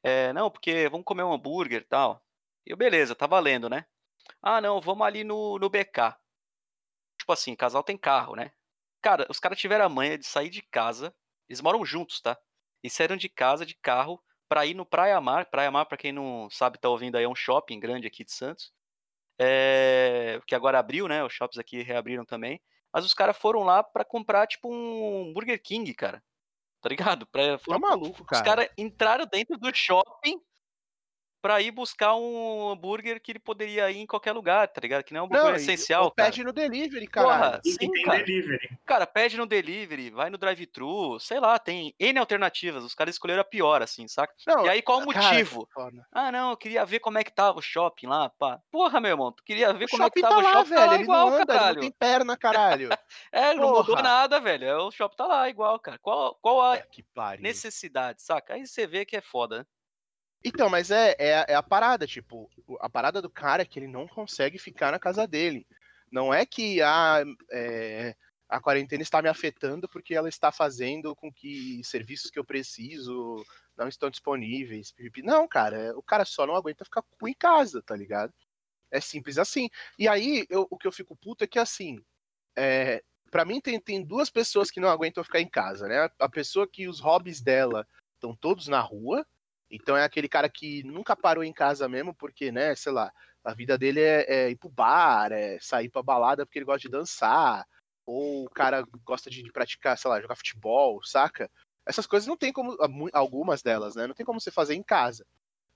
É, 0.00 0.32
não, 0.32 0.48
porque 0.48 0.88
vamos 0.88 1.04
comer 1.04 1.24
um 1.24 1.32
hambúrguer 1.32 1.82
e 1.82 1.84
tal. 1.84 2.24
E 2.64 2.70
eu, 2.70 2.76
beleza, 2.76 3.16
tá 3.16 3.26
valendo, 3.26 3.68
né? 3.68 3.84
Ah, 4.40 4.60
não, 4.60 4.80
vamos 4.80 5.04
ali 5.04 5.24
no, 5.24 5.58
no 5.58 5.68
BK. 5.68 6.16
Tipo 7.18 7.32
assim, 7.32 7.56
casal 7.56 7.82
tem 7.82 7.98
carro, 7.98 8.36
né? 8.36 8.52
Cara, 9.02 9.26
os 9.28 9.40
caras 9.40 9.58
tiveram 9.58 9.86
a 9.86 9.88
manha 9.88 10.16
de 10.16 10.24
sair 10.24 10.50
de 10.50 10.62
casa. 10.62 11.12
Eles 11.48 11.60
moram 11.60 11.84
juntos, 11.84 12.20
tá? 12.20 12.38
E 12.80 12.88
saíram 12.88 13.16
de 13.16 13.28
casa 13.28 13.66
de 13.66 13.74
carro 13.74 14.22
para 14.50 14.66
ir 14.66 14.74
no 14.74 14.84
Praia 14.84 15.20
Mar. 15.20 15.46
Praia 15.46 15.70
Mar, 15.70 15.86
para 15.86 15.96
quem 15.96 16.10
não 16.12 16.50
sabe, 16.50 16.76
tá 16.76 16.88
ouvindo 16.88 17.16
aí, 17.16 17.22
é 17.22 17.28
um 17.28 17.36
shopping 17.36 17.78
grande 17.78 18.08
aqui 18.08 18.24
de 18.24 18.32
Santos. 18.32 18.72
É, 19.40 20.40
que 20.46 20.54
agora 20.56 20.78
abriu, 20.80 21.06
né? 21.08 21.24
Os 21.24 21.32
shops 21.32 21.56
aqui 21.56 21.82
reabriram 21.82 22.24
também. 22.26 22.60
Mas 22.92 23.04
os 23.04 23.14
caras 23.14 23.36
foram 23.38 23.62
lá 23.62 23.82
para 23.84 24.04
comprar, 24.04 24.46
tipo, 24.48 24.68
um 24.68 25.32
Burger 25.32 25.62
King, 25.62 25.94
cara. 25.94 26.22
tá 26.82 26.88
ligado? 26.88 27.26
Pra, 27.28 27.58
Tá 27.58 27.78
maluco, 27.78 28.22
os 28.22 28.26
cara. 28.28 28.44
caras 28.44 28.68
entraram 28.76 29.24
dentro 29.26 29.56
do 29.56 29.72
shopping 29.74 30.40
pra 31.40 31.60
ir 31.60 31.70
buscar 31.70 32.14
um 32.16 32.68
hambúrguer 32.70 33.20
que 33.20 33.32
ele 33.32 33.38
poderia 33.38 33.90
ir 33.90 33.98
em 33.98 34.06
qualquer 34.06 34.32
lugar, 34.32 34.68
tá 34.68 34.80
ligado? 34.80 35.04
Que 35.04 35.12
não 35.12 35.20
é 35.20 35.22
um 35.22 35.26
hambúrguer 35.26 35.48
Não, 35.50 35.56
essencial, 35.56 36.10
cara. 36.12 36.30
pede 36.30 36.44
no 36.44 36.52
delivery, 36.52 37.06
E 37.64 37.72
que 37.72 37.72
sim, 37.72 37.90
tem 37.92 38.02
cara. 38.02 38.18
delivery. 38.24 38.78
Cara, 38.86 39.06
pede 39.06 39.36
no 39.36 39.46
delivery, 39.46 40.10
vai 40.10 40.30
no 40.30 40.38
drive-thru, 40.38 41.18
sei 41.20 41.38
lá, 41.40 41.58
tem 41.58 41.94
N 41.98 42.18
alternativas. 42.18 42.84
Os 42.84 42.94
caras 42.94 43.14
escolheram 43.14 43.40
a 43.42 43.44
pior, 43.44 43.82
assim, 43.82 44.06
saca? 44.08 44.34
Não, 44.46 44.64
E 44.66 44.68
aí, 44.68 44.82
qual 44.82 44.98
o 45.00 45.06
cara, 45.06 45.40
motivo? 45.40 45.68
foda. 45.72 46.06
Ah, 46.12 46.32
não, 46.32 46.50
eu 46.50 46.56
queria 46.56 46.84
ver 46.84 46.98
como 47.00 47.18
é 47.18 47.24
que 47.24 47.30
tava 47.32 47.58
o 47.58 47.62
shopping 47.62 48.06
lá, 48.06 48.28
pá. 48.30 48.60
Porra, 48.70 49.00
meu 49.00 49.10
irmão, 49.12 49.32
tu 49.32 49.42
queria 49.44 49.72
ver 49.72 49.86
O 49.86 49.88
como 49.88 50.02
é 50.02 50.10
que 50.10 50.14
shopping 50.14 50.20
tava 50.20 50.34
tá 50.34 50.40
o 50.40 50.42
lá, 50.42 50.50
shopping, 50.52 50.68
velho. 50.70 50.80
tá 50.80 50.86
lá 50.86 50.94
ele 50.94 51.02
igual, 51.04 51.30
não 51.30 51.36
anda, 51.36 51.54
ele 51.54 51.58
caralho. 51.58 51.74
não 51.74 51.80
tem 51.80 51.92
perna, 51.92 52.36
caralho. 52.36 52.88
É, 53.32 53.54
não 53.54 53.70
mudou 53.70 53.96
nada, 54.02 54.40
velho. 54.40 54.64
é, 54.64 54.76
O 54.76 54.90
shopping 54.90 55.16
tá 55.16 55.26
lá 55.26 55.48
igual, 55.48 55.78
cara. 55.78 55.98
Qual, 55.98 56.34
qual 56.40 56.60
a 56.62 56.78
que 56.78 57.02
pariu. 57.02 57.42
necessidade, 57.42 58.22
saca? 58.22 58.54
Aí 58.54 58.66
você 58.66 58.86
vê 58.86 59.04
que 59.04 59.16
é 59.16 59.20
foda, 59.20 59.60
né? 59.60 59.66
Então, 60.44 60.70
mas 60.70 60.90
é, 60.90 61.14
é, 61.18 61.34
a- 61.38 61.46
é 61.48 61.54
a 61.54 61.62
parada, 61.62 62.06
tipo, 62.06 62.50
a 62.80 62.88
parada 62.88 63.20
do 63.20 63.28
cara 63.30 63.62
é 63.62 63.64
que 63.66 63.78
ele 63.78 63.86
não 63.88 64.06
consegue 64.08 64.58
ficar 64.58 64.90
na 64.90 64.98
casa 64.98 65.26
dele. 65.26 65.66
Não 66.10 66.32
é 66.32 66.46
que 66.46 66.80
ah, 66.82 67.22
é, 67.50 68.16
a 68.48 68.60
quarentena 68.60 69.02
está 69.02 69.20
me 69.22 69.28
afetando 69.28 69.88
porque 69.88 70.14
ela 70.14 70.28
está 70.28 70.50
fazendo 70.50 71.14
com 71.14 71.32
que 71.32 71.82
serviços 71.84 72.30
que 72.30 72.38
eu 72.38 72.44
preciso 72.44 73.44
não 73.76 73.86
estão 73.88 74.10
disponíveis. 74.10 74.94
Não, 75.22 75.46
cara, 75.46 75.76
é- 75.78 75.92
o 75.94 76.02
cara 76.02 76.24
só 76.24 76.46
não 76.46 76.56
aguenta 76.56 76.84
ficar 76.84 77.04
em 77.26 77.34
casa, 77.34 77.82
tá 77.82 77.94
ligado? 77.96 78.32
É 78.90 79.00
simples 79.00 79.38
assim. 79.38 79.70
E 79.98 80.08
aí, 80.08 80.46
eu- 80.50 80.66
o 80.70 80.76
que 80.78 80.86
eu 80.86 80.92
fico 80.92 81.16
puto 81.16 81.44
é 81.44 81.46
que 81.46 81.58
assim, 81.58 82.00
é, 82.56 83.02
para 83.30 83.44
mim 83.44 83.60
tem, 83.60 83.80
tem 83.80 84.04
duas 84.04 84.30
pessoas 84.30 84.70
que 84.70 84.80
não 84.80 84.88
aguentam 84.88 85.24
ficar 85.24 85.40
em 85.40 85.48
casa, 85.48 85.88
né? 85.88 86.10
A 86.18 86.28
pessoa 86.28 86.66
que 86.68 86.88
os 86.88 87.00
hobbies 87.00 87.40
dela 87.40 87.86
estão 88.14 88.34
todos 88.36 88.68
na 88.68 88.80
rua, 88.80 89.26
então 89.70 89.96
é 89.96 90.04
aquele 90.04 90.28
cara 90.28 90.48
que 90.48 90.82
nunca 90.82 91.14
parou 91.14 91.44
em 91.44 91.52
casa 91.52 91.88
mesmo, 91.88 92.12
porque, 92.14 92.50
né, 92.50 92.74
sei 92.74 92.92
lá, 92.92 93.12
a 93.44 93.54
vida 93.54 93.78
dele 93.78 94.00
é, 94.00 94.24
é 94.28 94.50
ir 94.50 94.56
pro 94.56 94.68
bar, 94.68 95.32
é 95.32 95.58
sair 95.60 95.88
pra 95.88 96.02
balada 96.02 96.44
porque 96.44 96.58
ele 96.58 96.66
gosta 96.66 96.80
de 96.80 96.88
dançar, 96.88 97.66
ou 98.04 98.44
o 98.44 98.50
cara 98.50 98.84
gosta 99.04 99.30
de, 99.30 99.50
praticar, 99.52 99.96
sei 99.96 100.10
lá, 100.10 100.20
jogar 100.20 100.34
futebol, 100.34 101.02
saca? 101.04 101.50
Essas 101.86 102.06
coisas 102.06 102.26
não 102.26 102.36
tem 102.36 102.52
como, 102.52 102.76
algumas 103.12 103.62
delas, 103.62 103.94
né, 103.94 104.06
não 104.06 104.14
tem 104.14 104.26
como 104.26 104.40
você 104.40 104.50
fazer 104.50 104.74
em 104.74 104.82
casa. 104.82 105.24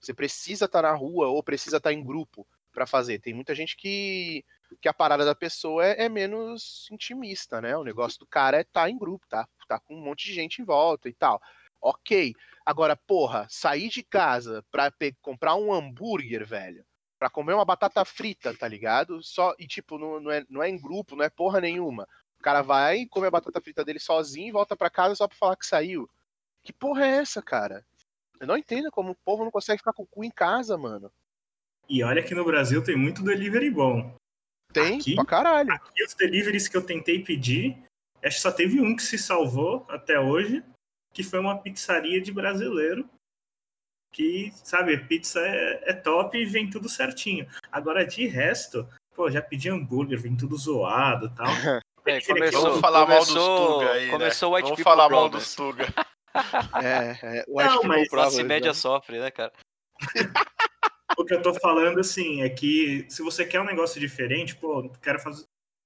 Você 0.00 0.12
precisa 0.12 0.66
estar 0.66 0.82
na 0.82 0.92
rua 0.92 1.28
ou 1.28 1.42
precisa 1.42 1.78
estar 1.78 1.92
em 1.92 2.04
grupo 2.04 2.46
pra 2.72 2.86
fazer. 2.86 3.20
Tem 3.20 3.32
muita 3.32 3.54
gente 3.54 3.76
que, 3.76 4.44
que 4.82 4.88
a 4.88 4.92
parada 4.92 5.24
da 5.24 5.34
pessoa 5.34 5.86
é, 5.86 6.04
é 6.04 6.08
menos 6.08 6.88
intimista, 6.90 7.60
né? 7.60 7.76
O 7.76 7.84
negócio 7.84 8.18
do 8.18 8.26
cara 8.26 8.58
é 8.58 8.62
estar 8.62 8.90
em 8.90 8.98
grupo, 8.98 9.26
tá? 9.28 9.48
Tá 9.66 9.78
com 9.78 9.94
um 9.94 10.02
monte 10.02 10.26
de 10.26 10.34
gente 10.34 10.60
em 10.60 10.64
volta 10.64 11.08
e 11.08 11.14
tal. 11.14 11.40
Ok. 11.80 12.34
Agora, 12.66 12.96
porra, 12.96 13.46
sair 13.50 13.88
de 13.88 14.02
casa 14.02 14.64
pra 14.70 14.92
comprar 15.20 15.54
um 15.54 15.72
hambúrguer, 15.72 16.46
velho, 16.46 16.84
pra 17.18 17.28
comer 17.28 17.52
uma 17.52 17.64
batata 17.64 18.04
frita, 18.04 18.54
tá 18.54 18.66
ligado? 18.66 19.22
Só 19.22 19.54
e 19.58 19.66
tipo, 19.66 19.98
não, 19.98 20.18
não, 20.18 20.30
é, 20.30 20.44
não 20.48 20.62
é 20.62 20.68
em 20.68 20.80
grupo, 20.80 21.14
não 21.14 21.24
é 21.24 21.28
porra 21.28 21.60
nenhuma. 21.60 22.08
O 22.38 22.42
cara 22.42 22.62
vai, 22.62 23.06
come 23.06 23.26
a 23.26 23.30
batata 23.30 23.60
frita 23.60 23.84
dele 23.84 23.98
sozinho 23.98 24.48
e 24.48 24.52
volta 24.52 24.74
pra 24.76 24.90
casa 24.90 25.14
só 25.14 25.28
pra 25.28 25.36
falar 25.36 25.56
que 25.56 25.66
saiu. 25.66 26.08
Que 26.62 26.72
porra 26.72 27.04
é 27.04 27.16
essa, 27.18 27.42
cara? 27.42 27.84
Eu 28.40 28.46
não 28.46 28.56
entendo 28.56 28.90
como 28.90 29.10
o 29.12 29.16
povo 29.24 29.44
não 29.44 29.50
consegue 29.50 29.78
ficar 29.78 29.92
com 29.92 30.02
o 30.02 30.06
cu 30.06 30.24
em 30.24 30.30
casa, 30.30 30.76
mano. 30.76 31.10
E 31.88 32.02
olha 32.02 32.22
que 32.22 32.34
no 32.34 32.44
Brasil 32.44 32.82
tem 32.82 32.96
muito 32.96 33.22
delivery 33.22 33.70
bom. 33.70 34.14
Tem 34.72 34.98
Aqui? 34.98 35.14
pra 35.14 35.24
caralho. 35.24 35.70
E 35.94 36.04
os 36.04 36.14
deliveries 36.14 36.66
que 36.66 36.76
eu 36.76 36.84
tentei 36.84 37.22
pedir, 37.22 37.78
acho 38.22 38.36
que 38.36 38.42
só 38.42 38.50
teve 38.50 38.80
um 38.80 38.96
que 38.96 39.02
se 39.02 39.18
salvou 39.18 39.86
até 39.88 40.18
hoje, 40.18 40.64
que 41.14 41.22
foi 41.22 41.38
uma 41.38 41.56
pizzaria 41.56 42.20
de 42.20 42.30
brasileiro. 42.32 43.08
Que, 44.12 44.52
sabe, 44.62 44.96
pizza 45.06 45.40
é, 45.40 45.90
é 45.90 45.92
top 45.92 46.36
e 46.38 46.44
vem 46.44 46.68
tudo 46.70 46.88
certinho. 46.88 47.48
Agora, 47.72 48.06
de 48.06 48.26
resto, 48.26 48.86
pô, 49.14 49.28
já 49.30 49.40
pedi 49.42 49.68
hambúrguer, 49.70 50.20
vem 50.20 50.36
tudo 50.36 50.56
zoado 50.56 51.26
e 51.26 51.30
tal. 51.30 51.46
É, 52.06 52.20
começou, 52.20 52.60
Vamos 52.64 52.80
falar 52.80 53.06
mal 53.06 53.18
dos 53.20 53.28
começou- 53.28 53.78
Tuga 53.78 53.92
aí, 53.92 54.10
começou 54.10 54.50
né? 54.50 54.56
White 54.56 54.68
Vamos 54.68 54.82
falar 54.82 55.08
mal 55.08 55.20
Problems. 55.30 55.44
dos 55.46 55.54
Tuga. 55.56 55.86
É, 56.84 57.38
é. 57.38 57.44
O 57.48 57.62
Não, 57.62 57.68
People 57.70 57.88
mas 57.88 58.08
Problems, 58.08 58.10
Classe 58.10 58.42
média 58.42 58.68
né? 58.68 58.74
sofre, 58.74 59.18
né, 59.20 59.30
cara? 59.30 59.52
O 61.16 61.24
que 61.24 61.32
eu 61.32 61.40
tô 61.40 61.54
falando, 61.54 62.00
assim, 62.00 62.42
é 62.42 62.48
que 62.50 63.06
se 63.08 63.22
você 63.22 63.46
quer 63.46 63.58
um 63.60 63.64
negócio 63.64 63.98
diferente, 63.98 64.54
pô, 64.56 64.90
quero 65.00 65.18
fazer, 65.18 65.44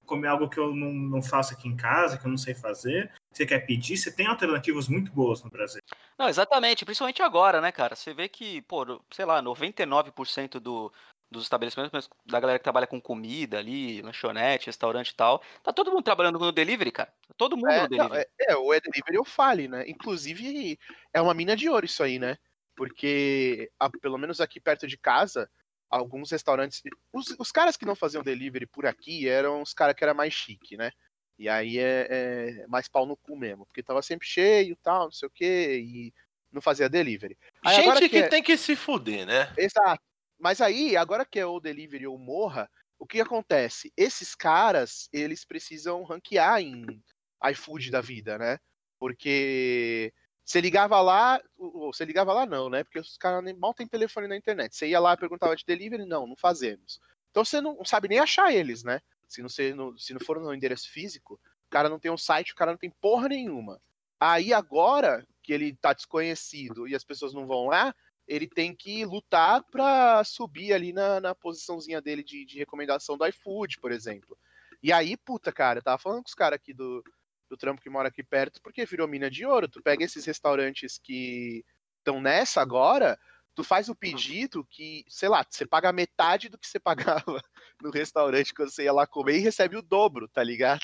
comer 0.09 0.29
algo 0.29 0.49
que 0.49 0.59
eu 0.59 0.75
não, 0.75 0.93
não 0.93 1.23
faço 1.23 1.53
aqui 1.53 1.69
em 1.69 1.77
casa, 1.77 2.19
que 2.19 2.27
eu 2.27 2.31
não 2.31 2.39
sei 2.39 2.55
fazer, 2.55 3.13
você 3.33 3.47
quer 3.47 3.61
pedir, 3.61 3.97
você 3.97 4.11
tem 4.11 4.27
alternativas 4.27 4.89
muito 4.89 5.13
boas 5.13 5.43
no 5.45 5.51
Brasil. 5.51 5.81
Não, 6.19 6.29
exatamente, 6.29 6.85
principalmente 6.85 7.23
agora, 7.23 7.61
né, 7.61 7.71
cara? 7.71 7.95
Você 7.95 8.13
vê 8.13 8.29
que, 8.29 8.63
pô, 8.63 8.85
sei 9.13 9.25
lá, 9.25 9.41
99% 9.41 10.59
do, 10.59 10.93
dos 11.31 11.45
estabelecimentos 11.45 11.93
mas 11.93 12.09
da 12.27 12.41
galera 12.41 12.59
que 12.59 12.65
trabalha 12.65 12.87
com 12.87 13.01
comida 13.01 13.59
ali, 13.59 14.03
lanchonete, 14.03 14.67
restaurante 14.67 15.11
e 15.11 15.15
tal, 15.15 15.43
tá 15.63 15.73
todo 15.73 15.91
mundo 15.93 16.03
trabalhando 16.03 16.39
no 16.39 16.51
delivery, 16.51 16.91
cara. 16.91 17.11
Tá 17.29 17.35
Todo 17.37 17.57
mundo 17.57 17.71
É, 17.71 17.83
no 17.83 17.83
não, 17.83 17.89
delivery. 17.89 18.27
é, 18.41 18.53
é, 18.53 18.57
o 18.57 18.73
é 18.73 18.81
delivery 18.81 19.19
ou 19.19 19.25
fale, 19.25 19.69
né? 19.69 19.85
Inclusive, 19.87 20.79
é 21.13 21.21
uma 21.21 21.35
mina 21.35 21.55
de 21.55 21.69
ouro 21.69 21.87
isso 21.87 22.03
aí, 22.03 22.19
né? 22.19 22.37
Porque, 22.75 23.71
a- 23.79 23.91
pelo 23.91 24.19
menos 24.19 24.41
aqui 24.41 24.59
perto 24.59 24.87
de 24.87 24.97
casa, 24.97 25.49
alguns 25.91 26.31
restaurantes. 26.31 26.83
Os, 27.13 27.35
os 27.39 27.51
caras 27.53 27.77
que 27.77 27.87
não 27.87 27.95
faziam 27.95 28.23
delivery 28.23 28.67
por 28.67 28.87
aqui 28.87 29.29
eram 29.29 29.63
os 29.63 29.73
caras 29.73 29.95
que 29.95 30.05
era 30.05 30.15
mais 30.15 30.33
chique, 30.33 30.77
né? 30.77 30.91
E 31.39 31.49
aí 31.49 31.79
é, 31.79 32.07
é 32.11 32.67
mais 32.67 32.89
pau 32.89 33.07
no 33.07 33.17
cu 33.17 33.37
mesmo, 33.37 33.65
porque 33.65 33.83
tava 33.83 34.03
sempre 34.03 34.27
cheio 34.27 34.73
e 34.73 34.77
tal, 34.77 35.05
não 35.05 35.13
sei 35.13 35.29
o 35.29 35.31
quê, 35.31 35.79
e 35.79 36.13
não 36.51 36.61
fazia 36.61 36.89
delivery. 36.89 37.39
Aí 37.65 37.77
Gente 37.77 38.09
que, 38.09 38.19
é- 38.19 38.29
tem 38.29 38.43
que 38.43 38.57
se 38.57 38.75
fuder, 38.75 39.25
né? 39.25 39.53
Exato. 39.57 40.03
Mas 40.39 40.61
aí, 40.61 40.97
agora 40.97 41.25
que 41.25 41.39
é 41.39 41.47
o 41.47 41.61
delivery 41.61 42.07
ou 42.07 42.19
morra, 42.19 42.71
o 42.99 43.07
que 43.07 43.21
acontece? 43.21 43.93
Esses 43.97 44.35
caras, 44.35 45.09
eles 45.13 45.45
precisam 45.45 46.03
ranquear 46.05 46.61
em 46.61 47.03
iFood 47.51 47.91
da 47.91 48.01
vida, 48.01 48.37
né? 48.39 48.59
Porque 48.99 50.13
você 50.49 50.63
ligava 50.63 50.99
lá, 51.03 51.39
ou 51.59 51.93
você 51.93 52.07
ligava 52.07 52.33
lá 52.33 52.47
não, 52.47 52.71
né? 52.71 52.83
Porque 52.83 52.99
os 52.99 53.19
caras 53.19 53.45
mal 53.59 53.75
têm 53.75 53.87
telefone 53.87 54.27
na 54.27 54.35
internet. 54.35 54.75
Você 54.75 54.89
ia 54.89 54.99
lá 54.99 55.13
e 55.13 55.17
perguntava 55.19 55.55
de 55.55 55.63
delivery, 55.63 56.07
não, 56.07 56.27
não 56.27 56.37
fazemos. 56.37 56.99
Então 57.31 57.45
você 57.45 57.61
não 57.61 57.85
sabe 57.85 58.09
nem 58.09 58.19
achar 58.19 58.51
eles, 58.51 58.83
né? 58.83 59.03
Se 59.29 59.43
não, 59.43 59.51
se 59.51 60.15
não 60.15 60.21
for 60.25 60.41
no 60.41 60.55
endereço 60.55 60.91
físico, 60.91 61.35
o 61.35 61.69
cara 61.69 61.91
não 61.91 61.99
tem 61.99 62.11
um 62.11 62.17
site, 62.17 62.55
o 62.55 62.57
cara 62.57 62.71
não 62.71 62.79
tem 62.79 62.89
porra 62.89 63.29
nenhuma. 63.29 63.79
Aí 64.19 64.55
agora 64.55 65.23
que 65.43 65.53
ele 65.53 65.77
tá 65.77 65.93
desconhecido 65.93 66.89
e 66.89 66.95
as 66.95 67.05
pessoas 67.05 67.35
não 67.35 67.47
vão 67.47 67.67
lá, 67.67 67.95
ele 68.27 68.49
tem 68.49 68.75
que 68.75 69.05
lutar 69.05 69.63
pra 69.65 70.25
subir 70.25 70.73
ali 70.73 70.95
na, 70.95 71.21
na 71.21 71.35
posiçãozinha 71.35 72.01
dele 72.01 72.25
de, 72.25 72.47
de 72.47 72.57
recomendação 72.57 73.19
do 73.19 73.27
iFood, 73.27 73.79
por 73.81 73.93
exemplo. 73.93 74.35
E 74.83 74.95
aí, 74.95 75.15
puta, 75.15 75.53
cara, 75.53 75.81
eu 75.81 75.83
tava 75.83 75.99
falando 75.99 76.23
com 76.23 76.29
os 76.29 76.35
caras 76.35 76.57
aqui 76.57 76.73
do, 76.73 77.05
do 77.49 77.57
trampo 77.57 77.81
que 77.83 77.91
mora 77.91 78.09
aqui 78.09 78.23
perto, 78.23 78.61
porque 78.63 78.85
virou 78.87 79.09
mina 79.09 79.31
de 79.31 79.45
ouro. 79.47 79.69
Tu 79.69 79.83
pega 79.83 80.05
esses 80.05 80.25
restaurantes 80.25 80.99
que 80.99 81.65
estão 81.99 82.21
nessa 82.21 82.61
agora, 82.61 83.19
tu 83.55 83.65
faz 83.65 83.89
o 83.89 83.95
pedido 83.95 84.65
que, 84.71 85.05
sei 85.09 85.29
lá, 85.29 85.45
você 85.49 85.67
paga 85.67 85.93
metade 85.93 86.49
do 86.49 86.57
que 86.59 86.67
você 86.67 86.79
pagava 86.79 87.25
no 87.83 87.91
restaurante 87.91 88.55
quando 88.55 88.71
você 88.71 88.85
ia 88.85 88.93
lá 88.93 89.07
comer 89.07 89.37
e 89.37 89.41
recebe 89.41 89.77
o 89.77 89.83
dobro, 89.83 90.29
tá 90.29 90.43
ligado? 90.45 90.81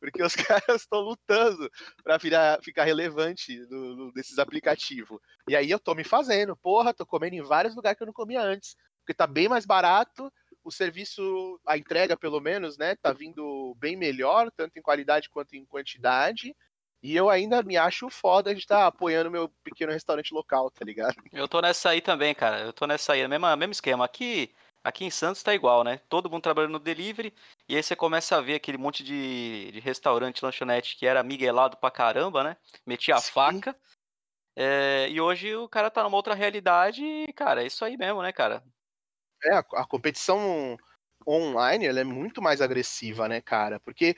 Porque 0.00 0.22
os 0.22 0.34
caras 0.64 0.82
estão 0.82 1.00
lutando 1.00 1.70
pra 2.02 2.16
virar, 2.16 2.60
ficar 2.62 2.84
relevante 2.84 3.58
no, 3.70 3.96
no- 3.96 4.12
nesses 4.14 4.38
aplicativos. 4.38 5.18
E 5.48 5.54
aí 5.56 5.70
eu 5.70 5.78
tô 5.78 5.94
me 5.94 6.04
fazendo, 6.04 6.56
porra, 6.56 6.92
tô 6.94 7.06
comendo 7.06 7.36
em 7.36 7.42
vários 7.42 7.74
lugares 7.76 7.96
que 7.96 8.02
eu 8.02 8.06
não 8.06 8.12
comia 8.14 8.42
antes. 8.42 8.76
Porque 9.00 9.14
tá 9.14 9.26
bem 9.26 9.48
mais 9.48 9.64
barato, 9.64 10.32
o 10.66 10.70
serviço, 10.72 11.60
a 11.64 11.78
entrega 11.78 12.16
pelo 12.16 12.40
menos, 12.40 12.76
né, 12.76 12.96
tá 12.96 13.12
vindo 13.12 13.72
bem 13.78 13.94
melhor, 13.94 14.50
tanto 14.50 14.76
em 14.76 14.82
qualidade 14.82 15.30
quanto 15.30 15.54
em 15.54 15.64
quantidade. 15.64 16.54
E 17.00 17.14
eu 17.14 17.30
ainda 17.30 17.62
me 17.62 17.76
acho 17.76 18.10
foda 18.10 18.52
de 18.52 18.60
estar 18.62 18.84
apoiando 18.84 19.30
meu 19.30 19.48
pequeno 19.62 19.92
restaurante 19.92 20.34
local, 20.34 20.68
tá 20.72 20.84
ligado? 20.84 21.14
Eu 21.32 21.46
tô 21.46 21.60
nessa 21.60 21.90
aí 21.90 22.00
também, 22.00 22.34
cara. 22.34 22.62
Eu 22.62 22.72
tô 22.72 22.84
nessa 22.84 23.12
aí, 23.12 23.28
mesmo, 23.28 23.56
mesmo 23.56 23.70
esquema. 23.70 24.04
Aqui, 24.04 24.52
aqui 24.82 25.04
em 25.04 25.10
Santos 25.10 25.40
tá 25.40 25.54
igual, 25.54 25.84
né? 25.84 26.00
Todo 26.08 26.28
mundo 26.28 26.42
trabalhando 26.42 26.72
no 26.72 26.78
delivery, 26.80 27.32
e 27.68 27.76
aí 27.76 27.82
você 27.82 27.94
começa 27.94 28.36
a 28.36 28.40
ver 28.40 28.56
aquele 28.56 28.76
monte 28.76 29.04
de, 29.04 29.70
de 29.70 29.78
restaurante, 29.78 30.44
lanchonete 30.44 30.96
que 30.96 31.06
era 31.06 31.22
miguelado 31.22 31.76
pra 31.76 31.92
caramba, 31.92 32.42
né? 32.42 32.56
Metia 32.84 33.14
a 33.14 33.20
Sim. 33.20 33.30
faca. 33.30 33.76
É, 34.56 35.06
e 35.10 35.20
hoje 35.20 35.54
o 35.54 35.68
cara 35.68 35.90
tá 35.90 36.02
numa 36.02 36.16
outra 36.16 36.34
realidade 36.34 37.04
e, 37.04 37.32
cara, 37.34 37.62
é 37.62 37.66
isso 37.66 37.84
aí 37.84 37.96
mesmo, 37.96 38.20
né, 38.20 38.32
cara? 38.32 38.64
É, 39.44 39.50
a, 39.54 39.58
a 39.60 39.86
competição 39.86 40.76
online 41.26 41.86
ela 41.86 42.00
é 42.00 42.04
muito 42.04 42.40
mais 42.42 42.60
agressiva, 42.60 43.28
né, 43.28 43.40
cara? 43.40 43.80
Porque, 43.80 44.16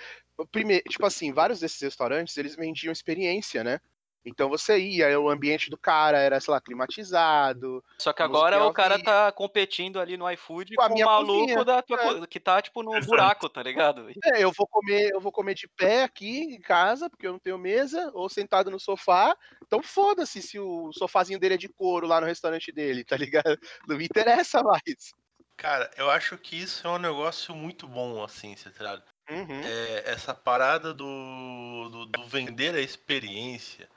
primeiro, 0.52 0.85
tipo 0.88 1.04
assim, 1.07 1.33
vários 1.33 1.61
desses 1.61 1.81
restaurantes 1.81 2.37
eles 2.37 2.54
vendiam 2.57 2.92
experiência, 2.92 3.64
né? 3.64 3.81
Então 4.24 4.48
você 4.48 4.78
ia, 4.78 5.18
o 5.18 5.31
ambiente 5.31 5.70
do 5.70 5.78
cara 5.78 6.18
era, 6.18 6.40
sei 6.40 6.52
lá, 6.52 6.61
climatizado. 6.61 7.83
Só 7.98 8.12
que 8.12 8.22
agora 8.22 8.64
o 8.64 8.72
cara 8.72 9.02
tá 9.02 9.33
competindo 9.33 10.00
ali 10.00 10.16
no 10.16 10.31
iFood 10.33 10.74
Com 10.74 10.83
com, 10.83 10.83
a 10.83 10.90
o 10.90 10.92
minha 10.92 11.07
maluco 11.07 11.40
cozinha, 11.40 11.64
da 11.64 11.83
tua 11.83 12.22
é. 12.22 12.26
que 12.26 12.40
tá, 12.40 12.61
tipo, 12.61 12.83
no 12.83 13.00
buraco, 13.00 13.48
tá 13.48 13.62
ligado? 13.62 14.09
É, 14.35 14.42
eu 14.42 14.52
vou 14.52 14.66
comer, 14.66 15.11
eu 15.12 15.20
vou 15.20 15.33
comer 15.33 15.54
de 15.54 15.66
pé 15.68 16.02
aqui 16.02 16.40
em 16.40 16.61
casa, 16.61 17.09
porque 17.09 17.26
eu 17.26 17.33
não 17.33 17.38
tenho 17.38 17.57
mesa, 17.57 18.11
ou 18.12 18.28
sentado 18.28 18.70
no 18.70 18.78
sofá. 18.78 19.37
Então 19.64 19.83
foda-se 19.83 20.42
se 20.42 20.59
o 20.59 20.92
sofazinho 20.92 21.38
dele 21.38 21.54
é 21.54 21.59
de 21.59 21.68
couro 21.68 22.07
lá 22.07 22.20
no 22.20 22.26
restaurante 22.26 22.70
dele, 22.72 23.04
tá 23.04 23.16
ligado? 23.16 23.59
Não 23.87 23.96
me 23.96 24.04
interessa 24.04 24.62
mais. 24.62 25.14
Cara, 25.57 25.90
eu 25.96 26.11
acho 26.11 26.38
que 26.38 26.57
isso 26.57 26.87
é 26.87 26.90
um 26.90 26.98
negócio 26.98 27.54
muito 27.54 27.88
bom, 27.88 28.22
assim, 28.22 28.54
tá 28.54 28.70
ligado? 28.78 29.02
Uhum. 29.31 29.61
É, 29.62 30.11
essa 30.11 30.35
parada 30.35 30.94
do, 30.94 31.88
do, 31.90 32.07
do 32.07 32.24
vender 32.26 32.74
a 32.74 32.81
experiência. 32.81 33.88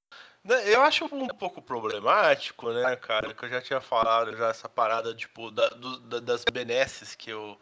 Né, 0.43 0.73
Eu 0.73 0.82
acho 0.82 1.06
um 1.06 1.27
pouco 1.27 1.62
problemático, 1.62 2.71
né, 2.71 2.95
cara? 2.95 3.34
Que 3.34 3.45
eu 3.45 3.49
já 3.49 3.62
tinha 3.62 3.80
falado 3.82 4.36
já 4.36 4.47
essa 4.49 4.67
parada, 4.67 5.13
tipo, 5.13 5.51
da- 5.51 5.69
do- 5.69 5.99
da- 5.99 6.19
das 6.19 6.43
benesses 6.51 7.15
que 7.15 7.30
eu 7.32 7.60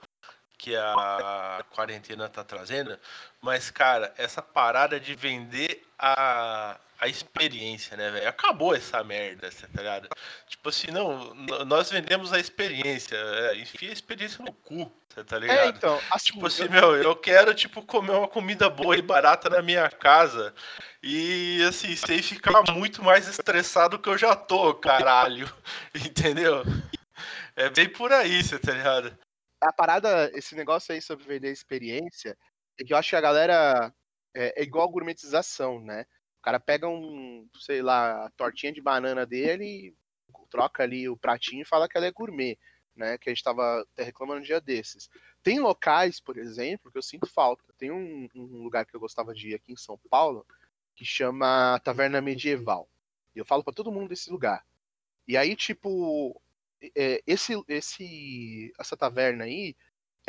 que 0.57 0.75
a 0.75 1.63
quarentena 1.69 2.27
tá 2.27 2.43
trazendo. 2.43 2.99
Mas, 3.41 3.71
cara, 3.71 4.13
essa 4.17 4.41
parada 4.41 4.99
de 4.99 5.15
vender 5.15 5.87
a, 5.97 6.77
a 6.99 7.07
experiência, 7.07 7.95
né, 7.95 8.11
velho? 8.11 8.27
Acabou 8.27 8.75
essa 8.75 9.01
merda, 9.03 9.49
você 9.49 9.65
tá 9.67 9.81
ligado? 9.81 10.09
Tipo 10.47 10.69
assim, 10.69 10.87
não, 10.91 11.33
nós 11.65 11.89
vendemos 11.89 12.33
a 12.33 12.39
experiência. 12.39 13.15
É, 13.15 13.55
enfia 13.55 13.89
a 13.89 13.93
experiência 13.93 14.43
no 14.43 14.51
cu, 14.51 14.91
você 15.07 15.23
tá 15.23 15.39
ligado? 15.39 15.59
É, 15.59 15.67
então, 15.69 16.01
assim, 16.11 16.33
Tipo 16.33 16.45
assim, 16.47 16.63
eu- 16.63 16.69
meu, 16.69 16.95
eu 16.95 17.15
quero, 17.15 17.53
tipo, 17.53 17.81
comer 17.83 18.11
uma 18.11 18.27
comida 18.27 18.69
boa 18.69 18.97
e 18.97 19.01
barata 19.01 19.49
na 19.49 19.61
minha 19.61 19.89
casa. 19.89 20.53
E, 21.01 21.63
assim, 21.67 21.95
sem 21.95 22.21
ficar 22.21 22.61
muito 22.73 23.01
mais 23.01 23.27
estressado 23.27 23.97
que 23.97 24.09
eu 24.09 24.17
já 24.17 24.35
tô, 24.35 24.73
caralho. 24.75 25.49
Entendeu? 25.95 26.63
É 27.55 27.69
bem 27.69 27.89
por 27.89 28.11
aí, 28.11 28.43
você 28.43 28.59
tá 28.59 28.73
ligado? 28.73 29.17
a 29.61 29.73
parada, 29.73 30.31
esse 30.33 30.55
negócio 30.55 30.93
aí 30.93 31.01
sobre 31.01 31.25
vender 31.25 31.51
experiência, 31.51 32.37
é 32.79 32.83
que 32.85 32.93
eu 32.93 32.97
acho 32.97 33.09
que 33.09 33.15
a 33.17 33.21
galera 33.21 33.93
é, 34.33 34.61
é 34.61 34.63
igual 34.63 34.87
a 34.87 34.91
gourmetização, 34.91 35.81
né? 35.81 36.05
O 36.39 36.41
cara 36.41 36.59
pega 36.59 36.87
um, 36.87 37.47
sei 37.59 37.81
lá, 37.81 38.25
a 38.25 38.29
tortinha 38.31 38.71
de 38.71 38.81
banana 38.81 39.25
dele, 39.25 39.95
troca 40.49 40.83
ali 40.83 41.07
o 41.07 41.17
pratinho 41.17 41.61
e 41.61 41.65
fala 41.65 41.87
que 41.87 41.97
ela 41.97 42.07
é 42.07 42.11
gourmet, 42.11 42.57
né? 42.95 43.17
Que 43.17 43.29
a 43.29 43.33
gente 43.33 43.43
tava 43.43 43.81
até 43.81 44.03
reclamando 44.03 44.39
um 44.39 44.43
dia 44.43 44.59
desses. 44.59 45.09
Tem 45.43 45.59
locais, 45.59 46.19
por 46.19 46.37
exemplo, 46.37 46.91
que 46.91 46.97
eu 46.97 47.01
sinto 47.01 47.27
falta. 47.27 47.63
Tem 47.77 47.91
um, 47.91 48.27
um 48.35 48.63
lugar 48.63 48.85
que 48.85 48.95
eu 48.95 48.99
gostava 48.99 49.33
de 49.33 49.49
ir 49.49 49.55
aqui 49.55 49.73
em 49.73 49.77
São 49.77 49.99
Paulo, 50.09 50.45
que 50.95 51.05
chama 51.05 51.79
Taverna 51.79 52.21
Medieval. 52.21 52.89
E 53.35 53.39
eu 53.39 53.45
falo 53.45 53.63
pra 53.63 53.73
todo 53.73 53.91
mundo 53.91 54.09
desse 54.09 54.29
lugar. 54.29 54.65
E 55.27 55.37
aí, 55.37 55.55
tipo, 55.55 56.41
é, 56.95 57.21
esse, 57.27 57.53
esse, 57.67 58.73
essa 58.79 58.97
taverna 58.97 59.43
aí 59.43 59.75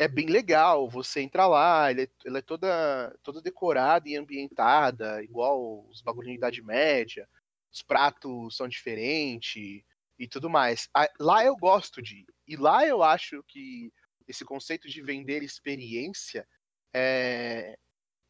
é 0.01 0.07
bem 0.07 0.25
legal. 0.25 0.89
Você 0.89 1.21
entra 1.21 1.45
lá, 1.45 1.91
ele 1.91 2.03
é, 2.03 2.09
ela 2.25 2.39
é 2.39 2.41
toda, 2.41 3.15
toda 3.21 3.39
decorada 3.39 4.09
e 4.09 4.15
ambientada, 4.15 5.23
igual 5.23 5.87
os 5.87 6.01
bagulhinhos 6.01 6.39
da 6.39 6.47
Idade 6.47 6.63
Média. 6.63 7.29
Os 7.71 7.83
pratos 7.83 8.57
são 8.57 8.67
diferentes 8.67 9.83
e 10.17 10.27
tudo 10.27 10.49
mais. 10.49 10.89
Lá 11.19 11.45
eu 11.45 11.55
gosto 11.55 12.01
de 12.01 12.21
ir. 12.21 12.25
E 12.47 12.55
lá 12.55 12.85
eu 12.85 13.03
acho 13.03 13.43
que 13.47 13.93
esse 14.27 14.43
conceito 14.43 14.89
de 14.89 15.03
vender 15.03 15.43
experiência 15.43 16.47
é, 16.93 17.77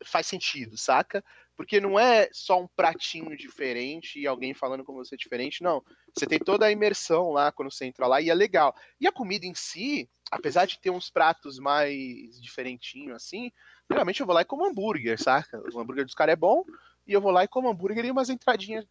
faz 0.04 0.28
sentido, 0.28 0.78
saca? 0.78 1.24
Porque 1.62 1.80
não 1.80 2.00
é 2.00 2.28
só 2.34 2.60
um 2.60 2.68
pratinho 2.68 3.38
diferente 3.38 4.20
e 4.20 4.26
alguém 4.26 4.52
falando 4.52 4.84
com 4.84 4.96
você 4.96 5.16
diferente, 5.16 5.62
não. 5.62 5.84
Você 6.12 6.26
tem 6.26 6.40
toda 6.40 6.66
a 6.66 6.72
imersão 6.72 7.30
lá 7.30 7.52
quando 7.52 7.72
você 7.72 7.86
entra 7.86 8.08
lá 8.08 8.20
e 8.20 8.32
é 8.32 8.34
legal. 8.34 8.76
E 9.00 9.08
a 9.08 9.12
comida 9.12 9.46
em 9.46 9.54
si, 9.54 10.10
apesar 10.32 10.66
de 10.66 10.80
ter 10.80 10.90
uns 10.90 11.12
pratos 11.12 11.60
mais 11.60 12.42
diferentinhos 12.42 13.16
assim, 13.16 13.52
geralmente 13.88 14.20
eu 14.20 14.26
vou 14.26 14.34
lá 14.34 14.42
e 14.42 14.46
como 14.46 14.66
hambúrguer, 14.66 15.22
saca? 15.22 15.62
O 15.72 15.80
hambúrguer 15.80 16.04
dos 16.04 16.16
caras 16.16 16.34
é 16.34 16.36
bom 16.36 16.66
e 17.06 17.14
eu 17.14 17.22
vou 17.22 17.30
lá 17.30 17.44
e 17.44 17.48
como 17.48 17.70
hambúrguer 17.70 18.06
e 18.06 18.12
umas 18.12 18.32
entradinhas 18.32 18.84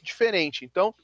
diferentes. 0.00 0.62
Então, 0.62 0.94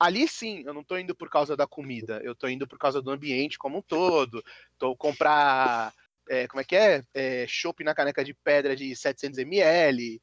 ali 0.00 0.26
sim, 0.26 0.62
eu 0.64 0.72
não 0.72 0.82
tô 0.82 0.96
indo 0.96 1.14
por 1.14 1.28
causa 1.28 1.54
da 1.54 1.66
comida, 1.66 2.18
eu 2.24 2.34
tô 2.34 2.48
indo 2.48 2.66
por 2.66 2.78
causa 2.78 3.02
do 3.02 3.10
ambiente 3.10 3.58
como 3.58 3.76
um 3.76 3.82
todo. 3.82 4.42
Tô 4.78 4.96
comprar, 4.96 5.92
é, 6.30 6.48
como 6.48 6.62
é 6.62 6.64
que 6.64 6.76
é? 6.76 7.04
é 7.12 7.46
na 7.84 7.94
caneca 7.94 8.24
de 8.24 8.32
pedra 8.32 8.74
de 8.74 8.86
700ml, 8.92 10.18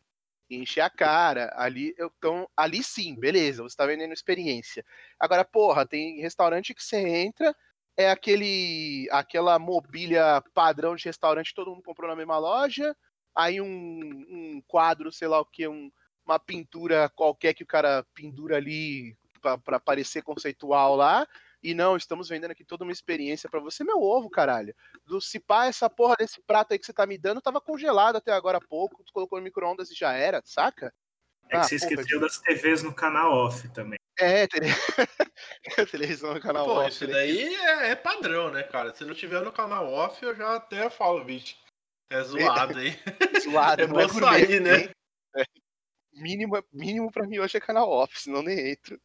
encher 0.49 0.81
a 0.81 0.89
cara. 0.89 1.53
Ali, 1.55 1.93
eu, 1.97 2.11
então, 2.17 2.49
ali 2.55 2.83
sim, 2.83 3.15
beleza, 3.15 3.63
você 3.63 3.75
tá 3.75 3.85
vendendo 3.85 4.13
experiência. 4.13 4.85
Agora, 5.19 5.45
porra, 5.45 5.85
tem 5.85 6.21
restaurante 6.21 6.73
que 6.73 6.83
você 6.83 6.97
entra, 6.97 7.55
é 7.97 8.09
aquele 8.09 9.07
aquela 9.11 9.59
mobília 9.59 10.41
padrão 10.53 10.95
de 10.95 11.05
restaurante 11.05 11.53
todo 11.53 11.71
mundo 11.71 11.83
comprou 11.83 12.09
na 12.09 12.15
mesma 12.15 12.37
loja, 12.37 12.95
aí 13.35 13.59
um, 13.61 13.65
um 13.67 14.61
quadro, 14.67 15.11
sei 15.11 15.27
lá 15.27 15.39
o 15.39 15.45
que, 15.45 15.67
um, 15.67 15.91
uma 16.25 16.39
pintura 16.39 17.09
qualquer 17.09 17.53
que 17.53 17.63
o 17.63 17.67
cara 17.67 18.05
pendura 18.13 18.57
ali 18.57 19.17
para 19.41 19.79
parecer 19.79 20.21
conceitual 20.21 20.95
lá. 20.95 21.27
E 21.61 21.73
não, 21.73 21.97
estamos 21.97 22.29
vendendo 22.29 22.51
aqui 22.51 22.63
toda 22.63 22.85
uma 22.85 22.91
experiência 22.91 23.49
para 23.49 23.59
você, 23.59 23.83
meu 23.83 24.01
ovo, 24.01 24.29
caralho. 24.29 24.73
Do 25.09 25.19
se 25.19 25.39
pá, 25.39 25.65
essa 25.65 25.89
porra 25.89 26.15
desse 26.19 26.39
prato 26.43 26.71
aí 26.71 26.77
que 26.77 26.85
você 26.85 26.93
tá 26.93 27.03
me 27.07 27.17
dando 27.17 27.41
tava 27.41 27.59
congelado 27.59 28.17
até 28.17 28.31
agora 28.31 28.59
há 28.59 28.61
pouco, 28.61 29.03
tu 29.03 29.11
colocou 29.11 29.39
no 29.39 29.43
micro-ondas 29.43 29.89
e 29.89 29.95
já 29.95 30.13
era, 30.13 30.39
saca? 30.45 30.93
É 31.45 31.49
que 31.49 31.57
Ah, 31.57 31.63
você 31.63 31.79
porra, 31.79 31.91
esqueceu 31.93 32.19
das 32.19 32.37
TVs 32.39 32.83
no 32.83 32.93
canal 32.93 33.31
off 33.31 33.67
também. 33.69 33.97
É, 34.19 34.45
tele... 34.45 34.67
televisão 35.91 36.35
no 36.35 36.39
canal 36.39 36.63
Pô, 36.67 36.73
off, 36.73 36.89
isso 36.89 37.07
né? 37.07 37.13
daí 37.13 37.55
é, 37.55 37.89
é 37.89 37.95
padrão, 37.95 38.51
né, 38.51 38.61
cara? 38.61 38.93
Se 38.93 39.03
não 39.03 39.15
tiver 39.15 39.41
no 39.41 39.51
canal 39.51 39.91
off, 39.91 40.23
eu 40.23 40.35
já 40.35 40.57
até 40.57 40.91
falo, 40.91 41.25
bicho. 41.25 41.57
É 42.11 42.21
zoado 42.21 42.77
aí. 42.77 42.91
Zoado, 43.43 43.81
É 43.81 43.87
bom 43.87 43.95
gourmet, 44.07 44.19
sair, 44.45 44.59
né? 44.59 44.77
nem- 44.77 44.89
é. 45.37 45.43
Mínimo, 46.13 46.63
mínimo 46.71 47.11
pra 47.11 47.25
mim 47.25 47.39
hoje 47.39 47.57
é 47.57 47.59
canal 47.59 47.89
off, 47.89 48.19
senão 48.21 48.43
nem 48.43 48.73
entro. 48.73 49.01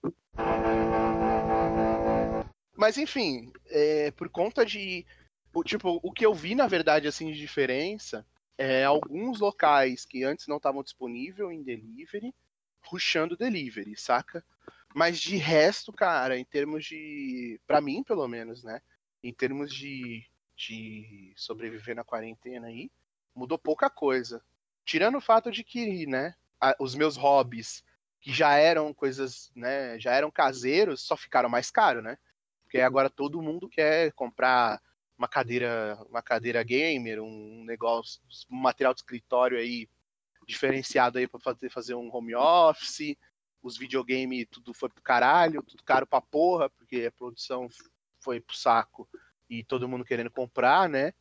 Mas 2.77 2.99
enfim, 2.99 3.51
é, 3.69 4.11
por 4.11 4.29
conta 4.29 4.67
de. 4.67 5.07
O- 5.55 5.65
Tipo, 5.65 6.01
o 6.03 6.13
que 6.13 6.25
eu 6.27 6.35
vi, 6.35 6.55
na 6.55 6.67
verdade, 6.67 7.09
assim, 7.09 7.33
de 7.33 7.39
diferença 7.39 8.27
é 8.59 8.85
alguns 8.85 9.41
locais 9.41 10.05
que 10.05 10.25
antes 10.25 10.47
não 10.47 10.59
estavam 10.59 10.83
disponíveis 10.83 11.51
em 11.51 11.63
delivery, 11.63 12.35
rushando 12.83 13.37
delivery, 13.37 13.97
saca? 13.97 14.45
Mas 14.95 15.19
de 15.21 15.37
resto, 15.37 15.93
cara, 15.93 16.39
em 16.39 16.45
termos 16.45 16.85
de. 16.85 17.61
Pra 17.67 17.81
mim, 17.81 18.03
pelo 18.05 18.27
menos, 18.29 18.63
né? 18.63 18.81
Em 19.23 19.33
termos 19.33 19.73
de, 19.75 20.25
de 20.57 21.33
sobreviver 21.37 21.97
na 21.97 22.05
quarentena 22.05 22.69
aí, 22.69 22.91
mudou 23.35 23.59
pouca 23.59 23.91
coisa. 23.91 24.43
Tirando 24.85 25.17
o 25.19 25.21
fato 25.21 25.51
de 25.51 25.65
que, 25.65 26.07
né, 26.07 26.35
os 26.79 26.95
meus 26.95 27.17
hobbies, 27.17 27.83
que 28.21 28.33
já 28.33 28.55
eram 28.57 28.93
coisas, 28.95 29.51
né, 29.57 29.99
já 29.99 30.13
eram 30.13 30.31
caseiros, 30.31 31.03
só 31.03 31.17
ficaram 31.17 31.49
mais 31.49 31.71
caros, 31.71 32.03
né? 32.05 32.19
Porque 32.63 32.81
agora 32.81 33.11
todo 33.11 33.43
mundo 33.43 33.69
quer 33.69 34.13
comprar 34.13 34.81
uma 35.17 35.29
cadeira, 35.29 35.99
uma 36.09 36.23
cadeira 36.23 36.63
gamer, 36.63 37.23
um 37.23 37.65
negócio, 37.65 38.21
um 38.51 38.57
material 38.57 38.93
de 38.93 39.01
escritório 39.01 39.59
aí 39.59 39.89
diferenciado 40.47 41.19
aí 41.19 41.27
para 41.27 41.41
fazer, 41.41 41.71
fazer 41.71 41.95
um 41.95 42.15
home 42.15 42.35
office. 42.35 43.17
Os 43.63 43.79
videogames 43.79 44.47
tudo 44.51 44.75
foi 44.75 44.89
pro 44.89 45.03
caralho, 45.03 45.63
tudo 45.63 45.83
caro 45.83 46.07
pra 46.07 46.21
porra, 46.21 46.69
porque 46.69 47.07
a 47.07 47.13
produção 47.13 47.69
foi 48.21 48.41
pro 48.41 48.57
saco 48.57 49.09
e 49.49 49.65
todo 49.65 49.89
mundo 49.89 50.05
querendo 50.05 50.31
comprar, 50.31 50.89
né? 50.89 51.13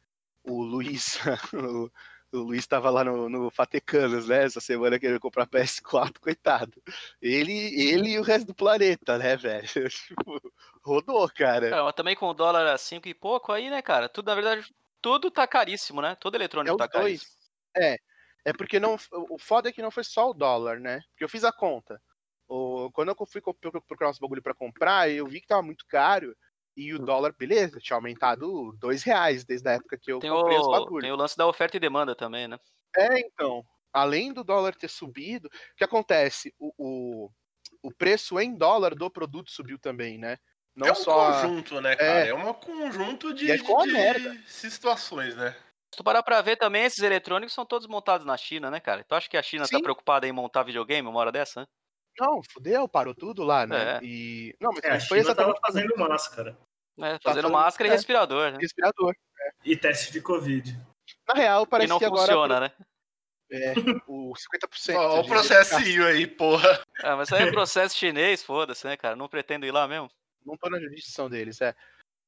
O 0.44 0.62
Luiz, 0.62 1.20
o, 1.54 1.92
o 2.38 2.44
Luiz 2.44 2.68
tava 2.68 2.90
lá 2.90 3.04
no, 3.04 3.30
no 3.30 3.50
Fatecanas, 3.50 4.28
né? 4.28 4.44
Essa 4.44 4.60
semana 4.60 5.00
querendo 5.00 5.20
comprar 5.20 5.48
PS4, 5.48 6.20
coitado. 6.20 6.82
Ele, 7.22 7.54
ele 7.54 8.12
e 8.12 8.20
o 8.20 8.24
resto 8.24 8.48
do 8.48 8.56
planeta, 8.56 9.18
né, 9.18 9.38
velho? 9.38 9.68
Tipo, 9.90 10.54
rodou, 10.84 11.30
cara. 11.34 11.70
Cara, 11.70 11.84
mas 11.84 11.94
também 11.94 12.16
com 12.16 12.28
o 12.28 12.34
dólar 12.34 12.68
a 12.68 12.78
5 12.78 13.08
e 13.08 13.14
pouco 13.14 13.52
aí, 13.52 13.70
né, 13.70 13.82
cara? 13.82 14.10
Tudo, 14.10 14.28
na 14.28 14.36
verdade, 14.36 14.74
tudo 15.02 15.32
tá 15.32 15.48
caríssimo, 15.48 16.02
né? 16.02 16.16
Todo 16.16 16.36
É 16.66 16.72
eletrônico 16.72 16.76
os 16.76 16.82
tá 16.82 16.88
caríssimo. 16.88 17.32
É. 17.78 17.98
É 18.46 18.54
porque 18.54 18.80
não. 18.80 18.96
O 19.30 19.40
foda 19.40 19.70
é 19.70 19.72
que 19.74 19.82
não 19.82 19.92
foi 19.92 20.04
só 20.04 20.30
o 20.32 20.34
dólar, 20.34 20.80
né? 20.80 21.02
Porque 21.12 21.24
eu 21.24 21.30
fiz 21.30 21.44
a 21.46 21.52
conta. 21.54 22.02
O, 22.48 22.92
quando 22.92 23.10
eu 23.10 23.16
fui 23.28 23.42
procurar 23.42 24.10
uns 24.12 24.20
bagulho 24.20 24.44
pra 24.44 24.54
comprar, 24.56 25.10
eu 25.10 25.28
vi 25.28 25.42
que 25.42 25.48
tava 25.48 25.62
muito 25.64 25.86
caro. 25.88 26.36
E 26.76 26.94
o 26.94 27.00
dólar, 27.00 27.34
beleza, 27.38 27.80
tinha 27.80 27.96
aumentado 27.98 28.74
dois 28.80 29.04
reais 29.04 29.46
desde 29.46 29.70
a 29.70 29.74
época 29.74 29.98
que 30.02 30.12
eu 30.12 30.22
Tem 30.22 30.30
comprei 30.30 30.58
os 30.58 30.68
o, 30.68 30.70
bagulhos. 30.70 31.00
tem 31.00 31.12
o 31.12 31.16
lance 31.16 31.38
da 31.38 31.48
oferta 31.48 31.78
e 31.78 31.80
demanda 31.80 32.16
também, 32.16 32.48
né? 32.48 32.58
É, 32.96 33.20
então. 33.20 33.64
Além 33.92 34.34
do 34.34 34.44
dólar 34.44 34.76
ter 34.76 34.90
subido, 34.90 35.48
o 35.48 35.76
que 35.78 35.84
acontece? 35.84 36.54
O, 36.60 36.74
o, 37.26 37.30
o 37.84 37.94
preço 37.94 38.40
em 38.40 38.56
dólar 38.56 38.96
do 38.96 39.10
produto 39.12 39.52
subiu 39.52 39.78
também, 39.80 40.18
né? 40.18 40.38
Não 40.76 40.88
é 40.88 40.92
um 40.92 40.96
só. 40.96 41.42
conjunto, 41.42 41.80
né, 41.82 41.96
cara? 41.96 42.26
É, 42.28 42.34
um 42.34 42.54
conjunto 42.54 43.34
de, 43.34 43.52
é 43.52 43.58
de- 43.58 44.38
de 44.44 44.52
situações, 44.52 45.36
né? 45.36 45.52
Se 45.94 45.98
tu 45.98 46.04
parar 46.04 46.24
pra 46.24 46.42
ver 46.42 46.56
também, 46.58 46.84
esses 46.86 47.04
eletrônicos 47.04 47.54
são 47.54 47.66
todos 47.66 47.88
montados 47.88 48.26
na 48.26 48.36
China, 48.36 48.72
né, 48.72 48.80
cara? 48.80 49.04
Tu 49.04 49.14
acha 49.14 49.30
que 49.30 49.38
a 49.38 49.44
China 49.44 49.64
tá 49.68 49.78
Sim. 49.78 49.84
preocupada 49.84 50.28
em 50.28 50.32
montar 50.32 50.64
videogame 50.64 51.08
uma 51.08 51.20
hora 51.20 51.32
dessa, 51.32 51.62
né? 51.62 51.68
Não, 52.20 52.42
fudeu, 52.52 52.88
parou 52.88 53.14
tudo 53.14 53.44
lá, 53.44 53.66
né? 53.68 53.98
É. 53.98 54.00
E. 54.04 54.56
Não, 54.60 54.72
mas 54.72 54.84
É, 54.84 54.92
a 54.92 55.00
foi 55.00 55.20
China 55.22 55.36
tava 55.36 55.52
exatamente 55.52 55.62
fazendo 55.62 55.98
máscara? 55.98 56.54
Tá 57.00 57.20
Fazendo 57.24 57.44
falando- 57.44 57.52
máscara 57.64 57.88
e 57.88 57.92
é. 57.92 57.94
respirador, 57.94 58.52
né? 58.52 58.58
respirador. 58.62 59.16
e 59.66 59.76
teste 59.76 60.12
de 60.12 60.22
Covid. 60.22 60.80
Na 61.28 61.34
real, 61.34 61.64
E 61.64 61.68
parece 61.68 61.90
não 61.90 62.00
que 62.00 62.06
agora 62.06 62.22
funciona, 62.22 62.60
né? 62.60 62.72
é, 63.52 63.74
o 64.08 64.34
50%. 64.36 64.96
Ó, 64.96 65.20
o 65.22 65.28
processinho 65.28 66.06
aí, 66.08 66.26
porra. 66.28 66.82
Ah, 67.04 67.16
mas 67.16 67.28
isso 67.28 67.36
aí 67.36 67.48
é 67.48 67.52
processo 67.52 67.96
chinês, 67.98 68.44
foda-se, 68.44 68.86
né, 68.88 68.96
cara? 68.98 69.16
Não 69.16 69.28
pretendo 69.28 69.66
ir 69.66 69.72
lá 69.72 69.88
mesmo. 69.88 70.10
Não 70.46 70.58
tô 70.58 70.70
na 70.70 70.80
jurisdição 70.80 71.30
deles, 71.30 71.62
é. 71.62 71.76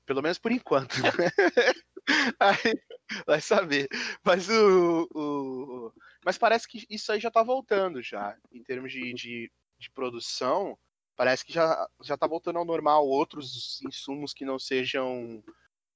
Pelo 0.05 0.21
menos 0.21 0.37
por 0.37 0.51
enquanto. 0.51 0.95
aí, 2.39 2.79
vai 3.25 3.41
saber. 3.41 3.87
Mas 4.23 4.47
o, 4.49 5.07
o- 5.13 5.93
Mas 6.23 6.37
parece 6.37 6.67
que 6.67 6.85
isso 6.89 7.11
aí 7.11 7.19
já 7.19 7.31
tá 7.31 7.43
voltando 7.43 8.01
já. 8.01 8.37
Em 8.51 8.63
termos 8.63 8.91
de, 8.91 9.13
de, 9.13 9.51
de 9.79 9.89
produção, 9.91 10.77
parece 11.15 11.43
que 11.45 11.51
já, 11.53 11.87
já 12.03 12.17
tá 12.17 12.27
voltando 12.27 12.59
ao 12.59 12.65
normal 12.65 13.07
outros 13.07 13.81
insumos 13.81 14.33
que 14.33 14.45
não 14.45 14.59
sejam 14.59 15.43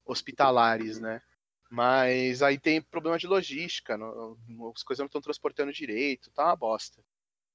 hospitalares, 0.05 0.99
né? 0.99 1.21
Mas 1.69 2.41
aí 2.41 2.57
tem 2.59 2.81
problema 2.81 3.19
de 3.19 3.27
logística, 3.27 3.95
não- 3.95 4.35
as 4.75 4.81
coisas 4.81 4.99
não 4.99 5.05
estão 5.05 5.21
transportando 5.21 5.71
direito, 5.71 6.31
tá 6.31 6.45
uma 6.45 6.55
bosta. 6.55 7.03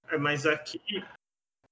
É, 0.09 0.17
mas 0.17 0.47
aqui, 0.47 0.81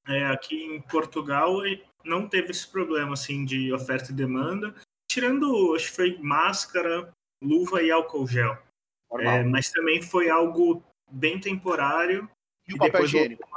é, 0.09 0.27
aqui 0.27 0.57
em 0.65 0.81
Portugal 0.81 1.59
não 2.05 2.29
teve 2.29 2.51
esse 2.51 2.67
problema 2.67 3.15
assim 3.15 3.45
de 3.45 3.73
oferta 3.73 4.11
e 4.11 4.15
demanda, 4.15 4.75
tirando 5.09 5.75
acho 5.75 5.89
que 5.89 5.97
foi 5.97 6.19
máscara, 6.19 7.13
luva 7.43 7.83
e 7.83 7.91
álcool 7.91 8.27
gel. 8.27 8.57
É, 9.21 9.43
mas 9.45 9.71
também 9.71 10.01
foi 10.01 10.31
algo 10.31 10.83
bem 11.11 11.39
temporário. 11.39 12.29
e 12.67 12.75
o 12.75 12.79
papel 12.79 13.05
higiênico? 13.05 13.49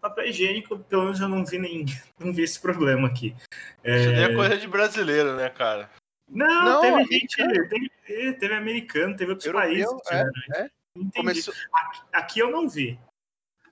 Papel 0.00 0.26
higiênico, 0.26 0.78
pelo 0.80 1.04
menos 1.04 1.18
eu 1.18 1.28
não 1.28 1.44
vi 1.44 1.58
nem 1.58 1.84
não 2.20 2.32
vi 2.32 2.42
esse 2.42 2.60
problema 2.60 3.08
aqui. 3.08 3.34
É, 3.82 4.00
Isso 4.00 4.10
daí 4.12 4.24
é 4.24 4.34
coisa 4.34 4.58
de 4.58 4.68
brasileiro, 4.68 5.34
né, 5.34 5.48
cara? 5.48 5.90
Não, 6.28 6.64
Não, 6.64 6.80
teve 6.80 6.96
americano. 6.96 7.54
gente, 7.54 7.68
teve, 7.68 8.32
teve 8.34 8.54
americano, 8.54 9.16
teve 9.16 9.30
outros 9.30 9.46
Europeu, 9.46 9.98
países. 10.00 10.10
é, 10.10 10.24
né? 10.24 10.32
é. 10.56 10.70
Entendi. 10.96 11.16
Começou... 11.16 11.54
Aqui, 11.72 12.00
aqui 12.12 12.38
eu 12.40 12.50
não 12.50 12.68
vi. 12.68 12.98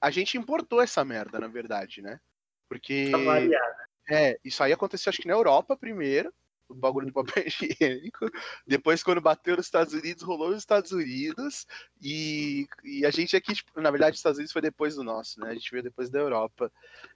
A 0.04 0.10
gente 0.10 0.36
importou 0.36 0.82
essa 0.82 1.04
merda, 1.04 1.38
na 1.40 1.48
verdade, 1.48 2.02
né? 2.02 2.20
Porque. 2.68 3.10
Variar. 3.10 3.76
É, 4.10 4.38
isso 4.44 4.62
aí 4.62 4.70
aconteceu 4.70 5.08
acho 5.08 5.22
que 5.22 5.28
na 5.28 5.32
Europa 5.32 5.74
primeiro, 5.74 6.30
o 6.68 6.74
bagulho 6.74 7.06
do 7.06 7.12
papel 7.12 7.44
higiênico. 7.48 8.30
Depois, 8.66 9.02
quando 9.02 9.20
bateu 9.20 9.56
nos 9.56 9.64
Estados 9.64 9.94
Unidos, 9.94 10.22
rolou 10.22 10.50
nos 10.50 10.58
Estados 10.58 10.92
Unidos. 10.92 11.66
E, 12.02 12.66
e 12.84 13.06
a 13.06 13.10
gente 13.10 13.34
aqui, 13.34 13.54
tipo, 13.54 13.80
na 13.80 13.90
verdade, 13.90 14.12
os 14.12 14.18
Estados 14.18 14.36
Unidos 14.36 14.52
foi 14.52 14.60
depois 14.60 14.94
do 14.94 15.02
nosso, 15.02 15.40
né? 15.40 15.50
A 15.50 15.54
gente 15.54 15.70
veio 15.70 15.82
depois 15.82 16.10
da 16.10 16.18
Europa. 16.18 16.70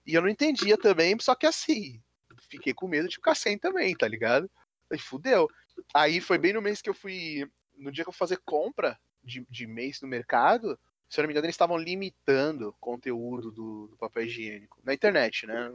E 0.07 0.15
eu 0.15 0.23
não 0.23 0.29
entendia 0.29 0.79
também, 0.79 1.15
só 1.21 1.35
que 1.35 1.47
assim, 1.47 2.01
fiquei 2.49 2.73
com 2.73 2.89
medo 2.89 3.09
de 3.09 3.17
ficar 3.17 3.35
sem 3.35 3.59
também, 3.59 3.95
tá 3.95 4.09
ligado? 4.09 4.51
Aí 4.91 4.99
fudeu. 4.99 5.47
Aí 5.95 6.23
foi 6.23 6.39
bem 6.39 6.55
no 6.55 6.63
mês 6.63 6.81
que 6.81 6.89
eu 6.89 6.95
fui. 6.95 7.47
No 7.77 7.93
dia 7.93 8.03
que 8.03 8.09
eu 8.09 8.13
fui 8.15 8.19
fazer 8.19 8.41
compra 8.45 8.99
de, 9.23 9.47
de 9.51 9.67
mês 9.67 10.01
no 10.01 10.09
mercado, 10.09 10.79
se 11.09 11.21
eu 11.21 11.23
não 11.23 11.29
me 11.29 11.33
engano, 11.33 11.47
eles 11.47 11.55
estavam 11.55 11.77
limitando 11.77 12.69
o 12.69 12.73
conteúdo 12.75 13.51
do, 13.51 13.89
do 13.89 13.97
papel 13.97 14.25
higiênico. 14.25 14.79
Na 14.85 14.95
internet, 14.95 15.47
né? 15.47 15.73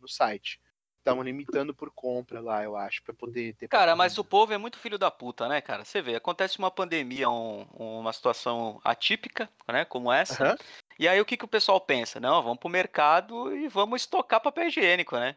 No 0.00 0.08
site. 0.08 0.60
Estavam 0.98 1.22
limitando 1.22 1.74
por 1.74 1.90
compra 1.90 2.40
lá, 2.40 2.62
eu 2.62 2.76
acho, 2.76 3.02
pra 3.02 3.14
poder 3.14 3.54
ter. 3.54 3.68
Cara, 3.68 3.96
mas 3.96 4.18
o 4.18 4.24
povo 4.24 4.52
é 4.52 4.58
muito 4.58 4.78
filho 4.78 4.98
da 4.98 5.10
puta, 5.10 5.48
né, 5.48 5.60
cara? 5.62 5.84
Você 5.84 6.02
vê, 6.02 6.14
acontece 6.14 6.58
uma 6.58 6.70
pandemia, 6.70 7.28
um- 7.30 7.62
uma 7.72 8.12
situação 8.12 8.80
atípica, 8.84 9.48
né, 9.66 9.84
como 9.86 10.12
essa. 10.12 10.42
Aham. 10.42 10.56
E 10.98 11.08
aí 11.08 11.18
o 11.18 11.24
que, 11.24 11.36
que 11.38 11.44
o 11.44 11.48
pessoal 11.48 11.80
pensa? 11.80 12.20
Não, 12.20 12.42
vamos 12.42 12.58
pro 12.58 12.68
mercado 12.68 13.56
e 13.56 13.66
vamos 13.68 14.02
estocar 14.02 14.42
papel 14.42 14.68
higiênico, 14.68 15.16
né? 15.16 15.36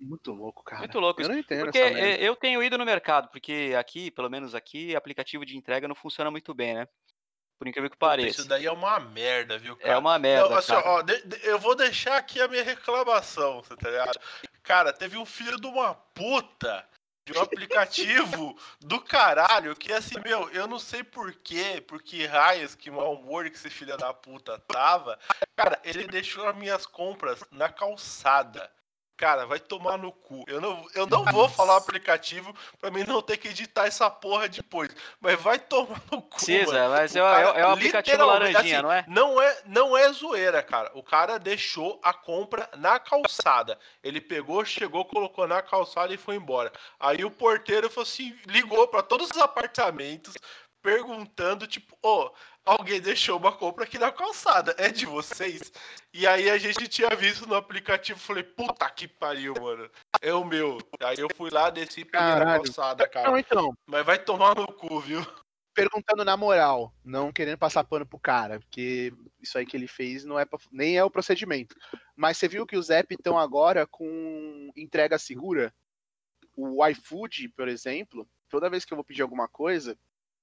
Muito 0.00 0.32
louco, 0.32 0.64
cara. 0.64 0.80
Muito 0.80 0.98
louco 0.98 1.20
Eu 1.22 1.28
não 1.28 1.36
entendo 1.36 1.60
Porque 1.64 1.78
eu 1.78 2.34
tenho 2.34 2.62
ido 2.62 2.76
no 2.78 2.84
mercado, 2.84 3.28
porque 3.30 3.74
aqui, 3.78 4.10
pelo 4.10 4.30
menos 4.30 4.54
aqui, 4.54 4.96
aplicativo 4.96 5.44
de 5.44 5.56
entrega 5.56 5.86
não 5.86 5.94
funciona 5.94 6.30
muito 6.30 6.52
bem, 6.54 6.74
né? 6.74 6.88
Por 7.60 7.68
incrível 7.68 7.90
que 7.90 7.96
pareça. 7.98 8.40
Isso 8.40 8.48
daí 8.48 8.64
é 8.64 8.72
uma 8.72 8.98
merda, 8.98 9.58
viu, 9.58 9.76
cara? 9.76 9.92
É 9.92 9.98
uma 9.98 10.18
merda, 10.18 10.48
Não, 10.48 10.56
assim, 10.56 10.72
ó, 10.72 11.02
de- 11.02 11.20
de- 11.26 11.46
eu 11.46 11.58
vou 11.58 11.74
deixar 11.74 12.16
aqui 12.16 12.40
a 12.40 12.48
minha 12.48 12.64
reclamação, 12.64 13.62
você 13.62 13.76
tá 13.76 13.90
ligado? 13.90 14.18
Cara, 14.62 14.94
teve 14.94 15.18
um 15.18 15.26
filho 15.26 15.60
de 15.60 15.66
uma 15.66 15.94
puta 15.94 16.88
de 17.26 17.36
um 17.36 17.42
aplicativo 17.44 18.56
do 18.80 18.98
caralho 18.98 19.76
que 19.76 19.92
assim, 19.92 20.18
meu, 20.24 20.48
eu 20.52 20.66
não 20.66 20.78
sei 20.78 21.04
porquê, 21.04 21.84
por 21.86 22.02
que 22.02 22.24
raios, 22.24 22.74
que 22.74 22.90
mau 22.90 23.12
humor 23.12 23.44
que 23.50 23.56
esse 23.56 23.68
filho 23.68 23.94
da 23.98 24.14
puta 24.14 24.58
tava. 24.60 25.18
Cara, 25.54 25.78
ele 25.84 26.06
deixou 26.06 26.48
as 26.48 26.56
minhas 26.56 26.86
compras 26.86 27.44
na 27.50 27.68
calçada. 27.68 28.72
Cara, 29.20 29.44
vai 29.44 29.60
tomar 29.60 29.98
no 29.98 30.10
cu. 30.10 30.44
Eu 30.48 30.62
não, 30.62 30.82
eu 30.94 31.06
não 31.06 31.22
vou 31.26 31.46
falar 31.46 31.76
aplicativo 31.76 32.54
pra 32.80 32.90
mim 32.90 33.04
não 33.04 33.20
ter 33.20 33.36
que 33.36 33.48
editar 33.48 33.84
essa 33.86 34.08
porra 34.08 34.48
depois. 34.48 34.88
Mas 35.20 35.38
vai 35.38 35.58
tomar 35.58 36.00
no 36.10 36.22
cu. 36.22 36.36
Precisa, 36.36 36.72
mano. 36.72 36.88
mas 36.94 37.14
O 37.14 37.18
é, 37.18 37.22
o- 37.22 37.24
cara, 37.30 37.58
é 37.60 37.66
o 37.66 37.68
aplicativo 37.70 38.24
laranjinha, 38.24 38.58
assim, 38.60 38.82
não 38.82 38.90
é? 38.90 39.04
Não 39.06 39.42
é, 39.42 39.62
não 39.66 39.94
é 39.94 40.10
zoeira, 40.10 40.62
cara. 40.62 40.90
O 40.94 41.02
cara 41.02 41.36
deixou 41.38 42.00
a 42.02 42.14
compra 42.14 42.66
na 42.78 42.98
calçada. 42.98 43.78
Ele 44.02 44.22
pegou, 44.22 44.64
chegou, 44.64 45.04
colocou 45.04 45.46
na 45.46 45.60
calçada 45.60 46.14
e 46.14 46.16
foi 46.16 46.36
embora. 46.36 46.72
Aí 46.98 47.22
o 47.22 47.30
porteiro 47.30 47.90
falou 47.90 48.04
assim, 48.04 48.34
ligou 48.46 48.88
pra 48.88 49.02
todos 49.02 49.28
os 49.30 49.36
apartamentos 49.36 50.32
perguntando 50.82 51.66
tipo, 51.66 51.96
ô, 52.02 52.30
alguém 52.64 53.00
deixou 53.00 53.38
uma 53.38 53.52
compra 53.52 53.84
aqui 53.84 53.98
na 53.98 54.10
calçada, 54.10 54.74
é 54.78 54.88
de 54.90 55.06
vocês? 55.06 55.72
E 56.12 56.26
aí 56.26 56.50
a 56.50 56.58
gente 56.58 56.88
tinha 56.88 57.10
visto 57.10 57.46
no 57.46 57.54
aplicativo, 57.54 58.18
falei, 58.18 58.42
puta 58.42 58.88
que 58.90 59.06
pariu, 59.06 59.54
mano. 59.60 59.90
É 60.20 60.32
o 60.34 60.44
meu. 60.44 60.78
Aí 61.00 61.18
eu 61.18 61.28
fui 61.36 61.50
lá, 61.50 61.70
desci 61.70 62.00
e 62.00 62.04
peguei 62.04 62.26
na 62.26 62.44
calçada, 62.56 63.08
cara. 63.08 63.30
Não, 63.30 63.38
então, 63.38 63.72
Mas 63.86 64.04
vai 64.04 64.18
tomar 64.18 64.54
no 64.54 64.66
cu, 64.66 65.00
viu? 65.00 65.24
perguntando 65.72 66.24
na 66.24 66.36
moral, 66.36 66.92
não 67.02 67.32
querendo 67.32 67.56
passar 67.56 67.84
pano 67.84 68.04
pro 68.04 68.18
cara, 68.18 68.58
porque 68.58 69.14
isso 69.40 69.56
aí 69.56 69.64
que 69.64 69.76
ele 69.76 69.86
fez 69.86 70.24
não 70.24 70.38
é 70.38 70.44
pra- 70.44 70.58
nem 70.70 70.98
é 70.98 71.04
o 71.04 71.10
procedimento. 71.10 71.74
Mas 72.14 72.36
você 72.36 72.48
viu 72.48 72.66
que 72.66 72.76
os 72.76 72.90
apps 72.90 73.16
estão 73.16 73.38
agora 73.38 73.86
com 73.86 74.70
entrega 74.76 75.16
segura? 75.16 75.72
O 76.56 76.84
iFood, 76.86 77.48
por 77.50 77.68
exemplo, 77.68 78.28
toda 78.48 78.68
vez 78.68 78.84
que 78.84 78.92
eu 78.92 78.96
vou 78.96 79.04
pedir 79.04 79.22
alguma 79.22 79.48
coisa, 79.48 79.96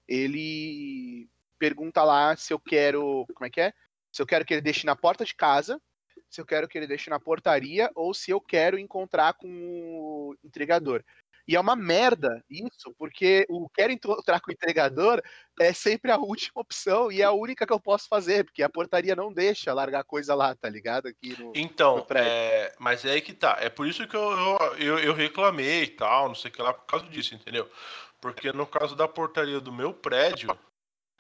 ele 0.08 1.30
pergunta 1.60 2.04
lá 2.04 2.36
se 2.36 2.54
eu 2.54 2.60
quero, 2.60 3.26
como 3.34 3.46
é 3.46 3.50
que 3.50 3.62
é? 3.62 3.74
Se 4.12 4.22
eu 4.22 4.26
quero 4.26 4.46
que 4.46 4.54
ele 4.54 4.62
deixe 4.62 4.86
na 4.86 4.96
porta 4.96 5.26
de 5.26 5.36
casa, 5.36 5.82
se 6.30 6.42
eu 6.42 6.46
quero 6.46 6.68
que 6.68 6.78
ele 6.78 6.88
deixe 6.88 7.10
na 7.10 7.20
portaria 7.20 7.92
ou 7.96 8.14
se 8.14 8.32
eu 8.32 8.42
quero 8.42 8.78
encontrar 8.78 9.34
com 9.34 9.48
o 9.48 10.36
entregador. 10.44 11.04
E 11.48 11.56
é 11.56 11.60
uma 11.60 11.78
merda 11.78 12.44
isso, 12.50 12.94
porque 13.00 13.46
o 13.50 13.70
quero 13.70 13.94
encontrar 13.94 14.42
com 14.42 14.52
o 14.52 14.54
entregador 14.54 15.22
é 15.62 15.72
sempre 15.72 16.12
a 16.12 16.18
última 16.18 16.62
opção 16.62 17.10
e 17.10 17.22
é 17.22 17.24
a 17.24 17.32
única 17.32 17.66
que 17.66 17.72
eu 17.72 17.80
posso 17.80 18.10
fazer, 18.10 18.44
porque 18.44 18.62
a 18.62 18.70
portaria 18.70 19.16
não 19.16 19.32
deixa 19.32 19.74
largar 19.74 20.04
coisa 20.04 20.36
lá, 20.36 20.54
tá 20.54 20.68
ligado? 20.68 21.08
Aqui 21.08 21.42
no. 21.42 21.54
Então, 21.56 22.06
no 22.10 22.18
é, 22.18 22.76
mas 22.78 23.06
é 23.06 23.12
aí 23.12 23.22
que 23.22 23.34
tá. 23.34 23.58
É 23.62 23.70
por 23.70 23.88
isso 23.88 24.06
que 24.06 24.16
eu, 24.16 24.30
eu, 24.30 24.78
eu, 24.78 25.00
eu 25.00 25.14
reclamei 25.14 25.84
e 25.84 25.88
tal, 25.88 26.28
não 26.28 26.36
sei 26.36 26.52
o 26.52 26.54
que 26.54 26.62
lá, 26.62 26.74
por 26.74 26.86
causa 26.86 27.08
disso, 27.08 27.34
entendeu? 27.34 27.72
Porque 28.22 28.52
no 28.52 28.66
caso 28.66 28.96
da 28.96 29.08
portaria 29.08 29.60
do 29.60 29.72
meu 29.72 29.94
prédio, 29.94 30.58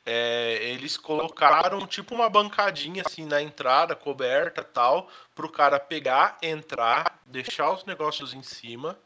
é, 0.06 0.58
eles 0.64 0.98
colocaram 0.98 1.86
tipo 1.86 2.16
uma 2.16 2.30
bancadinha 2.30 3.04
assim 3.06 3.26
na 3.26 3.42
entrada, 3.42 3.96
coberta 3.96 4.64
tal, 4.64 5.10
pro 5.36 5.52
cara 5.52 5.80
pegar, 5.80 6.38
entrar, 6.42 7.22
deixar 7.26 7.72
os 7.72 7.86
negócios 7.86 8.34
em 8.34 8.42
cima, 8.42 8.98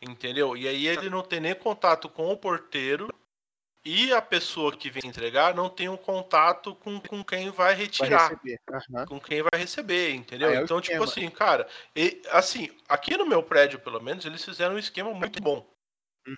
entendeu? 0.00 0.56
E 0.56 0.66
aí 0.66 0.86
ele 0.86 1.10
não 1.10 1.22
tem 1.22 1.40
nem 1.40 1.54
contato 1.54 2.08
com 2.08 2.30
o 2.30 2.36
porteiro 2.36 3.08
e 3.84 4.12
a 4.12 4.22
pessoa 4.22 4.74
que 4.76 4.90
vem 4.90 5.06
entregar 5.06 5.54
não 5.54 5.68
tem 5.68 5.88
um 5.88 5.96
contato 5.96 6.74
com, 6.76 6.98
com 7.00 7.22
quem 7.22 7.50
vai 7.50 7.74
Vai 7.74 7.74
retirar 7.74 8.28
receber. 8.28 8.60
Aham. 8.70 9.06
com 9.06 9.20
quem 9.20 9.42
vai 9.42 9.60
receber, 9.60 10.14
entendeu? 10.14 10.50
É 10.50 10.62
então, 10.62 10.80
tipo 10.80 11.04
esquema. 11.04 11.04
assim, 11.04 11.30
cara, 11.30 11.68
e, 11.94 12.20
assim, 12.30 12.70
aqui 12.88 13.16
no 13.16 13.26
meu 13.26 13.42
prédio, 13.42 13.78
pelo 13.78 14.02
menos, 14.02 14.24
eles 14.24 14.44
fizeram 14.44 14.74
um 14.74 14.78
esquema 14.78 15.12
muito 15.12 15.40
bom 15.40 15.56
Uhum. 15.56 15.75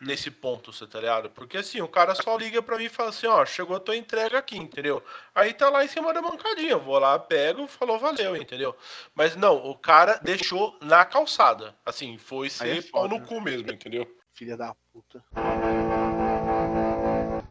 Nesse 0.03 0.31
ponto, 0.31 0.73
você 0.73 0.87
tá 0.87 1.01
ligado? 1.01 1.31
Porque 1.31 1.59
assim, 1.59 1.81
o 1.81 1.89
cara 1.89 2.15
só 2.15 2.37
liga 2.37 2.63
pra 2.63 2.77
mim 2.77 2.85
e 2.85 2.89
fala 2.89 3.11
assim, 3.11 3.27
ó, 3.27 3.45
chegou 3.45 3.77
a 3.77 3.81
tua 3.81 3.97
entrega 3.97 4.39
aqui, 4.39 4.57
entendeu? 4.57 5.03
Aí 5.35 5.53
tá 5.53 5.69
lá 5.71 5.85
em 5.85 5.89
cima 5.89 6.13
da 6.13 6.21
bancadinha, 6.21 6.73
eu 6.73 6.81
vou 6.81 6.99
lá, 6.99 7.19
pego, 7.19 7.67
falou, 7.67 7.99
valeu, 7.99 8.37
entendeu? 8.37 8.77
Mas 9.15 9.37
não, 9.37 9.57
o 9.57 9.77
cara 9.77 10.19
deixou 10.23 10.77
na 10.83 11.05
calçada. 11.05 11.75
Assim, 11.85 12.19
foi 12.19 12.51
ser 12.51 12.79
é 12.79 12.83
pau 12.83 13.09
no 13.09 13.19
né? 13.19 13.27
cu 13.27 13.41
mesmo, 13.41 13.71
entendeu? 13.71 14.07
Filha 14.33 14.57
da 14.57 14.75
puta. 14.93 15.25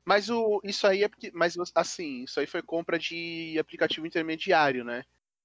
Mas 0.06 0.30
o, 0.30 0.62
isso 0.64 0.88
aí 0.88 1.04
é 1.04 1.10
porque. 1.10 1.32
Mas 1.34 1.58
assim, 1.76 2.24
isso 2.24 2.40
aí 2.40 2.48
foi 2.48 2.62
compra 2.62 2.98
de 2.98 3.58
aplicativo 3.60 4.08
intermediário, 4.08 4.86
né? 4.86 5.04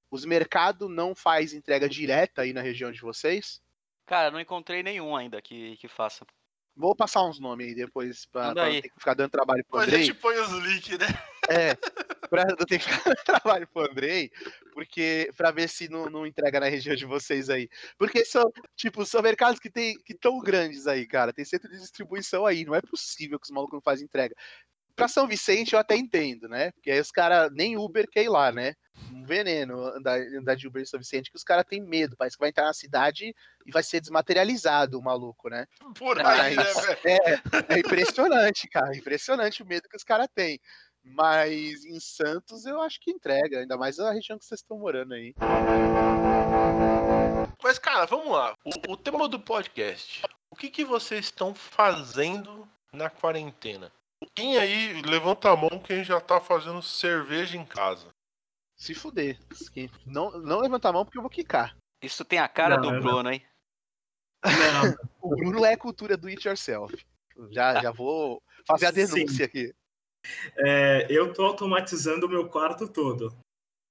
Os 0.09 0.25
mercados 0.25 0.89
não 0.89 1.17
faz 1.17 1.53
entrega 1.53 1.89
direta 1.89 2.43
aí 2.43 2.53
na 2.53 2.61
região 2.61 2.93
de 2.93 3.01
vocês? 3.01 3.61
Cara, 4.07 4.31
não 4.31 4.39
encontrei 4.39 4.83
nenhum 4.83 5.17
ainda 5.17 5.41
que, 5.43 5.77
que 5.79 5.89
faça. 5.89 6.25
Vou 6.75 6.97
passar 6.97 7.23
uns 7.25 7.39
nomes 7.39 7.69
aí 7.69 7.75
depois 7.75 8.25
pra, 8.27 8.53
pra 8.53 8.65
aí. 8.65 8.75
não 8.75 8.81
ter 8.83 8.89
que 8.89 8.99
ficar 8.99 9.15
dando 9.15 9.31
trabalho 9.31 9.65
pro 9.65 9.79
A 9.79 9.83
Andrei. 9.83 10.05
gente 10.05 10.15
põe 10.19 10.37
os 10.39 10.51
links, 10.51 10.99
né? 10.99 11.07
É. 11.51 11.75
pra 12.31 12.45
não 12.47 12.57
ter 12.57 12.79
que 12.79 12.85
ficar 12.89 13.15
trabalho 13.25 13.67
pro 13.69 13.83
Andrei, 13.91 14.31
porque 14.73 15.31
pra 15.37 15.51
ver 15.51 15.69
se 15.69 15.89
não, 15.89 16.07
não 16.07 16.27
entrega 16.27 16.61
na 16.61 16.69
região 16.69 16.95
de 16.97 17.05
vocês 17.05 17.51
aí. 17.51 17.69
Porque 17.99 18.25
são, 18.25 18.51
tipo, 18.77 19.05
são 19.05 19.21
mercados 19.21 19.61
que 19.61 19.69
tem 19.69 19.99
que 19.99 20.15
tão 20.15 20.39
grandes 20.41 20.87
aí, 20.87 21.07
cara. 21.07 21.33
Tem 21.33 21.45
centro 21.45 21.71
de 21.71 21.79
distribuição 21.79 22.47
aí. 22.47 22.65
Não 22.65 22.75
é 22.75 22.81
possível 22.81 23.39
que 23.39 23.45
os 23.45 23.51
malucos 23.51 23.75
não 23.75 23.83
fazem 23.83 24.05
entrega. 24.05 24.35
Pra 24.95 25.09
São 25.09 25.27
Vicente 25.27 25.73
eu 25.73 25.79
até 25.79 25.97
entendo, 25.97 26.49
né? 26.49 26.71
Porque 26.73 26.91
aí 26.91 27.01
os 27.01 27.11
caras, 27.11 27.51
nem 27.53 27.77
Uber 27.77 28.07
quer 28.11 28.25
ir 28.25 28.29
lá, 28.29 28.53
né? 28.53 28.75
Um 29.11 29.25
veneno 29.25 29.87
andar, 29.87 30.19
andar 30.19 30.55
de 30.55 30.67
Uber 30.67 30.83
em 30.83 30.87
São 30.87 31.01
Vicente, 31.01 31.31
que 31.31 31.37
os 31.37 31.45
caras 31.45 31.65
têm 31.67 31.81
medo. 31.81 32.17
Parece 32.17 32.37
que 32.37 32.41
vai 32.41 32.51
entrar 32.51 32.65
na 32.65 32.75
cidade 32.75 33.35
e 33.67 33.73
vai 33.73 33.83
ser 33.83 34.01
desmaterializado 34.01 34.99
o 34.99 35.03
maluco, 35.03 35.49
né? 35.49 35.67
Por 35.99 36.21
aí, 36.25 36.57
né, 36.57 36.65
é, 37.05 37.75
é 37.75 37.79
impressionante, 37.79 38.69
cara. 38.69 38.97
Impressionante 38.97 39.63
o 39.63 39.67
medo 39.67 39.89
que 39.89 39.97
os 39.97 40.05
caras 40.05 40.29
têm. 40.35 40.61
Mas 41.05 41.85
em 41.85 41.99
Santos 41.99 42.65
eu 42.65 42.81
acho 42.81 43.01
que 43.01 43.11
entrega, 43.11 43.59
ainda 43.59 43.77
mais 43.77 43.99
a 43.99 44.13
região 44.13 44.39
que 44.39 44.45
vocês 44.45 44.61
estão 44.61 44.79
morando 44.79 45.15
aí. 45.15 45.35
Mas, 47.63 47.79
cara, 47.79 48.07
vamos 48.07 48.31
lá. 48.31 48.55
O, 48.65 48.93
o 48.93 48.97
tema 48.97 49.29
do 49.29 49.39
podcast. 49.39 50.23
O 50.51 50.57
que, 50.57 50.69
que 50.69 50.85
vocês 50.85 51.25
estão 51.25 51.55
fazendo 51.55 52.69
na 52.93 53.11
quarentena? 53.11 53.91
Quem 54.35 54.59
aí 54.59 55.01
levanta 55.03 55.51
a 55.51 55.57
mão 55.57 55.79
quem 55.81 56.05
já 56.05 56.21
tá 56.21 56.41
fazendo 56.41 56.83
cerveja 56.83 57.57
em 57.57 57.65
casa? 57.65 58.09
Se 58.77 58.95
fuder. 58.95 59.39
Não, 60.07 60.31
não 60.41 60.61
levanta 60.61 60.89
a 60.89 60.93
mão 60.93 61.05
porque 61.05 61.19
eu 61.19 61.23
vou 61.23 61.31
quicar. 61.31 61.77
Isso 62.03 62.25
tem 62.25 62.39
a 62.39 62.49
cara 62.49 62.77
Não, 62.77 62.83
do 62.83 62.91
não. 62.93 63.01
Bruno, 63.01 63.31
hein? 63.31 63.45
Não, 64.45 64.51
O 65.23 65.37
Bruno 65.37 65.65
é 65.65 65.75
a 65.75 65.79
cultura 65.79 66.17
do 66.17 66.27
it 66.29 66.47
yourself. 66.47 66.95
Já, 67.51 67.81
já 67.81 67.91
vou 67.93 68.43
fazer 68.67 68.87
a 68.87 68.91
denúncia 68.91 69.47
aqui. 69.47 69.73
é, 70.57 71.07
eu 71.09 71.33
tô 71.33 71.45
automatizando 71.45 72.27
o 72.27 72.29
meu 72.29 72.49
quarto 72.49 72.89
todo. 72.89 73.35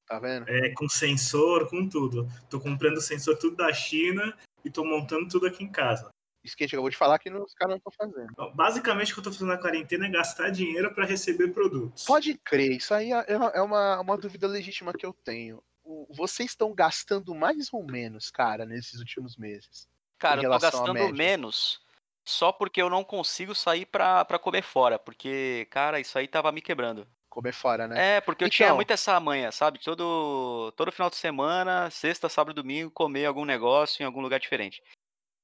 Tá 0.05 0.19
vendo? 0.19 0.47
É, 0.49 0.73
com 0.73 0.89
sensor, 0.89 1.69
com 1.69 1.87
tudo. 1.87 2.27
Tô 2.49 2.59
comprando 2.59 2.99
sensor 2.99 3.37
tudo 3.37 3.55
da 3.55 3.71
China 3.71 4.37
e 4.65 4.69
tô 4.69 4.83
montando 4.83 5.27
tudo 5.29 5.47
aqui 5.47 5.63
em 5.63 5.71
casa. 5.71 6.09
Isso 6.43 6.55
que 6.57 6.63
a 6.63 6.67
gente 6.67 6.75
acabou 6.75 6.89
de 6.89 6.97
falar 6.97 7.19
que 7.19 7.29
não- 7.29 7.43
os 7.43 7.53
caras 7.53 7.71
não 7.71 7.77
estão 7.77 7.91
fazendo. 7.91 8.31
Então, 8.31 8.51
Basicamente, 8.55 9.11
o 9.11 9.13
que 9.15 9.19
eu 9.19 9.23
tô 9.25 9.31
fazendo 9.31 9.49
na 9.49 9.57
quarentena 9.57 10.07
é 10.07 10.09
gastar 10.09 10.49
dinheiro 10.49 10.93
para 10.93 11.05
receber 11.05 11.49
produtos. 11.49 12.03
Pode 12.05 12.35
crer, 12.39 12.71
isso 12.77 12.93
aí 12.93 13.11
é 13.11 13.25
é 13.27 13.61
uma, 13.61 13.99
uma 13.99 14.17
dúvida 14.17 14.47
legítima 14.47 14.93
que 14.93 15.05
eu 15.05 15.13
tenho. 15.13 15.61
Vocês 16.09 16.51
estão 16.51 16.73
gastando 16.73 17.33
mais 17.35 17.71
ou 17.73 17.83
menos, 17.83 18.29
cara, 18.31 18.65
nesses 18.65 18.99
últimos 18.99 19.35
meses? 19.37 19.87
Cara, 20.17 20.41
eu 20.43 20.51
tô 20.51 20.59
gastando 20.59 21.13
menos 21.13 21.81
só 22.23 22.51
porque 22.51 22.81
eu 22.81 22.89
não 22.89 23.03
consigo 23.03 23.53
sair 23.55 23.85
pra, 23.85 24.23
pra 24.25 24.37
comer 24.39 24.61
fora. 24.61 24.97
Porque, 24.99 25.67
cara, 25.71 25.99
isso 25.99 26.17
aí 26.17 26.27
tava 26.27 26.51
me 26.51 26.61
quebrando. 26.61 27.07
Comer 27.29 27.53
fora, 27.53 27.87
né? 27.87 28.17
É, 28.17 28.21
porque 28.21 28.43
eu 28.43 28.49
tinha 28.49 28.67
Então. 28.67 28.75
muito 28.75 28.91
essa 28.91 29.19
manha, 29.19 29.51
sabe? 29.51 29.79
Todo, 29.79 30.71
todo 30.75 30.91
final 30.91 31.09
de 31.09 31.15
semana, 31.15 31.89
sexta, 31.89 32.27
sábado 32.29 32.51
e 32.51 32.61
domingo, 32.61 32.91
comer 32.91 33.25
algum 33.25 33.45
negócio 33.45 34.03
em 34.03 34.05
algum 34.05 34.21
lugar 34.21 34.39
diferente. 34.39 34.83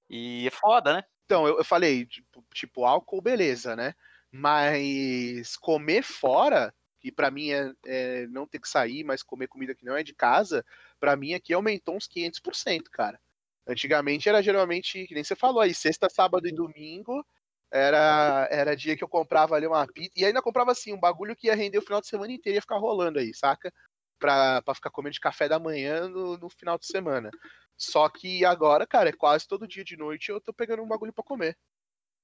E 0.09 0.47
é 0.47 0.51
foda, 0.51 0.93
né? 0.93 1.03
Então, 1.25 1.47
eu, 1.47 1.57
eu 1.57 1.65
falei, 1.65 2.05
tipo, 2.05 2.43
tipo, 2.53 2.85
álcool, 2.85 3.21
beleza, 3.21 3.75
né? 3.75 3.93
Mas 4.31 5.57
comer 5.57 6.03
fora, 6.03 6.73
que 6.99 7.11
pra 7.11 7.29
mim 7.31 7.51
é, 7.51 7.71
é 7.85 8.27
não 8.27 8.47
ter 8.47 8.59
que 8.59 8.69
sair, 8.69 9.03
mas 9.03 9.23
comer 9.23 9.47
comida 9.47 9.75
que 9.75 9.85
não 9.85 9.95
é 9.97 10.03
de 10.03 10.13
casa, 10.13 10.65
pra 10.99 11.15
mim 11.15 11.33
aqui 11.33 11.53
aumentou 11.53 11.95
uns 11.95 12.07
500%, 12.07 12.89
cara. 12.91 13.19
Antigamente 13.67 14.29
era 14.29 14.41
geralmente, 14.41 15.05
que 15.07 15.13
nem 15.13 15.23
você 15.23 15.35
falou 15.35 15.61
aí, 15.61 15.73
sexta, 15.73 16.09
sábado 16.09 16.47
e 16.47 16.53
domingo, 16.53 17.25
era, 17.71 18.47
era 18.49 18.75
dia 18.75 18.95
que 18.95 19.03
eu 19.03 19.09
comprava 19.09 19.55
ali 19.55 19.67
uma 19.67 19.85
pizza, 19.87 20.11
e 20.15 20.23
ainda 20.25 20.41
comprava 20.41 20.71
assim, 20.71 20.93
um 20.93 20.99
bagulho 20.99 21.35
que 21.35 21.47
ia 21.47 21.55
render 21.55 21.77
o 21.77 21.81
final 21.81 21.99
de 21.99 22.07
semana 22.07 22.31
inteiro, 22.31 22.55
ia 22.55 22.61
ficar 22.61 22.77
rolando 22.77 23.19
aí, 23.19 23.33
saca? 23.33 23.73
Pra 24.19 24.61
ficar 24.73 24.89
comendo 24.89 25.13
de 25.13 25.19
café 25.19 25.47
da 25.47 25.59
manhã 25.59 26.07
no, 26.07 26.37
no 26.37 26.49
final 26.49 26.77
de 26.77 26.87
semana. 26.87 27.29
Só 27.77 28.09
que 28.09 28.43
agora, 28.43 28.87
cara, 28.87 29.09
é 29.09 29.13
quase 29.13 29.47
todo 29.47 29.67
dia 29.67 29.83
de 29.83 29.95
noite 29.95 30.29
eu 30.31 30.41
tô 30.41 30.51
pegando 30.51 30.81
um 30.81 30.87
bagulho 30.87 31.13
pra 31.13 31.23
comer. 31.23 31.55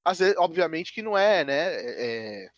Às 0.04 0.20
vezes, 0.20 0.36
obviamente 0.38 0.94
que 0.94 1.02
não 1.02 1.18
é, 1.18 1.44
né? 1.46 1.54
é- 1.76 2.50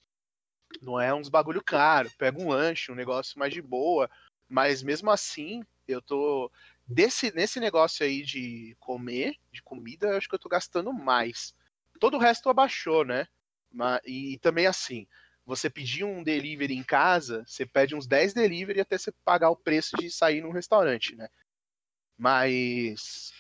não 0.81 0.99
é 0.99 1.13
uns 1.13 1.29
bagulho 1.29 1.63
caro. 1.63 2.09
Pega 2.17 2.39
um 2.39 2.49
lanche, 2.49 2.91
um 2.91 2.95
negócio 2.95 3.37
mais 3.39 3.53
de 3.53 3.61
boa. 3.61 4.09
Mas 4.47 4.83
mesmo 4.83 5.09
assim, 5.11 5.63
eu 5.87 6.01
tô. 6.01 6.51
Desse, 6.87 7.33
nesse 7.33 7.59
negócio 7.59 8.05
aí 8.05 8.21
de 8.21 8.75
comer, 8.79 9.35
de 9.51 9.61
comida, 9.63 10.07
eu 10.07 10.17
acho 10.17 10.29
que 10.29 10.35
eu 10.35 10.39
tô 10.39 10.49
gastando 10.49 10.93
mais. 10.93 11.55
Todo 11.99 12.17
o 12.17 12.19
resto 12.19 12.49
abaixou, 12.49 13.03
né? 13.03 13.27
Ma- 13.71 13.99
E 14.05 14.37
também 14.39 14.67
assim, 14.67 15.07
você 15.45 15.69
pedir 15.69 16.03
um 16.03 16.23
delivery 16.23 16.75
em 16.75 16.83
casa, 16.83 17.43
você 17.45 17.65
pede 17.65 17.95
uns 17.95 18.07
10 18.07 18.33
delivery 18.33 18.81
até 18.81 18.97
você 18.97 19.11
pagar 19.23 19.49
o 19.49 19.55
preço 19.55 19.95
de 19.97 20.09
sair 20.09 20.41
num 20.41 20.51
restaurante, 20.51 21.15
né? 21.15 21.29
Mas 22.17 23.33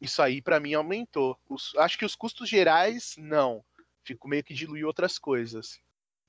isso 0.00 0.22
aí 0.22 0.40
pra 0.42 0.58
mim 0.60 0.74
aumentou. 0.74 1.38
Os- 1.48 1.74
acho 1.76 1.98
que 1.98 2.04
os 2.04 2.14
custos 2.14 2.48
gerais, 2.48 3.14
não. 3.16 3.64
Fico 4.04 4.26
meio 4.28 4.42
que 4.42 4.54
diluir 4.54 4.86
outras 4.86 5.18
coisas. 5.18 5.78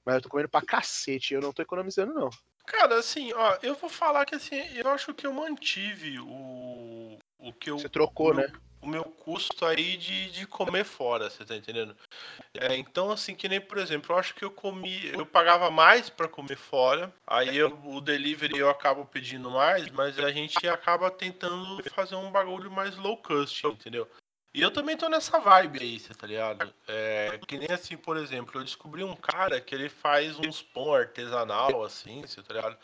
Mas 0.05 0.15
eu 0.15 0.21
tô 0.21 0.29
comendo 0.29 0.49
pra 0.49 0.61
cacete, 0.61 1.33
eu 1.33 1.41
não 1.41 1.53
tô 1.53 1.61
economizando, 1.61 2.13
não. 2.13 2.29
Cara, 2.65 2.99
assim, 2.99 3.33
ó, 3.33 3.57
eu 3.61 3.75
vou 3.75 3.89
falar 3.89 4.25
que 4.25 4.35
assim, 4.35 4.55
eu 4.75 4.87
acho 4.89 5.13
que 5.13 5.25
eu 5.25 5.33
mantive 5.33 6.19
o, 6.19 7.17
o 7.37 7.53
que 7.53 7.69
eu. 7.71 7.79
Você 7.79 7.89
trocou, 7.89 8.31
o 8.31 8.33
né? 8.35 8.47
O 8.83 8.87
meu 8.87 9.05
custo 9.05 9.65
aí 9.65 9.95
de, 9.95 10.29
de 10.31 10.45
comer 10.45 10.83
fora, 10.83 11.29
você 11.29 11.45
tá 11.45 11.55
entendendo? 11.55 11.95
É, 12.53 12.75
então, 12.75 13.09
assim, 13.09 13.33
que 13.33 13.47
nem, 13.47 13.61
por 13.61 13.77
exemplo, 13.77 14.13
eu 14.13 14.19
acho 14.19 14.35
que 14.35 14.43
eu 14.43 14.51
comi, 14.51 15.07
eu 15.07 15.25
pagava 15.25 15.71
mais 15.71 16.09
pra 16.09 16.27
comer 16.27 16.57
fora, 16.57 17.13
aí 17.25 17.55
eu- 17.55 17.79
o 17.85 18.01
delivery 18.01 18.57
eu 18.59 18.69
acabo 18.69 19.05
pedindo 19.05 19.49
mais, 19.49 19.87
mas 19.89 20.19
a 20.19 20.31
gente 20.33 20.67
acaba 20.67 21.09
tentando 21.09 21.81
fazer 21.91 22.15
um 22.15 22.29
bagulho 22.29 22.69
mais 22.69 22.97
low 22.97 23.15
cost, 23.17 23.65
entendeu? 23.65 24.05
E 24.53 24.61
eu 24.61 24.69
também 24.69 24.95
tô 24.97 25.07
nessa 25.09 25.39
vibe 25.39 25.79
aí, 25.81 25.99
você 25.99 26.13
tá 26.13 26.27
ligado? 26.27 26.71
É, 26.87 27.39
que 27.47 27.57
nem 27.57 27.71
assim, 27.71 27.95
por 27.97 28.17
exemplo, 28.17 28.59
eu 28.59 28.63
descobri 28.65 29.03
um 29.03 29.15
cara 29.15 29.59
que 29.61 29.73
ele 29.73 29.89
faz 29.89 30.37
uns 30.37 30.61
pão 30.61 30.93
artesanal, 30.93 31.83
assim, 31.83 32.21
você 32.21 32.43
tá 32.43 32.53
ligado? 32.53 32.77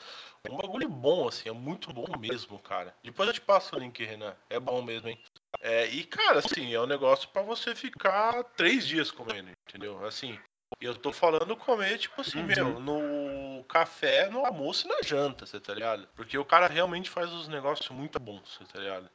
Um 0.49 0.57
bagulho 0.57 0.87
bom, 0.89 1.27
assim, 1.27 1.49
é 1.49 1.51
muito 1.51 1.93
bom 1.93 2.07
mesmo, 2.17 2.57
cara. 2.57 2.95
Depois 3.03 3.27
eu 3.27 3.33
te 3.33 3.41
passo 3.41 3.75
o 3.75 3.79
link, 3.79 4.03
Renan. 4.03 4.33
É 4.49 4.59
bom 4.59 4.81
mesmo, 4.81 5.09
hein? 5.09 5.19
É, 5.61 5.87
e, 5.87 6.03
cara, 6.05 6.39
assim, 6.39 6.73
é 6.73 6.79
um 6.79 6.85
negócio 6.85 7.27
pra 7.29 7.41
você 7.41 7.75
ficar 7.75 8.43
três 8.55 8.87
dias 8.87 9.11
comendo, 9.11 9.49
entendeu? 9.67 10.05
Assim, 10.05 10.39
eu 10.79 10.95
tô 10.95 11.11
falando 11.11 11.55
comer, 11.57 11.97
tipo 11.97 12.21
assim, 12.21 12.39
Uhum. 12.39 12.45
meu, 12.45 12.79
no 12.79 13.63
café, 13.65 14.29
no 14.29 14.45
almoço 14.45 14.87
e 14.87 14.89
na 14.89 15.01
janta, 15.01 15.45
você 15.45 15.59
tá 15.59 15.73
ligado? 15.73 16.07
Porque 16.15 16.37
o 16.37 16.45
cara 16.45 16.67
realmente 16.67 17.09
faz 17.09 17.31
uns 17.31 17.47
negócios 17.47 17.89
muito 17.89 18.19
bons, 18.19 18.57
você 18.57 18.63
tá 18.71 18.79
ligado? 18.79 19.09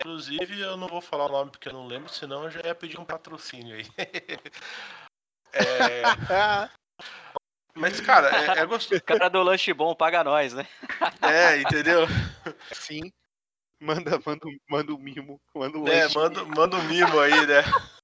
Inclusive, 0.00 0.60
eu 0.60 0.76
não 0.76 0.88
vou 0.88 1.00
falar 1.00 1.26
o 1.26 1.32
nome 1.32 1.50
porque 1.50 1.68
eu 1.68 1.72
não 1.72 1.86
lembro, 1.86 2.08
senão 2.10 2.44
eu 2.44 2.50
já 2.50 2.60
ia 2.64 2.74
pedir 2.74 2.98
um 2.98 3.04
patrocínio 3.04 3.76
aí. 3.76 3.84
É, 5.56 6.02
mas, 7.76 8.00
cara, 8.00 8.28
é, 8.30 8.58
é 8.58 8.66
gostoso. 8.66 9.02
Cara 9.02 9.28
do 9.28 9.42
lanche 9.42 9.72
bom 9.72 9.94
paga 9.94 10.22
nós, 10.24 10.52
né? 10.52 10.66
É, 11.22 11.60
entendeu? 11.60 12.06
sim. 12.72 13.12
Manda, 13.84 14.18
manda, 14.24 14.46
manda 14.68 14.94
um 14.94 14.98
mimo. 14.98 15.38
Manda 15.54 15.78
um 15.78 15.86
É, 15.86 16.02
lanche. 16.04 16.14
manda, 16.14 16.44
manda 16.44 16.76
um 16.78 16.82
mimo 16.84 17.20
aí, 17.20 17.46
né? 17.46 17.62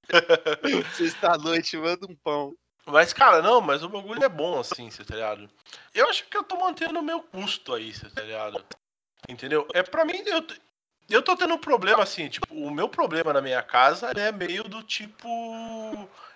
Sexta-noite, 0.94 1.76
manda 1.78 2.06
um 2.06 2.14
pão. 2.16 2.54
Mas, 2.84 3.12
cara, 3.12 3.40
não, 3.40 3.60
mas 3.60 3.82
o 3.82 3.88
bagulho 3.88 4.22
é 4.22 4.28
bom, 4.28 4.58
assim, 4.60 4.90
você 4.90 5.04
tá 5.04 5.14
ligado? 5.14 5.48
Eu 5.94 6.08
acho 6.08 6.26
que 6.26 6.36
eu 6.36 6.42
tô 6.44 6.56
mantendo 6.58 6.98
o 6.98 7.02
meu 7.02 7.22
custo 7.22 7.72
aí, 7.74 7.94
você 7.94 8.10
tá 8.10 8.22
ligado? 8.22 8.62
Entendeu? 9.28 9.66
É 9.72 9.82
pra 9.82 10.04
mim, 10.04 10.22
eu, 10.26 10.44
eu 11.08 11.22
tô 11.22 11.36
tendo 11.36 11.54
um 11.54 11.58
problema, 11.58 12.02
assim, 12.02 12.28
tipo, 12.28 12.52
o 12.54 12.70
meu 12.70 12.88
problema 12.88 13.32
na 13.32 13.40
minha 13.40 13.62
casa 13.62 14.10
é 14.10 14.30
meio 14.32 14.64
do 14.64 14.82
tipo. 14.82 15.28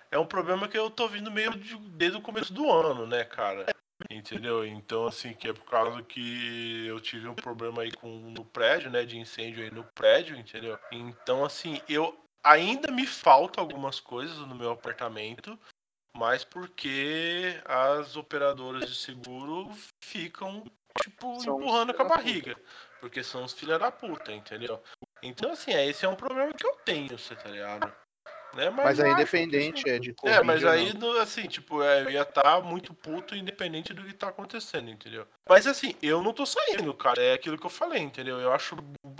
É 0.09 0.17
um 0.17 0.25
problema 0.25 0.67
que 0.67 0.77
eu 0.77 0.89
tô 0.89 1.07
vindo 1.07 1.29
meio 1.29 1.51
de- 1.51 1.77
desde 1.77 2.17
o 2.17 2.21
começo 2.21 2.53
do 2.53 2.71
ano, 2.71 3.05
né, 3.05 3.23
cara? 3.25 3.65
Entendeu? 4.09 4.65
Então, 4.65 5.05
assim, 5.07 5.33
que 5.33 5.47
é 5.47 5.53
por 5.53 5.65
causa 5.65 6.01
que 6.03 6.85
eu 6.87 6.99
tive 6.99 7.27
um 7.27 7.35
problema 7.35 7.81
aí 7.81 7.91
com 7.91 8.09
no 8.09 8.45
prédio, 8.45 8.89
né? 8.89 9.03
De 9.03 9.17
incêndio 9.17 9.63
aí 9.63 9.71
no 9.71 9.83
prédio, 9.83 10.37
entendeu? 10.37 10.77
Então, 10.91 11.43
assim, 11.43 11.81
eu 11.87 12.17
ainda 12.43 12.91
me 12.91 13.07
faltam 13.07 13.63
algumas 13.63 13.99
coisas 13.99 14.37
no 14.37 14.55
meu 14.55 14.71
apartamento, 14.71 15.59
mas 16.15 16.43
porque 16.43 17.59
as 17.65 18.15
operadoras 18.15 18.87
de 18.87 18.95
seguro 18.95 19.69
ficam, 20.03 20.63
tipo, 21.01 21.39
São 21.41 21.59
empurrando 21.59 21.93
com 21.93 22.03
a 22.03 22.05
barriga. 22.07 22.55
Porque 23.01 23.23
são 23.23 23.43
os 23.43 23.53
filha 23.53 23.77
da 23.77 23.91
puta, 23.91 24.31
entendeu? 24.31 24.81
Então, 25.21 25.51
assim, 25.51 25.71
esse 25.71 26.05
é 26.05 26.09
um 26.09 26.15
problema 26.15 26.53
que 26.53 26.65
eu 26.65 26.75
tenho, 26.77 27.17
você 27.17 27.35
tá 27.35 27.49
ligado? 27.49 27.93
Né? 28.55 28.69
Mas 28.69 28.99
eu 28.99 29.05
aí, 29.05 29.11
independente 29.11 29.89
é 29.89 29.99
de 29.99 30.13
Covid 30.13 30.37
é, 30.37 30.41
mas 30.41 30.63
aí, 30.63 30.93
assim, 31.21 31.45
tipo, 31.45 31.83
é, 31.83 32.03
eu 32.03 32.11
ia 32.11 32.21
estar 32.21 32.61
muito 32.61 32.93
puto 32.93 33.35
independente 33.35 33.93
do 33.93 34.05
que 34.05 34.13
tá 34.13 34.29
acontecendo, 34.29 34.89
entendeu? 34.89 35.27
Mas 35.47 35.67
assim, 35.67 35.93
eu 36.01 36.23
não 36.23 36.31
tô 36.31 36.45
saindo, 36.45 36.93
cara. 36.93 37.21
É 37.21 37.33
aquilo 37.33 37.57
que 37.57 37.65
eu 37.65 37.69
falei, 37.69 38.01
entendeu? 38.01 38.39
Eu 38.39 38.53
acho, 38.53 38.77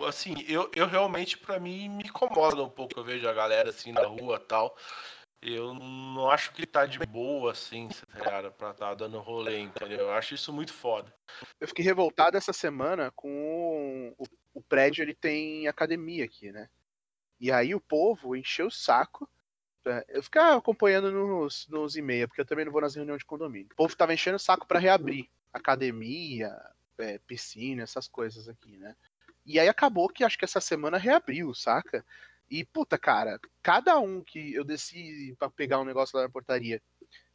assim, 0.07 0.45
eu, 0.47 0.71
eu 0.73 0.87
realmente, 0.87 1.37
pra 1.37 1.59
mim, 1.59 1.89
me 1.89 2.05
incomoda 2.05 2.63
um 2.63 2.69
pouco. 2.69 2.97
Eu 2.97 3.03
vejo 3.03 3.27
a 3.27 3.33
galera 3.33 3.69
assim 3.71 3.91
na 3.91 4.05
rua 4.05 4.39
tal. 4.39 4.73
eu 5.41 5.73
não 5.73 6.29
acho 6.31 6.53
que 6.53 6.65
tá 6.65 6.85
de 6.85 6.99
boa, 6.99 7.51
assim, 7.51 7.89
cara, 8.23 8.49
pra 8.51 8.73
tá 8.73 8.93
dando 8.93 9.19
rolê, 9.19 9.59
entendeu? 9.59 9.99
Eu 9.99 10.11
acho 10.13 10.33
isso 10.33 10.53
muito 10.53 10.71
foda. 10.71 11.13
Eu 11.59 11.67
fiquei 11.67 11.83
revoltado 11.83 12.37
essa 12.37 12.53
semana 12.53 13.11
com 13.13 14.15
o, 14.17 14.25
o 14.53 14.61
prédio, 14.61 15.03
ele 15.03 15.13
tem 15.13 15.67
academia 15.67 16.23
aqui, 16.23 16.53
né? 16.53 16.69
E 17.45 17.51
aí 17.51 17.75
o 17.75 17.79
povo 17.79 18.35
encheu 18.35 18.65
o 18.65 18.71
saco. 18.71 19.29
é, 19.85 20.03
Eu 20.09 20.23
ficava 20.23 20.57
acompanhando 20.57 21.11
nos, 21.11 21.67
nos 21.67 21.95
e-mails, 21.95 22.27
porque 22.27 22.41
eu 22.41 22.45
também 22.45 22.65
não 22.65 22.71
vou 22.71 22.81
nas 22.81 22.95
reuniões 22.95 23.19
de 23.19 23.25
condomínio. 23.25 23.67
O 23.71 23.75
povo 23.75 23.95
tava 23.95 24.15
enchendo 24.15 24.37
o 24.37 24.39
saco 24.39 24.65
pra 24.65 24.79
reabrir 24.79 25.29
academia, 25.53 26.51
é, 26.97 27.19
piscina, 27.19 27.83
essas 27.83 28.07
coisas 28.07 28.49
aqui, 28.49 28.77
né? 28.77 28.95
E 29.45 29.59
aí 29.59 29.69
acabou 29.69 30.09
que 30.09 30.23
acho 30.23 30.39
que 30.39 30.43
essa 30.43 30.59
semana 30.59 30.97
reabriu, 30.97 31.53
saca? 31.53 32.03
E, 32.49 32.65
puta, 32.65 32.97
cara, 32.97 33.39
cada 33.61 33.99
um 33.99 34.23
que 34.23 34.55
eu 34.55 34.63
desci 34.63 35.35
pra 35.37 35.47
pegar 35.47 35.79
um 35.79 35.85
negócio 35.85 36.17
lá 36.17 36.23
na 36.23 36.29
portaria, 36.29 36.81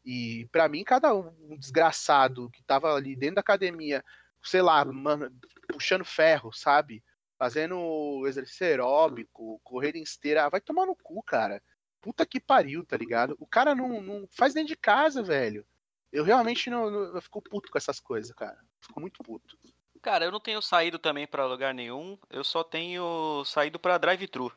e 0.04 0.48
pra 0.50 0.68
mim, 0.68 0.82
cada 0.82 1.14
um, 1.14 1.32
um 1.48 1.56
desgraçado 1.56 2.50
que 2.50 2.64
tava 2.64 2.92
ali 2.92 3.14
dentro 3.14 3.36
da 3.36 3.42
academia, 3.42 4.04
sei 4.42 4.60
lá, 4.60 4.84
mano, 4.84 5.30
puxando 5.68 6.04
ferro, 6.04 6.52
sabe? 6.52 7.00
Fazendo 7.40 8.26
exercício 8.28 8.66
aeróbico, 8.66 9.60
corrida 9.64 9.98
em 9.98 10.04
esteira, 10.04 10.50
vai 10.50 10.60
tomar 10.60 10.86
no 10.86 10.96
cu, 10.96 11.22
cara. 11.24 11.62
Puta 12.02 12.26
que 12.26 12.40
pariu, 12.40 12.86
tá 12.86 12.98
ligado? 12.98 13.36
O 13.40 13.48
cara 13.48 13.74
não, 13.74 14.02
não 14.02 14.28
faz 14.30 14.54
dentro 14.54 14.68
de 14.68 14.76
casa, 14.76 15.22
velho. 15.24 15.66
Eu 16.12 16.24
realmente 16.24 16.70
não, 16.70 16.90
não- 16.90 17.16
eu 17.16 17.22
fico 17.22 17.42
puto 17.42 17.70
com 17.70 17.78
essas 17.78 18.00
coisas, 18.00 18.32
cara. 18.36 18.58
Fico 18.82 19.00
muito 19.00 19.22
puto. 19.24 19.58
Cara, 20.02 20.24
eu 20.26 20.32
não 20.32 20.40
tenho 20.40 20.62
saído 20.62 20.98
também 20.98 21.26
pra 21.26 21.46
lugar 21.46 21.74
nenhum. 21.74 22.18
Eu 22.30 22.44
só 22.44 22.64
tenho 22.64 23.44
saído 23.46 23.78
pra 23.80 23.98
drive-thru. 23.98 24.52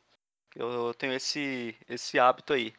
Eu 0.55 0.93
tenho 0.95 1.13
esse 1.13 1.75
esse 1.89 2.19
hábito 2.19 2.53
aí. 2.53 2.73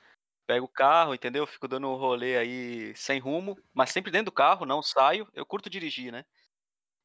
Pego 0.47 0.67
o 0.67 0.69
carro, 0.69 1.15
entendeu? 1.15 1.47
Fico 1.47 1.69
dando 1.69 1.89
um 1.89 1.97
rolê 1.97 2.37
aí 2.39 2.97
sem 2.97 3.21
rumo, 3.21 3.59
mas 3.75 3.91
sempre 3.91 4.13
dentro 4.13 4.27
do 4.27 4.33
carro, 4.33 4.67
não 4.67 4.83
saio. 4.83 5.29
Eu 5.35 5.47
curto 5.47 5.71
dirigir, 5.71 6.13
né? 6.13 6.25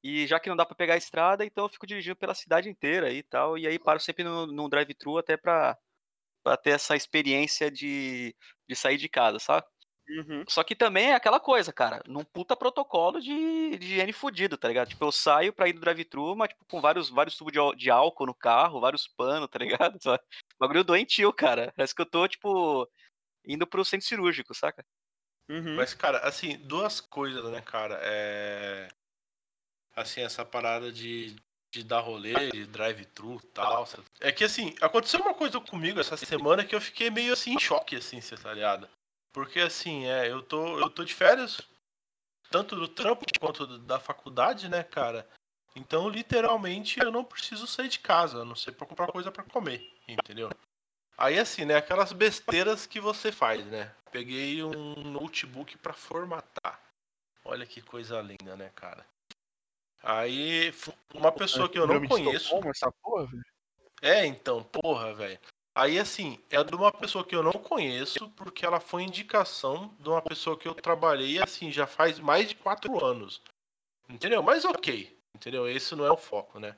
E 0.03 0.25
já 0.27 0.39
que 0.39 0.49
não 0.49 0.55
dá 0.55 0.65
pra 0.65 0.75
pegar 0.75 0.93
a 0.95 0.97
estrada, 0.97 1.45
então 1.45 1.65
eu 1.65 1.69
fico 1.69 1.87
dirigindo 1.87 2.15
pela 2.15 2.33
cidade 2.35 2.69
inteira 2.69 3.11
e 3.11 3.23
tal. 3.23 3.57
E 3.57 3.67
aí 3.67 3.77
paro 3.79 3.99
sempre 3.99 4.23
no, 4.23 4.47
num 4.47 4.69
drive-thru 4.69 5.17
até 5.17 5.37
pra, 5.37 5.77
pra 6.43 6.57
ter 6.57 6.71
essa 6.71 6.95
experiência 6.95 7.71
de, 7.71 8.35
de 8.69 8.75
sair 8.75 8.97
de 8.97 9.09
casa, 9.09 9.39
sabe? 9.39 9.67
Uhum. 10.09 10.43
Só 10.49 10.63
que 10.63 10.75
também 10.75 11.11
é 11.11 11.15
aquela 11.15 11.39
coisa, 11.39 11.71
cara, 11.71 12.01
num 12.07 12.23
puta 12.23 12.55
protocolo 12.57 13.21
de, 13.21 13.77
de 13.77 13.85
higiene 13.85 14.11
fudido, 14.11 14.57
tá 14.57 14.67
ligado? 14.67 14.89
Tipo, 14.89 15.05
eu 15.05 15.11
saio 15.11 15.53
pra 15.53 15.67
ir 15.69 15.73
do 15.73 15.79
drive-thru, 15.81 16.35
mas 16.35 16.49
tipo, 16.49 16.65
com 16.65 16.81
vários, 16.81 17.09
vários 17.09 17.37
tubos 17.37 17.53
de, 17.53 17.59
de 17.77 17.91
álcool 17.91 18.25
no 18.25 18.33
carro, 18.33 18.81
vários 18.81 19.07
panos, 19.07 19.47
tá 19.49 19.59
ligado? 19.59 19.99
Só- 20.03 20.17
Bagulho 20.59 20.83
doentio, 20.83 21.31
cara. 21.31 21.71
Parece 21.75 21.93
que 21.93 22.01
eu 22.01 22.05
tô, 22.09 22.27
tipo, 22.27 22.89
indo 23.45 23.67
pro 23.67 23.85
centro 23.85 24.07
cirúrgico, 24.07 24.53
saca? 24.55 24.85
Uhum. 25.49 25.75
Mas, 25.75 25.93
cara, 25.93 26.19
assim, 26.27 26.57
duas 26.67 26.99
coisas, 27.01 27.43
né, 27.51 27.61
cara? 27.61 27.99
É. 28.03 28.87
Assim, 29.95 30.21
essa 30.21 30.45
parada 30.45 30.91
de, 30.91 31.35
de 31.71 31.83
dar 31.83 31.99
rolê, 31.99 32.51
de 32.51 32.65
drive-thru 32.65 33.41
tal. 33.53 33.87
É 34.19 34.31
que, 34.31 34.43
assim, 34.43 34.75
aconteceu 34.81 35.19
uma 35.19 35.33
coisa 35.33 35.59
comigo 35.59 35.99
essa 35.99 36.17
semana 36.17 36.63
que 36.65 36.75
eu 36.75 36.81
fiquei 36.81 37.09
meio 37.09 37.33
assim 37.33 37.53
em 37.53 37.59
choque, 37.59 37.95
assim, 37.95 38.21
você 38.21 38.37
tá 38.37 38.53
ligado? 38.53 38.87
Porque, 39.31 39.59
assim, 39.59 40.05
é, 40.05 40.29
eu 40.31 40.41
tô, 40.41 40.79
eu 40.79 40.89
tô 40.89 41.03
de 41.03 41.13
férias, 41.13 41.61
tanto 42.49 42.75
do 42.75 42.87
trampo 42.87 43.25
quanto 43.39 43.77
da 43.79 43.99
faculdade, 43.99 44.69
né, 44.69 44.83
cara? 44.83 45.27
Então, 45.75 46.09
literalmente, 46.09 46.99
eu 46.99 47.11
não 47.11 47.23
preciso 47.23 47.67
sair 47.67 47.89
de 47.89 47.99
casa, 47.99 48.41
a 48.41 48.45
não 48.45 48.55
ser 48.55 48.71
pra 48.71 48.87
comprar 48.87 49.11
coisa 49.11 49.31
pra 49.31 49.43
comer, 49.43 49.87
entendeu? 50.07 50.49
Aí, 51.17 51.37
assim, 51.37 51.65
né, 51.65 51.75
aquelas 51.75 52.13
besteiras 52.13 52.85
que 52.87 52.99
você 52.99 53.31
faz, 53.31 53.65
né? 53.65 53.93
Peguei 54.11 54.63
um 54.63 54.95
notebook 55.03 55.77
pra 55.77 55.93
formatar. 55.93 56.79
Olha 57.43 57.65
que 57.65 57.81
coisa 57.81 58.21
linda, 58.21 58.55
né, 58.55 58.71
cara? 58.73 59.05
Aí, 60.01 60.73
uma 61.13 61.31
pessoa 61.31 61.67
que 61.67 61.77
eu 61.77 61.85
não 61.85 62.05
conheço. 62.07 62.57
Porra. 63.01 63.29
É, 64.01 64.25
então, 64.25 64.63
porra, 64.63 65.13
velho. 65.13 65.39
Aí, 65.75 65.99
assim, 65.99 66.39
é 66.49 66.61
de 66.63 66.75
uma 66.75 66.91
pessoa 66.91 67.23
que 67.23 67.35
eu 67.35 67.43
não 67.43 67.53
conheço, 67.53 68.29
porque 68.31 68.65
ela 68.65 68.79
foi 68.79 69.03
indicação 69.03 69.95
de 69.99 70.09
uma 70.09 70.21
pessoa 70.21 70.57
que 70.57 70.67
eu 70.67 70.73
trabalhei, 70.73 71.41
assim, 71.41 71.71
já 71.71 71.85
faz 71.85 72.19
mais 72.19 72.49
de 72.49 72.55
quatro 72.55 73.03
anos. 73.03 73.41
Entendeu? 74.09 74.41
Mas 74.41 74.65
ok, 74.65 75.17
entendeu? 75.35 75.69
Esse 75.69 75.95
não 75.95 76.05
é 76.05 76.11
o 76.11 76.17
foco, 76.17 76.59
né? 76.59 76.75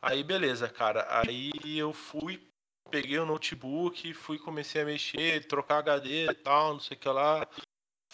Aí, 0.00 0.24
beleza, 0.24 0.68
cara. 0.68 1.06
Aí 1.10 1.52
eu 1.76 1.92
fui, 1.92 2.42
peguei 2.90 3.18
o 3.18 3.26
notebook, 3.26 4.14
fui, 4.14 4.38
comecei 4.38 4.82
a 4.82 4.86
mexer, 4.86 5.46
trocar 5.46 5.78
HD 5.78 6.26
e 6.30 6.34
tal, 6.34 6.72
não 6.72 6.80
sei 6.80 6.96
o 6.96 7.00
que 7.00 7.08
lá. 7.08 7.46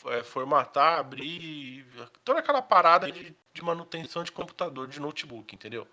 É, 0.09 0.23
formatar, 0.23 0.99
abrir, 0.99 1.87
toda 2.25 2.41
aquela 2.41 2.63
parada 2.63 3.11
de, 3.11 3.37
de 3.53 3.63
manutenção 3.63 4.23
de 4.23 4.33
computador, 4.33 4.89
de 4.89 5.01
notebook, 5.01 5.55
entendeu? 5.55 5.87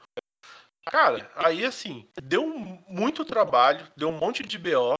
Cara, 0.85 1.31
aí 1.35 1.63
assim, 1.63 2.07
deu 2.21 2.45
muito 2.87 3.23
trabalho, 3.23 3.89
deu 3.95 4.09
um 4.09 4.17
monte 4.17 4.43
de 4.43 4.57
BO, 4.57 4.95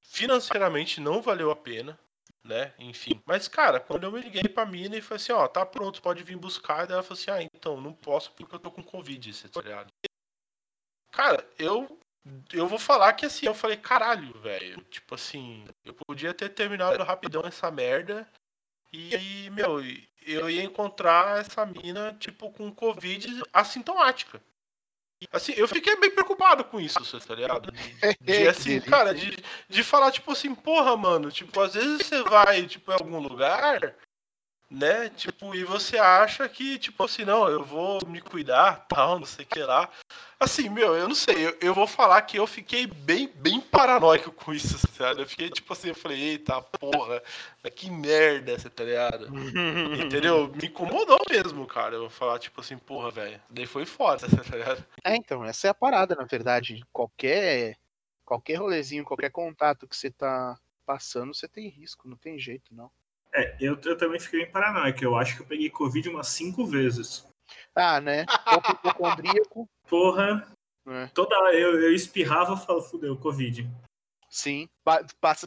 financeiramente 0.00 1.00
não 1.00 1.22
valeu 1.22 1.50
a 1.50 1.56
pena, 1.56 1.98
né? 2.42 2.74
Enfim. 2.78 3.20
Mas, 3.24 3.48
cara, 3.48 3.80
quando 3.80 4.04
eu 4.04 4.12
me 4.12 4.20
liguei 4.20 4.44
pra 4.44 4.66
mina 4.66 4.96
e 4.96 5.00
falei 5.00 5.22
assim, 5.22 5.32
ó, 5.32 5.46
tá 5.48 5.64
pronto, 5.64 6.02
pode 6.02 6.22
vir 6.22 6.36
buscar, 6.36 6.86
daí 6.86 6.94
ela 6.94 7.02
falou 7.02 7.18
assim, 7.18 7.30
ah, 7.30 7.42
então, 7.42 7.80
não 7.80 7.92
posso 7.92 8.32
porque 8.32 8.54
eu 8.54 8.58
tô 8.58 8.70
com 8.70 8.82
Covid, 8.82 9.32
você 9.32 9.48
tá 9.48 9.60
ligado? 9.60 9.92
Cara, 11.14 11.48
eu. 11.56 11.98
Eu 12.52 12.66
vou 12.66 12.78
falar 12.78 13.12
que 13.12 13.26
assim, 13.26 13.46
eu 13.46 13.54
falei, 13.54 13.76
caralho, 13.76 14.32
velho. 14.40 14.82
Tipo 14.84 15.14
assim, 15.14 15.64
eu 15.84 15.94
podia 16.06 16.32
ter 16.32 16.48
terminado 16.48 17.02
rapidão 17.02 17.42
essa 17.44 17.70
merda. 17.70 18.26
E 18.92 19.14
aí, 19.14 19.50
meu, 19.50 19.80
eu 20.26 20.48
ia 20.48 20.62
encontrar 20.62 21.40
essa 21.40 21.66
mina, 21.66 22.14
tipo, 22.18 22.50
com 22.52 22.72
Covid 22.72 23.42
assintomática. 23.52 24.40
Assim, 25.32 25.52
eu 25.56 25.66
fiquei 25.66 25.96
bem 25.96 26.10
preocupado 26.10 26.64
com 26.64 26.80
isso, 26.80 27.04
você 27.04 27.18
tá 27.18 27.34
ligado? 27.34 27.72
De, 27.72 28.16
de, 28.20 28.46
assim, 28.48 28.80
cara, 28.80 29.14
de, 29.14 29.36
de 29.68 29.82
falar, 29.82 30.10
tipo 30.10 30.30
assim, 30.32 30.54
porra, 30.54 30.96
mano, 30.96 31.30
tipo, 31.30 31.60
às 31.60 31.74
vezes 31.74 32.06
você 32.06 32.22
vai, 32.22 32.66
tipo, 32.66 32.90
em 32.90 32.94
algum 32.94 33.18
lugar, 33.18 33.94
né, 34.74 35.08
tipo, 35.10 35.54
e 35.54 35.62
você 35.62 35.96
acha 35.98 36.48
que, 36.48 36.78
tipo 36.78 37.04
assim, 37.04 37.24
não, 37.24 37.48
eu 37.48 37.62
vou 37.62 38.00
me 38.08 38.20
cuidar, 38.20 38.84
tal, 38.88 39.20
não 39.20 39.26
sei 39.26 39.44
o 39.44 39.48
que 39.48 39.60
lá. 39.60 39.88
Assim, 40.38 40.68
meu, 40.68 40.96
eu 40.96 41.06
não 41.06 41.14
sei, 41.14 41.46
eu, 41.46 41.56
eu 41.60 41.72
vou 41.74 41.86
falar 41.86 42.20
que 42.22 42.36
eu 42.36 42.46
fiquei 42.46 42.84
bem, 42.84 43.28
bem 43.36 43.60
paranoico 43.60 44.32
com 44.32 44.52
isso, 44.52 44.76
sabe? 44.88 45.22
Eu 45.22 45.28
fiquei, 45.28 45.48
tipo 45.48 45.72
assim, 45.72 45.88
eu 45.88 45.94
falei, 45.94 46.20
eita, 46.20 46.60
porra, 46.60 47.22
que 47.76 47.88
merda, 47.88 48.58
você 48.58 48.68
tá 48.68 48.82
ligado? 48.82 49.28
Entendeu? 50.04 50.48
Me 50.48 50.66
incomodou 50.66 51.20
mesmo, 51.30 51.64
cara, 51.66 51.94
eu 51.94 52.00
vou 52.00 52.10
falar, 52.10 52.40
tipo 52.40 52.60
assim, 52.60 52.76
porra, 52.76 53.12
velho, 53.12 53.40
daí 53.48 53.66
foi 53.66 53.86
foda, 53.86 54.26
tá 54.28 54.56
ligado? 54.56 54.84
É, 55.04 55.14
então, 55.14 55.44
essa 55.44 55.68
é 55.68 55.70
a 55.70 55.74
parada, 55.74 56.16
na 56.16 56.24
verdade. 56.24 56.84
Qualquer, 56.92 57.76
qualquer 58.24 58.56
rolezinho, 58.56 59.04
qualquer 59.04 59.30
contato 59.30 59.86
que 59.86 59.96
você 59.96 60.10
tá 60.10 60.58
passando, 60.84 61.32
você 61.32 61.46
tem 61.46 61.68
risco, 61.68 62.08
não 62.08 62.16
tem 62.16 62.38
jeito, 62.40 62.74
não. 62.74 62.90
É, 63.34 63.56
eu, 63.60 63.78
eu 63.84 63.98
também 63.98 64.20
fiquei 64.20 64.42
bem 64.44 64.50
paranoico. 64.50 65.02
Eu 65.02 65.16
acho 65.16 65.36
que 65.36 65.42
eu 65.42 65.46
peguei 65.46 65.68
Covid 65.68 66.08
umas 66.08 66.28
cinco 66.28 66.64
vezes. 66.64 67.26
Ah, 67.74 68.00
né? 68.00 68.24
Pouco 68.48 68.72
hipocondríaco. 68.72 69.68
Porra, 69.88 70.46
É. 70.86 71.06
toda 71.08 71.34
eu, 71.52 71.80
eu 71.82 71.92
espirrava 71.92 72.54
e 72.54 72.64
falava, 72.64 72.84
fudeu, 72.86 73.16
Covid. 73.16 73.68
Sim. 74.30 74.68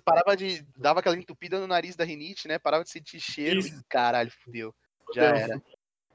Parava 0.04 0.36
de. 0.36 0.66
Dava 0.78 1.00
aquela 1.00 1.18
entupida 1.18 1.60
no 1.60 1.68
nariz 1.68 1.96
da 1.96 2.04
rinite, 2.04 2.48
né? 2.48 2.58
Parava 2.60 2.84
de 2.84 2.90
sentir 2.90 3.20
cheiro 3.20 3.60
Isso. 3.60 3.78
e 3.80 3.84
caralho, 3.90 4.32
fudeu. 4.44 4.74
Já 5.14 5.28
Fudeu. 5.30 5.36
era. 5.36 5.64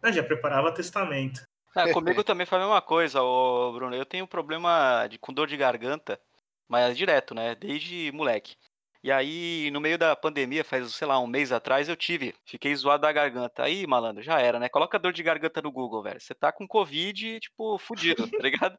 Eu 0.03 0.13
já 0.13 0.23
preparava 0.23 0.73
testamento. 0.73 1.43
Ah, 1.75 1.91
comigo 1.93 2.23
também 2.23 2.45
foi 2.47 2.59
a 2.59 2.63
mesma 2.63 2.83
coisa, 2.83 3.23
ô 3.23 3.73
Bruno. 3.73 3.95
Eu 3.95 4.05
tenho 4.05 4.25
um 4.25 4.29
problema 4.29 5.07
de, 5.07 5.19
com 5.19 5.33
dor 5.33 5.47
de 5.47 5.57
garganta, 5.57 6.21
mas 6.69 6.91
é 6.91 6.95
direto, 6.95 7.35
né? 7.35 7.55
Desde 7.55 8.11
moleque. 8.13 8.57
E 9.03 9.11
aí, 9.11 9.69
no 9.73 9.81
meio 9.81 9.99
da 9.99 10.15
pandemia, 10.15 10.63
faz, 10.65 10.95
sei 10.95 11.09
lá, 11.09 11.19
um 11.19 11.27
mês 11.27 11.51
atrás, 11.51 11.89
eu 11.89 11.97
tive. 11.97 12.35
Fiquei 12.45 12.75
zoado 12.77 13.03
da 13.03 13.13
garganta. 13.13 13.65
Aí, 13.65 13.85
malandro, 13.85 14.23
já 14.23 14.41
era, 14.41 14.61
né? 14.61 14.69
Coloca 14.69 14.99
dor 14.99 15.13
de 15.13 15.23
garganta 15.25 15.61
no 15.61 15.73
Google, 15.73 16.05
velho. 16.05 16.21
Você 16.21 16.35
tá 16.35 16.53
com 16.53 16.69
Covid, 16.69 17.41
tipo, 17.41 17.79
fudido, 17.79 18.31
tá 18.31 18.39
ligado? 18.39 18.79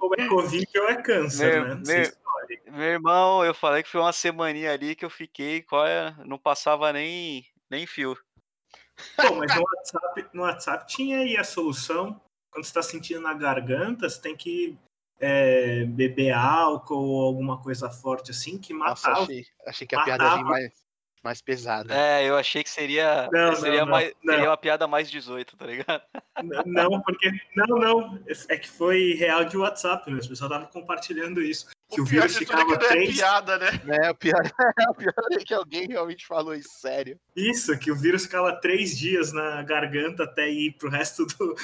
Ou 0.00 0.14
é 0.16 0.28
Covid 0.28 0.78
ou 0.78 0.88
é 0.88 1.02
câncer, 1.02 1.64
Meu- 1.64 1.74
né? 1.74 1.82
meu-. 1.84 2.22
Meu 2.72 2.86
irmão, 2.86 3.44
eu 3.44 3.54
falei 3.54 3.82
que 3.82 3.88
foi 3.88 4.00
uma 4.00 4.12
semaninha 4.12 4.72
ali 4.72 4.94
que 4.94 5.04
eu 5.04 5.10
fiquei, 5.10 5.62
qual 5.62 5.86
é? 5.86 6.14
Não 6.24 6.38
passava 6.38 6.92
nem, 6.92 7.44
nem 7.70 7.86
fio. 7.86 8.16
Pô, 9.16 9.34
mas 9.34 9.54
no 9.54 9.62
WhatsApp, 9.62 10.28
no 10.32 10.42
WhatsApp 10.42 10.86
tinha 10.86 11.18
aí 11.18 11.36
a 11.36 11.44
solução. 11.44 12.20
Quando 12.50 12.64
você 12.64 12.74
tá 12.74 12.82
sentindo 12.82 13.20
na 13.20 13.34
garganta, 13.34 14.08
você 14.08 14.20
tem 14.20 14.36
que 14.36 14.76
é, 15.22 15.84
beber 15.84 16.32
álcool 16.32 16.96
ou 16.96 17.22
alguma 17.24 17.62
coisa 17.62 17.88
forte 17.88 18.32
assim 18.32 18.58
que 18.58 18.74
Nossa, 18.74 19.08
matava. 19.08 19.22
achei, 19.24 19.46
achei 19.64 19.86
que 19.86 19.94
a 19.94 20.02
piada 20.02 20.24
ia 20.24 20.36
vir 20.38 20.44
mais, 20.44 20.72
mais 21.22 21.40
pesada. 21.40 21.94
É, 21.94 22.28
eu 22.28 22.36
achei 22.36 22.64
que 22.64 22.68
seria, 22.68 23.28
Não, 23.32 23.54
seria, 23.54 23.78
não, 23.80 23.86
não, 23.86 23.92
mais, 23.92 24.12
não. 24.24 24.34
seria 24.34 24.50
uma 24.50 24.56
piada 24.56 24.88
mais 24.88 25.08
18, 25.08 25.56
tá 25.56 25.64
ligado? 25.66 26.02
Não, 26.66 27.00
porque. 27.02 27.30
Não, 27.54 27.78
não. 27.78 28.20
É 28.48 28.56
que 28.56 28.68
foi 28.68 29.14
real 29.14 29.44
de 29.44 29.56
WhatsApp, 29.56 30.10
né? 30.10 30.18
As 30.18 30.26
pessoas 30.26 30.50
estavam 30.50 30.66
compartilhando 30.72 31.40
isso. 31.40 31.68
que 31.88 32.00
o, 32.00 32.02
o 32.02 32.06
vírus 32.06 32.34
é 32.34 32.38
que 32.40 32.44
ficava 32.44 32.64
não 32.64 32.74
é 32.74 32.78
três. 32.78 33.14
piada, 33.14 33.58
né? 33.58 33.70
Né, 33.84 34.10
o 34.10 34.14
pior, 34.16 34.42
o 34.90 34.94
pior 34.94 35.14
é 35.30 35.36
que 35.44 35.54
alguém 35.54 35.86
realmente 35.86 36.26
falou 36.26 36.52
isso 36.52 36.80
sério. 36.80 37.16
Isso, 37.36 37.78
que 37.78 37.92
o 37.92 37.96
vírus 37.96 38.24
ficava 38.24 38.52
três 38.56 38.98
dias 38.98 39.32
na 39.32 39.62
garganta 39.62 40.24
até 40.24 40.50
ir 40.50 40.72
pro 40.72 40.90
resto 40.90 41.24
do, 41.26 41.54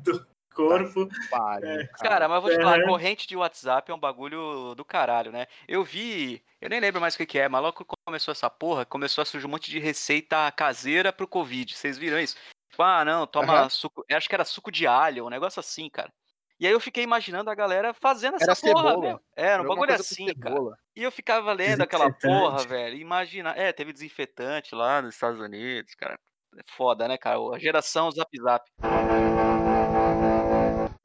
do 0.00 0.26
corpo. 0.58 1.08
Pare, 1.30 1.66
É. 1.66 1.86
Cara, 1.98 2.28
mas 2.28 2.42
vou 2.42 2.50
te 2.50 2.58
É. 2.58 2.62
falar, 2.62 2.82
corrente 2.84 3.28
de 3.28 3.36
WhatsApp 3.36 3.90
é 3.90 3.94
um 3.94 3.98
bagulho 3.98 4.74
do 4.74 4.84
caralho, 4.84 5.30
né? 5.30 5.46
Eu 5.68 5.84
vi, 5.84 6.42
eu 6.60 6.68
nem 6.68 6.80
lembro 6.80 7.00
mais 7.00 7.14
o 7.14 7.16
que, 7.16 7.26
que 7.26 7.38
é, 7.38 7.48
mas 7.48 7.62
logo 7.62 7.84
que 7.84 7.96
começou 8.04 8.32
essa 8.32 8.50
porra, 8.50 8.84
começou 8.84 9.22
a 9.22 9.24
surgir 9.24 9.46
um 9.46 9.50
monte 9.50 9.70
de 9.70 9.78
receita 9.78 10.50
caseira 10.50 11.12
pro 11.12 11.28
Covid. 11.28 11.74
Vocês 11.76 11.96
viram 11.96 12.18
isso? 12.18 12.36
Tipo, 12.70 12.82
ah, 12.82 13.04
não, 13.04 13.26
toma 13.26 13.52
Aham. 13.60 13.68
suco. 13.70 14.04
eu 14.08 14.16
Acho 14.16 14.28
que 14.28 14.34
era 14.34 14.44
suco 14.44 14.70
de 14.72 14.86
alho, 14.86 15.26
um 15.26 15.30
negócio 15.30 15.60
assim, 15.60 15.88
cara. 15.88 16.12
E 16.60 16.66
aí 16.66 16.72
eu 16.72 16.80
fiquei 16.80 17.04
imaginando 17.04 17.48
a 17.50 17.54
galera 17.54 17.94
fazendo 17.94 18.34
essa 18.34 18.44
Era 18.46 18.56
porra, 18.56 18.88
cebola. 18.88 19.00
velho. 19.00 19.20
Era 19.36 19.62
um 19.62 19.66
Era 19.66 19.68
bagulho 19.68 19.94
assim, 19.94 20.26
cara. 20.34 20.56
E 20.96 21.02
eu 21.04 21.12
ficava 21.12 21.52
lendo 21.52 21.82
aquela 21.82 22.10
porra, 22.12 22.64
velho. 22.64 22.96
Imagina. 22.96 23.54
É, 23.56 23.72
teve 23.72 23.92
desinfetante 23.92 24.74
lá 24.74 25.00
nos 25.00 25.14
Estados 25.14 25.40
Unidos, 25.40 25.94
cara. 25.94 26.18
É 26.58 26.62
foda, 26.66 27.06
né, 27.06 27.16
cara? 27.16 27.38
A 27.54 27.58
geração 27.60 28.10
Zap 28.10 28.28
Zap. 28.36 28.68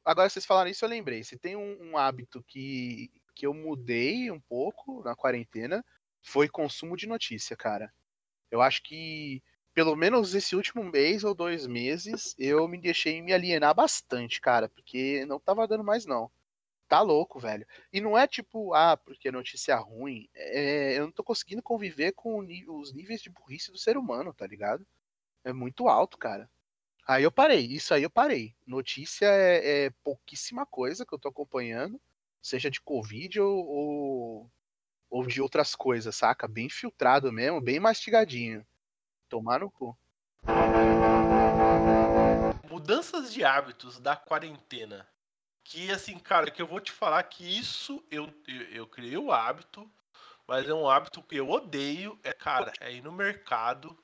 Agora 0.06 0.30
vocês 0.30 0.45
falaram 0.45 0.70
isso, 0.70 0.84
eu 0.84 0.89
lembrei. 0.89 1.24
Se 1.24 1.38
tem 1.38 1.56
um, 1.56 1.91
um 1.91 1.97
hábito 1.97 2.43
que, 2.43 3.12
que 3.36 3.45
eu 3.45 3.54
mudei 3.54 4.30
um 4.32 4.39
pouco 4.39 5.01
na 5.04 5.16
quarentena, 5.16 5.84
foi 6.22 6.49
consumo 6.49 6.97
de 6.97 7.08
notícia, 7.08 7.56
cara. 7.56 7.93
Eu 8.51 8.62
acho 8.62 8.84
que, 8.84 9.43
pelo 9.74 9.95
menos 9.95 10.36
esse 10.36 10.56
último 10.56 10.84
mês 10.84 11.24
ou 11.24 11.36
dois 11.36 11.68
meses, 11.68 12.36
eu 12.39 12.68
me 12.68 12.80
deixei 12.80 13.22
me 13.22 13.34
alienar 13.34 13.76
bastante, 13.76 14.41
cara, 14.41 14.70
porque 14.70 15.26
não 15.26 15.39
tava 15.39 15.68
dando 15.68 15.84
mais, 15.84 16.06
não. 16.06 16.32
Tá 16.88 17.01
louco, 17.01 17.39
velho. 17.39 17.66
E 17.91 18.01
não 18.01 18.18
é 18.18 18.28
tipo, 18.28 18.74
ah, 18.74 18.97
porque 18.97 19.32
notícia 19.32 19.76
ruim. 19.78 20.30
É, 20.36 20.97
eu 20.99 21.06
não 21.06 21.12
tô 21.12 21.24
conseguindo 21.24 21.64
conviver 21.64 22.14
com 22.14 22.39
os 22.39 22.93
níveis 22.93 23.22
de 23.22 23.30
burrice 23.32 23.72
do 23.72 23.78
ser 23.78 23.97
humano, 23.97 24.34
tá 24.34 24.47
ligado? 24.47 24.86
É 25.45 25.54
muito 25.54 25.88
alto, 25.89 26.18
cara. 26.18 26.49
Aí 27.06 27.24
eu 27.24 27.32
parei, 27.32 27.66
isso 27.66 27.93
aí 27.93 28.04
eu 28.04 28.10
parei. 28.10 28.56
Notícia 28.66 29.26
é, 29.26 29.86
é 29.86 29.89
pouquíssima 30.04 30.66
coisa 30.66 31.06
que 31.06 31.14
eu 31.14 31.20
tô 31.20 31.28
acompanhando, 31.28 31.99
seja 32.41 32.72
de 32.72 32.80
Covid 32.80 33.41
ou, 33.41 33.68
ou, 33.68 34.51
ou 35.10 35.28
de 35.28 35.41
outras 35.41 35.76
coisas, 35.76 36.16
saca? 36.16 36.47
Bem 36.47 36.70
filtrado 36.70 37.32
mesmo, 37.32 37.60
bem 37.60 37.80
mastigadinho. 37.80 38.66
Tomar 39.28 39.60
no 39.60 39.70
cu. 39.70 39.97
Mudanças 42.70 43.34
de 43.34 43.43
hábitos 43.43 43.99
da 43.99 44.16
quarentena. 44.16 45.06
Que 45.64 45.91
assim, 45.91 46.18
cara, 46.18 46.49
que 46.49 46.62
eu 46.62 46.68
vou 46.68 46.80
te 46.80 46.91
falar 46.91 47.24
que 47.24 47.43
isso 47.43 48.01
eu, 48.10 48.34
eu, 48.47 48.62
eu 48.70 48.88
criei 48.88 49.18
o 49.18 49.32
hábito, 49.32 49.89
mas 50.47 50.68
é 50.68 50.74
um 50.74 50.89
hábito 50.89 51.22
que 51.22 51.36
eu 51.36 51.49
odeio. 51.49 52.18
É, 52.24 52.32
cara, 52.32 52.72
é 52.80 52.93
ir 52.93 53.01
no 53.01 53.12
mercado 53.12 53.97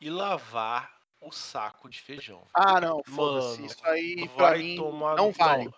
e 0.00 0.10
lavar 0.10 1.01
o 1.22 1.30
saco 1.30 1.88
de 1.88 2.00
feijão. 2.00 2.46
Ah, 2.52 2.80
não, 2.80 3.00
foda-se. 3.06 3.64
Isso 3.64 3.86
aí 3.86 4.28
pra 4.30 4.50
Vai 4.50 4.58
mim 4.58 4.76
não 4.76 5.32
vale. 5.32 5.70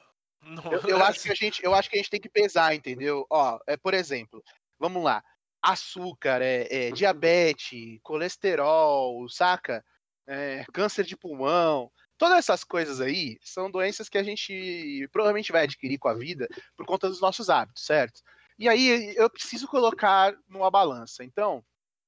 Não, 0.42 0.72
Eu, 0.72 0.80
eu 0.88 1.04
acho 1.04 1.22
que 1.22 1.30
a 1.30 1.34
gente, 1.34 1.64
eu 1.64 1.74
acho 1.74 1.88
que 1.88 1.96
a 1.96 1.98
gente 1.98 2.10
tem 2.10 2.20
que 2.20 2.28
pesar, 2.28 2.74
entendeu? 2.74 3.26
Ó, 3.30 3.58
é 3.66 3.76
por 3.76 3.94
exemplo, 3.94 4.42
vamos 4.78 5.02
lá, 5.02 5.22
açúcar, 5.62 6.42
é, 6.42 6.88
é, 6.88 6.90
diabetes, 6.90 7.98
colesterol, 8.02 9.28
saca? 9.28 9.84
É, 10.26 10.64
câncer 10.72 11.04
de 11.04 11.16
pulmão, 11.16 11.90
todas 12.16 12.38
essas 12.38 12.64
coisas 12.64 12.98
aí 13.00 13.38
são 13.42 13.70
doenças 13.70 14.08
que 14.08 14.16
a 14.16 14.22
gente 14.22 15.06
provavelmente 15.12 15.52
vai 15.52 15.64
adquirir 15.64 15.98
com 15.98 16.08
a 16.08 16.14
vida 16.14 16.48
por 16.74 16.86
conta 16.86 17.08
dos 17.08 17.20
nossos 17.20 17.50
hábitos, 17.50 17.84
certo? 17.84 18.22
E 18.58 18.68
aí 18.68 19.14
eu 19.16 19.28
preciso 19.28 19.68
colocar 19.68 20.34
numa 20.48 20.70
balança. 20.70 21.24
Então, 21.24 21.62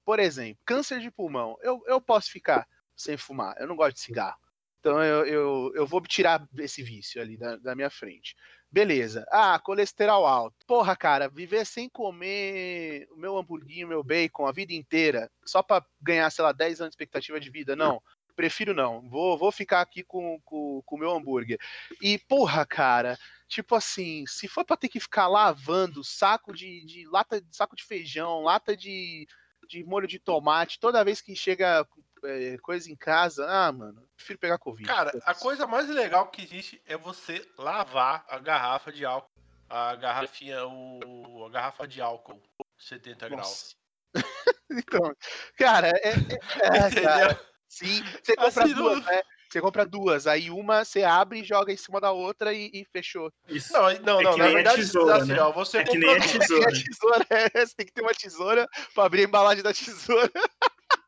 por 0.05 0.19
exemplo, 0.19 0.61
câncer 0.65 0.99
de 0.99 1.11
pulmão, 1.11 1.57
eu, 1.61 1.79
eu 1.85 2.01
posso 2.01 2.31
ficar 2.31 2.65
sem 2.97 3.15
fumar, 3.15 3.55
eu 3.59 3.67
não 3.67 3.75
gosto 3.75 3.95
de 3.95 4.01
cigarro. 4.01 4.37
Então 4.79 5.03
eu, 5.03 5.25
eu, 5.25 5.71
eu 5.75 5.85
vou 5.85 6.01
tirar 6.01 6.47
esse 6.57 6.81
vício 6.81 7.21
ali 7.21 7.37
da, 7.37 7.57
da 7.57 7.75
minha 7.75 7.89
frente. 7.89 8.35
Beleza. 8.69 9.25
Ah, 9.31 9.57
colesterol 9.59 10.25
alto. 10.25 10.65
Porra, 10.65 10.95
cara, 10.95 11.29
viver 11.29 11.65
sem 11.65 11.89
comer 11.89 13.07
o 13.11 13.17
meu 13.17 13.37
hamburguinho, 13.37 13.87
meu 13.87 14.03
bacon 14.03 14.45
a 14.45 14.51
vida 14.51 14.73
inteira, 14.73 15.31
só 15.45 15.63
pra 15.63 15.85
ganhar, 16.01 16.29
sei 16.29 16.43
lá, 16.43 16.51
10 16.51 16.81
anos 16.81 16.91
de 16.91 16.95
expectativa 16.95 17.39
de 17.39 17.49
vida, 17.49 17.75
não. 17.75 18.01
Prefiro 18.35 18.73
não. 18.73 19.09
Vou, 19.09 19.37
vou 19.37 19.51
ficar 19.51 19.81
aqui 19.81 20.03
com 20.03 20.35
o 20.35 20.41
com, 20.41 20.81
com 20.85 20.97
meu 20.97 21.11
hambúrguer. 21.11 21.57
E, 22.01 22.19
porra, 22.19 22.65
cara, 22.65 23.17
tipo 23.47 23.73
assim, 23.73 24.25
se 24.27 24.47
for 24.47 24.63
pra 24.63 24.77
ter 24.77 24.89
que 24.89 24.99
ficar 24.99 25.27
lavando 25.27 26.03
saco 26.03 26.53
de, 26.53 26.85
de 26.85 27.07
lata 27.09 27.43
saco 27.51 27.75
de 27.75 27.83
feijão, 27.83 28.43
lata 28.43 28.75
de, 28.75 29.27
de 29.67 29.83
molho 29.83 30.07
de 30.07 30.19
tomate, 30.19 30.79
toda 30.79 31.03
vez 31.03 31.19
que 31.21 31.35
chega 31.35 31.87
é, 32.23 32.57
coisa 32.59 32.89
em 32.91 32.95
casa, 32.95 33.45
ah, 33.49 33.71
mano, 33.71 34.07
prefiro 34.15 34.39
pegar 34.39 34.57
Covid. 34.57 34.87
Cara, 34.87 35.11
a 35.25 35.33
coisa 35.35 35.65
mais 35.67 35.87
legal 35.89 36.27
que 36.29 36.41
existe 36.43 36.81
é 36.85 36.97
você 36.97 37.45
lavar 37.57 38.25
a 38.29 38.37
garrafa 38.39 38.91
de 38.91 39.05
álcool. 39.05 39.29
A 39.69 39.95
garrafinha, 39.95 40.65
o, 40.65 41.45
a 41.45 41.49
garrafa 41.49 41.85
de 41.87 42.01
álcool 42.01 42.41
70 42.77 43.27
graus. 43.29 43.75
Então, 44.69 45.13
cara, 45.57 45.87
é, 45.89 46.09
é- 46.09 46.87
é, 46.87 47.01
cara, 47.01 47.39
sim, 47.69 48.03
você 48.21 48.35
compra 48.35 48.63
Assim, 48.63 48.73
duas, 48.73 49.05
né? 49.05 49.21
Você 49.49 49.61
compra 49.61 49.85
duas, 49.85 50.27
aí 50.27 50.49
uma 50.49 50.83
você 50.83 51.03
abre 51.03 51.39
e 51.39 51.43
joga 51.43 51.71
em 51.71 51.77
cima 51.77 52.01
da 52.01 52.11
outra 52.11 52.51
e, 52.53 52.69
e 52.73 52.85
fechou. 52.91 53.31
Isso. 53.47 53.71
Não, 53.71 53.83
não, 54.01 54.19
É 54.19 54.23
não, 54.23 54.31
que 54.33 54.39
na 54.39 54.49
verdade, 54.49 54.81
tesoura, 54.81 55.15
assim, 55.17 55.31
né? 55.31 55.41
ó, 55.41 55.51
você 55.53 55.77
É 55.77 55.83
que 55.85 55.91
compra 55.93 55.99
nem 56.07 56.17
a 56.17 56.21
tesoura. 56.39 56.67
a 56.67 56.71
tesoura, 56.71 57.25
é, 57.55 57.65
você 57.65 57.75
tem 57.77 57.85
que 57.85 57.93
ter 57.93 58.01
uma 58.01 58.13
tesoura 58.13 58.67
pra 58.93 59.05
abrir 59.05 59.21
a 59.21 59.23
embalagem 59.23 59.63
da 59.63 59.73
tesoura. 59.73 60.29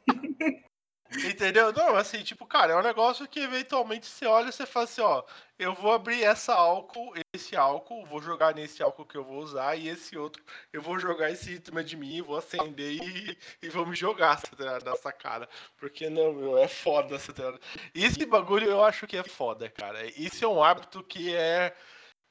Entendeu? 1.12 1.74
Não, 1.74 1.95
assim, 1.95 2.22
tipo, 2.24 2.45
cara, 2.45 2.74
é 2.74 2.76
um 2.76 2.84
negócio 2.84 3.28
que 3.28 3.39
eventualmente 3.39 4.05
você 4.05 4.26
olha 4.26 4.49
e 4.49 4.51
você 4.51 4.66
fala 4.66 4.86
assim, 4.86 5.01
ó, 5.01 5.24
eu 5.57 5.74
vou 5.74 5.91
abrir 5.91 6.24
essa 6.24 6.53
álcool, 6.53 7.14
esse 7.34 7.55
álcool, 7.55 8.05
vou 8.05 8.22
jogar 8.22 8.53
nesse 8.53 8.84
álcool 8.84 9.05
que 9.05 9.18
eu 9.18 9.24
vou 9.24 9.39
usar, 9.39 9.76
e 9.76 9.89
esse 9.89 10.18
outro, 10.18 10.43
eu 10.72 10.82
vou 10.82 10.99
jogar 10.99 11.32
esse 11.32 11.60
cima 11.64 11.84
de 11.84 11.97
mim, 11.97 12.22
vou 12.22 12.38
acender 12.38 12.93
e, 12.93 13.38
e 13.62 13.70
vou 13.70 13.86
me 13.86 13.95
jogar 13.95 14.39
tá 14.39 14.80
nessa 14.86 15.12
cara. 15.12 15.49
Porque 15.78 16.10
não, 16.10 16.32
meu, 16.32 16.57
é 16.57 16.68
foda 16.68 17.16
essa 17.16 17.32
ligado? 17.32 17.60
Esse 17.93 18.26
bagulho 18.26 18.70
eu 18.70 18.84
acho 18.84 19.07
que 19.07 19.18
é 19.18 19.24
foda, 19.24 19.70
cara. 19.70 20.05
Isso 20.20 20.45
é 20.45 20.47
um 20.47 20.64
hábito 20.64 21.03
que 21.03 21.36
é. 21.36 21.76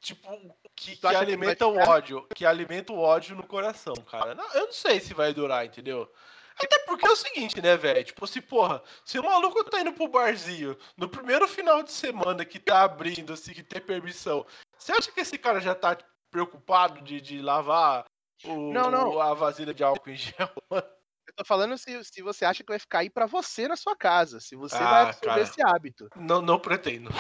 Tipo, 0.01 0.31
que, 0.77 0.93
que 0.93 0.97
que 0.97 1.07
alimenta 1.07 1.69
vai 1.69 1.85
o 1.85 1.89
ódio. 1.89 2.27
Que 2.33 2.47
alimenta 2.47 2.93
o 2.93 3.01
ódio 3.01 3.35
no 3.35 3.43
coração, 3.43 3.95
cara. 3.97 4.35
Não, 4.35 4.55
eu 4.55 4.67
não 4.67 4.73
sei 4.73 5.01
se 5.01 5.13
vai 5.13 5.35
durar, 5.35 5.67
entendeu? 5.67 6.09
Até 6.61 6.79
porque 6.87 7.07
é 7.07 7.11
o 7.11 7.17
seguinte, 7.17 7.61
né, 7.63 7.77
velho? 7.77 8.05
Tipo, 8.05 8.27
se, 8.27 8.41
porra, 8.41 8.83
se 9.05 9.19
o 9.19 9.23
maluco 9.23 9.63
tá 9.65 9.81
indo 9.81 9.93
pro 9.93 10.09
barzinho 10.09 10.77
no 10.97 11.09
primeiro 11.09 11.47
final 11.47 11.83
de 11.83 11.93
semana 11.93 12.45
que 12.45 12.59
tá 12.59 12.83
abrindo, 12.83 13.33
assim, 13.33 13.53
que 13.53 13.63
tem 13.63 13.81
permissão, 13.81 14.45
você 14.77 14.93
acha 14.93 15.11
que 15.13 15.21
esse 15.21 15.39
cara 15.39 15.61
já 15.61 15.75
tá 15.75 15.97
preocupado 16.31 17.01
de, 17.03 17.21
de 17.21 17.41
lavar 17.41 18.05
o, 18.45 18.73
Não, 18.73 18.91
não. 18.91 19.21
a 19.21 19.35
vasilha 19.35 19.73
de 19.73 19.83
álcool 19.85 20.11
em 20.11 20.17
gel? 20.17 20.35
Eu 21.29 21.35
tô 21.37 21.45
falando 21.45 21.77
se, 21.79 22.03
se 22.05 22.23
você 22.23 22.45
acha 22.45 22.65
que 22.65 22.71
vai 22.73 22.79
ficar 22.79 23.01
aí 23.01 23.11
pra 23.11 23.27
você 23.27 23.69
na 23.69 23.77
sua 23.77 23.95
casa, 23.95 24.41
se 24.41 24.57
você 24.57 24.77
Ah, 24.77 24.91
vai 24.91 25.03
absorver 25.03 25.27
cara. 25.29 25.43
esse 25.43 25.63
hábito. 25.63 26.09
Não, 26.17 26.41
não 26.43 26.59
pretendo. 26.59 27.11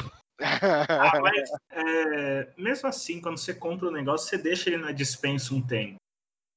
Ah, 0.40 1.20
mas 1.20 1.50
é, 1.70 2.52
mesmo 2.56 2.88
assim, 2.88 3.20
quando 3.20 3.38
você 3.38 3.52
compra 3.54 3.88
o 3.88 3.92
negócio, 3.92 4.28
você 4.28 4.38
deixa 4.38 4.70
ele 4.70 4.78
na 4.78 4.92
dispensa 4.92 5.54
um 5.54 5.60
tempo. 5.64 5.98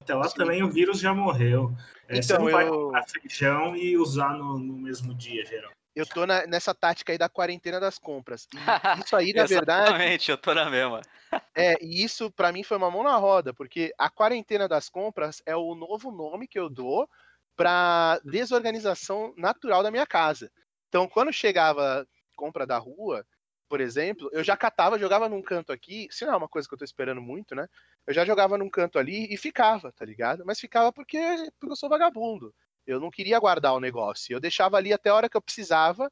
Até 0.01 0.15
lá 0.15 0.27
Sim. 0.27 0.35
também 0.35 0.63
o 0.63 0.69
vírus 0.71 0.99
já 0.99 1.13
morreu. 1.13 1.71
É, 2.07 2.21
você 2.21 2.33
Então, 2.33 2.45
não 2.45 2.51
vai 2.51 2.67
eu- 2.67 2.71
comprar 2.85 3.05
feijão 3.07 3.75
e 3.75 3.97
usar 3.97 4.33
no, 4.33 4.57
no 4.57 4.73
mesmo 4.73 5.13
dia, 5.13 5.45
geral. 5.45 5.71
Eu 5.95 6.05
tô 6.05 6.25
na- 6.25 6.47
nessa 6.47 6.73
tática 6.73 7.11
aí 7.11 7.17
da 7.17 7.29
quarentena 7.29 7.79
das 7.79 7.99
compras. 7.99 8.47
E 8.53 8.55
isso 9.07 9.15
aí, 9.15 9.33
na 9.33 9.45
verdade, 9.45 9.89
Exatamente, 9.89 10.31
eu 10.31 10.37
tô 10.37 10.53
na 10.53 10.69
mesma. 10.69 11.01
É, 11.55 11.75
e 11.83 12.03
isso 12.03 12.31
pra 12.31 12.51
mim 12.51 12.63
foi 12.63 12.77
uma 12.77 12.89
mão 12.89 13.03
na 13.03 13.15
roda, 13.17 13.53
porque 13.53 13.93
a 13.97 14.09
quarentena 14.09 14.67
das 14.67 14.89
compras 14.89 15.41
é 15.45 15.55
o 15.55 15.75
novo 15.75 16.09
nome 16.11 16.47
que 16.47 16.57
eu 16.57 16.69
dou 16.69 17.07
pra 17.55 18.19
desorganização 18.23 19.33
natural 19.37 19.83
da 19.83 19.91
minha 19.91 20.07
casa. 20.07 20.49
Então, 20.87 21.07
quando 21.07 21.31
chegava 21.31 22.07
compra 22.35 22.65
da 22.65 22.77
rua, 22.77 23.23
por 23.71 23.79
exemplo, 23.79 24.29
eu 24.33 24.43
já 24.43 24.57
catava, 24.57 24.99
jogava 24.99 25.29
num 25.29 25.41
canto 25.41 25.71
aqui, 25.71 26.09
se 26.11 26.25
não 26.25 26.33
é 26.33 26.35
uma 26.35 26.49
coisa 26.49 26.67
que 26.67 26.73
eu 26.73 26.77
tô 26.77 26.83
esperando 26.83 27.21
muito, 27.21 27.55
né? 27.55 27.69
Eu 28.05 28.13
já 28.13 28.25
jogava 28.25 28.57
num 28.57 28.69
canto 28.69 28.99
ali 28.99 29.33
e 29.33 29.37
ficava, 29.37 29.93
tá 29.93 30.03
ligado? 30.03 30.43
Mas 30.45 30.59
ficava 30.59 30.91
porque, 30.91 31.17
porque 31.57 31.71
eu 31.71 31.75
sou 31.77 31.87
vagabundo. 31.87 32.53
Eu 32.85 32.99
não 32.99 33.09
queria 33.09 33.39
guardar 33.39 33.73
o 33.73 33.79
negócio. 33.79 34.33
Eu 34.33 34.41
deixava 34.41 34.75
ali 34.75 34.91
até 34.91 35.09
a 35.09 35.15
hora 35.15 35.29
que 35.29 35.37
eu 35.37 35.41
precisava, 35.41 36.11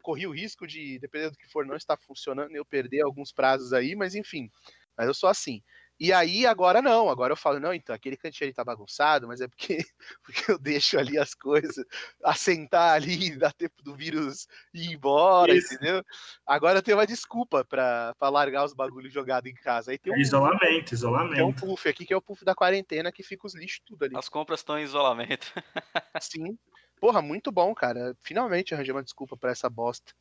corria 0.00 0.28
o 0.30 0.32
risco 0.32 0.64
de, 0.64 0.96
dependendo 1.00 1.32
do 1.32 1.38
que 1.38 1.48
for, 1.48 1.66
não 1.66 1.74
estar 1.74 1.96
funcionando, 1.96 2.54
eu 2.54 2.64
perder 2.64 3.02
alguns 3.02 3.32
prazos 3.32 3.72
aí, 3.72 3.96
mas 3.96 4.14
enfim. 4.14 4.48
Mas 4.96 5.08
eu 5.08 5.14
sou 5.14 5.28
assim. 5.28 5.60
E 6.02 6.12
aí 6.12 6.44
agora 6.44 6.82
não, 6.82 7.08
agora 7.08 7.32
eu 7.32 7.36
falo, 7.36 7.60
não, 7.60 7.72
então 7.72 7.94
aquele 7.94 8.16
cantinho 8.16 8.48
ali 8.48 8.52
tá 8.52 8.64
bagunçado, 8.64 9.28
mas 9.28 9.40
é 9.40 9.46
porque, 9.46 9.78
porque 10.24 10.50
eu 10.50 10.58
deixo 10.58 10.98
ali 10.98 11.16
as 11.16 11.32
coisas 11.32 11.86
assentar 12.24 12.94
ali, 12.94 13.36
dá 13.38 13.52
tempo 13.52 13.80
do 13.84 13.94
vírus 13.94 14.48
ir 14.74 14.94
embora, 14.94 15.54
Isso. 15.54 15.72
entendeu? 15.72 16.04
Agora 16.44 16.78
eu 16.78 16.82
tenho 16.82 16.98
uma 16.98 17.06
desculpa 17.06 17.64
pra, 17.64 18.16
pra 18.18 18.28
largar 18.30 18.64
os 18.64 18.74
bagulhos 18.74 19.12
jogados 19.12 19.48
em 19.48 19.54
casa. 19.54 19.92
Aí 19.92 19.98
tem 19.98 20.12
um, 20.12 20.16
isolamento, 20.16 20.92
isolamento. 20.92 21.36
Tem 21.36 21.44
um 21.44 21.52
puff 21.52 21.88
aqui 21.88 22.04
que 22.04 22.12
é 22.12 22.16
o 22.16 22.20
puff 22.20 22.44
da 22.44 22.52
quarentena 22.52 23.12
que 23.12 23.22
fica 23.22 23.46
os 23.46 23.54
lixos 23.54 23.82
tudo 23.86 24.04
ali. 24.04 24.16
As 24.16 24.28
compras 24.28 24.58
estão 24.58 24.76
em 24.76 24.82
isolamento. 24.82 25.52
Sim. 26.20 26.58
Porra, 27.00 27.22
muito 27.22 27.52
bom, 27.52 27.72
cara. 27.72 28.16
Finalmente 28.22 28.74
arranjei 28.74 28.92
uma 28.92 29.04
desculpa 29.04 29.36
para 29.36 29.52
essa 29.52 29.70
bosta. 29.70 30.12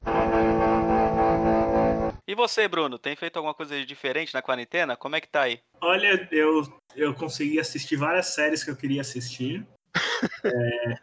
E 2.32 2.34
você, 2.34 2.65
Bruno, 2.65 2.97
tem 2.97 3.13
feito 3.13 3.36
alguma 3.36 3.53
coisa 3.53 3.75
de 3.75 3.86
diferente 3.86 4.34
na 4.34 4.41
quarentena? 4.41 4.95
Como 4.95 5.17
é 5.17 5.19
que 5.19 5.27
tá 5.27 5.41
aí? 5.41 5.59
Olha, 5.82 6.29
eu, 6.32 6.63
eu 6.95 7.13
consegui 7.13 7.59
assistir 7.59 7.97
várias 7.97 8.27
séries 8.27 8.63
que 8.63 8.71
eu 8.71 8.75
queria 8.77 9.01
assistir. 9.01 9.67
é, 10.45 10.97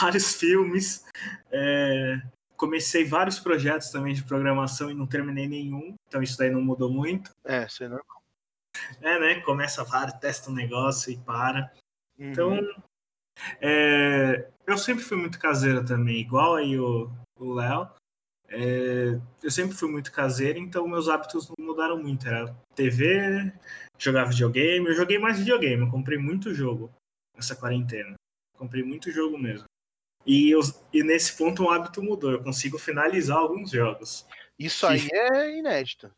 vários 0.00 0.34
filmes. 0.34 1.06
É, 1.52 2.20
comecei 2.56 3.04
vários 3.04 3.38
projetos 3.38 3.90
também 3.90 4.12
de 4.12 4.24
programação 4.24 4.90
e 4.90 4.94
não 4.94 5.06
terminei 5.06 5.46
nenhum. 5.46 5.94
Então 6.08 6.20
isso 6.20 6.36
daí 6.36 6.50
não 6.50 6.60
mudou 6.60 6.90
muito. 6.90 7.30
É, 7.44 7.64
isso 7.64 7.84
é 7.84 7.88
normal. 7.88 8.20
É, 9.00 9.20
né? 9.20 9.40
Começa 9.42 9.84
vários, 9.84 10.18
testa 10.18 10.50
um 10.50 10.54
negócio 10.54 11.12
e 11.12 11.16
para. 11.16 11.72
Uhum. 12.18 12.30
Então, 12.32 12.58
é, 13.60 14.48
eu 14.66 14.76
sempre 14.76 15.04
fui 15.04 15.16
muito 15.16 15.38
caseiro 15.38 15.84
também, 15.84 16.18
igual 16.18 16.56
aí 16.56 16.76
o 16.76 17.08
Léo. 17.38 17.88
É, 18.52 19.18
eu 19.42 19.50
sempre 19.50 19.74
fui 19.74 19.90
muito 19.90 20.12
caseiro, 20.12 20.58
então 20.58 20.86
meus 20.86 21.08
hábitos 21.08 21.48
não 21.48 21.66
mudaram 21.66 22.00
muito. 22.00 22.26
Era 22.28 22.54
TV, 22.74 23.52
jogar 23.98 24.24
videogame. 24.24 24.86
Eu 24.86 24.94
joguei 24.94 25.18
mais 25.18 25.38
videogame, 25.38 25.82
eu 25.82 25.90
comprei 25.90 26.18
muito 26.18 26.54
jogo 26.54 26.92
nessa 27.34 27.56
quarentena. 27.56 28.14
Comprei 28.56 28.82
muito 28.82 29.10
jogo 29.10 29.38
mesmo. 29.38 29.64
E, 30.26 30.50
eu, 30.50 30.60
e 30.92 31.02
nesse 31.02 31.36
ponto 31.36 31.64
um 31.64 31.70
hábito 31.70 32.02
mudou. 32.02 32.30
Eu 32.30 32.42
consigo 32.42 32.78
finalizar 32.78 33.38
alguns 33.38 33.70
jogos. 33.70 34.26
Isso 34.58 34.86
aí 34.86 35.08
é 35.10 35.58
inédito. 35.58 36.10